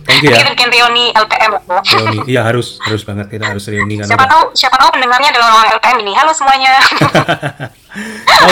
Thank 0.04 0.20
you 0.28 0.36
ya. 0.36 0.44
Kita 0.44 0.52
bikin 0.52 0.68
reuni 0.68 1.04
LPM 1.16 1.50
loh. 1.56 1.62
Reuni, 1.80 2.18
iya 2.28 2.44
harus 2.44 2.76
harus 2.84 3.02
banget 3.08 3.26
kita 3.32 3.48
harus 3.48 3.64
reuni 3.72 3.96
kan. 3.96 4.06
Siapa 4.06 4.28
tahu 4.28 4.42
siapa 4.52 4.76
tahu 4.76 5.00
pendengarnya 5.00 5.32
adalah 5.32 5.48
orang 5.64 5.68
LPM 5.80 5.98
ini. 6.04 6.12
Halo 6.12 6.32
semuanya. 6.36 6.76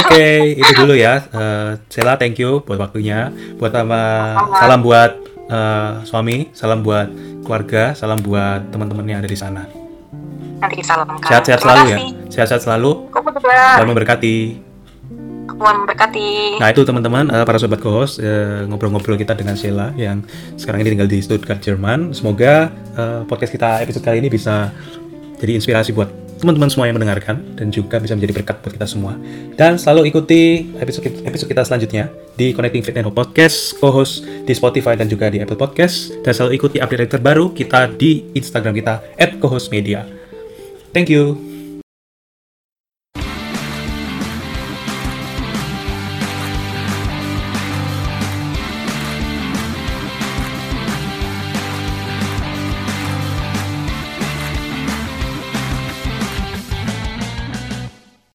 Oke, 0.00 0.08
okay, 0.08 0.36
itu 0.56 0.72
dulu 0.72 0.96
ya. 0.96 1.28
Uh, 1.28 1.76
Sela, 1.92 2.16
thank 2.16 2.40
you 2.40 2.64
buat 2.64 2.80
waktunya. 2.80 3.28
Buat 3.60 3.76
sama 3.76 4.00
salam 4.56 4.80
buat 4.80 5.12
uh, 5.52 6.00
suami, 6.08 6.48
salam 6.56 6.80
buat 6.80 7.12
keluarga, 7.44 7.92
salam 7.92 8.16
buat 8.24 8.72
teman-teman 8.72 9.04
yang 9.04 9.18
ada 9.20 9.28
di 9.28 9.36
sana. 9.36 9.68
Nanti 10.62 10.74
disalamkan. 10.80 11.20
Sehat-sehat 11.28 11.60
selalu 11.60 11.84
ya. 11.90 11.98
Sehat-sehat 12.32 12.62
selalu. 12.64 13.12
Selalu 13.12 13.88
memberkati. 13.92 14.36
Nah 16.58 16.68
itu 16.70 16.82
teman-teman 16.82 17.30
uh, 17.30 17.44
para 17.46 17.58
sobat 17.58 17.78
co-host 17.82 18.18
uh, 18.22 18.66
ngobrol-ngobrol 18.66 19.18
kita 19.18 19.34
dengan 19.34 19.54
Sheila 19.58 19.94
yang 19.94 20.22
sekarang 20.58 20.82
ini 20.82 20.94
tinggal 20.94 21.08
di 21.10 21.18
Stuttgart 21.22 21.62
Jerman. 21.62 22.14
Semoga 22.14 22.70
uh, 22.98 23.22
podcast 23.26 23.52
kita 23.54 23.82
episode 23.82 24.02
kali 24.02 24.22
ini 24.22 24.30
bisa 24.30 24.70
jadi 25.42 25.58
inspirasi 25.58 25.90
buat 25.94 26.10
teman-teman 26.42 26.66
semua 26.66 26.90
yang 26.90 26.98
mendengarkan 26.98 27.38
dan 27.54 27.70
juga 27.70 28.02
bisa 28.02 28.18
menjadi 28.18 28.42
berkat 28.42 28.58
buat 28.66 28.74
kita 28.74 28.86
semua. 28.90 29.14
Dan 29.54 29.78
selalu 29.78 30.10
ikuti 30.10 30.74
episode 30.82 31.22
episode 31.22 31.46
kita 31.46 31.62
selanjutnya 31.62 32.10
di 32.34 32.50
Connecting 32.50 32.82
Fit 32.82 32.98
and 32.98 33.06
Hope 33.06 33.14
Podcast, 33.14 33.78
co-host 33.78 34.26
di 34.26 34.50
Spotify 34.50 34.98
dan 34.98 35.06
juga 35.06 35.30
di 35.30 35.38
Apple 35.38 35.54
Podcast. 35.54 36.10
Dan 36.26 36.34
selalu 36.34 36.58
ikuti 36.58 36.82
update 36.82 37.14
terbaru 37.14 37.54
kita 37.54 37.94
di 37.94 38.26
Instagram 38.34 38.74
kita 38.74 38.98
@co-hostmedia. 39.38 40.02
Thank 40.90 41.14
you. 41.14 41.51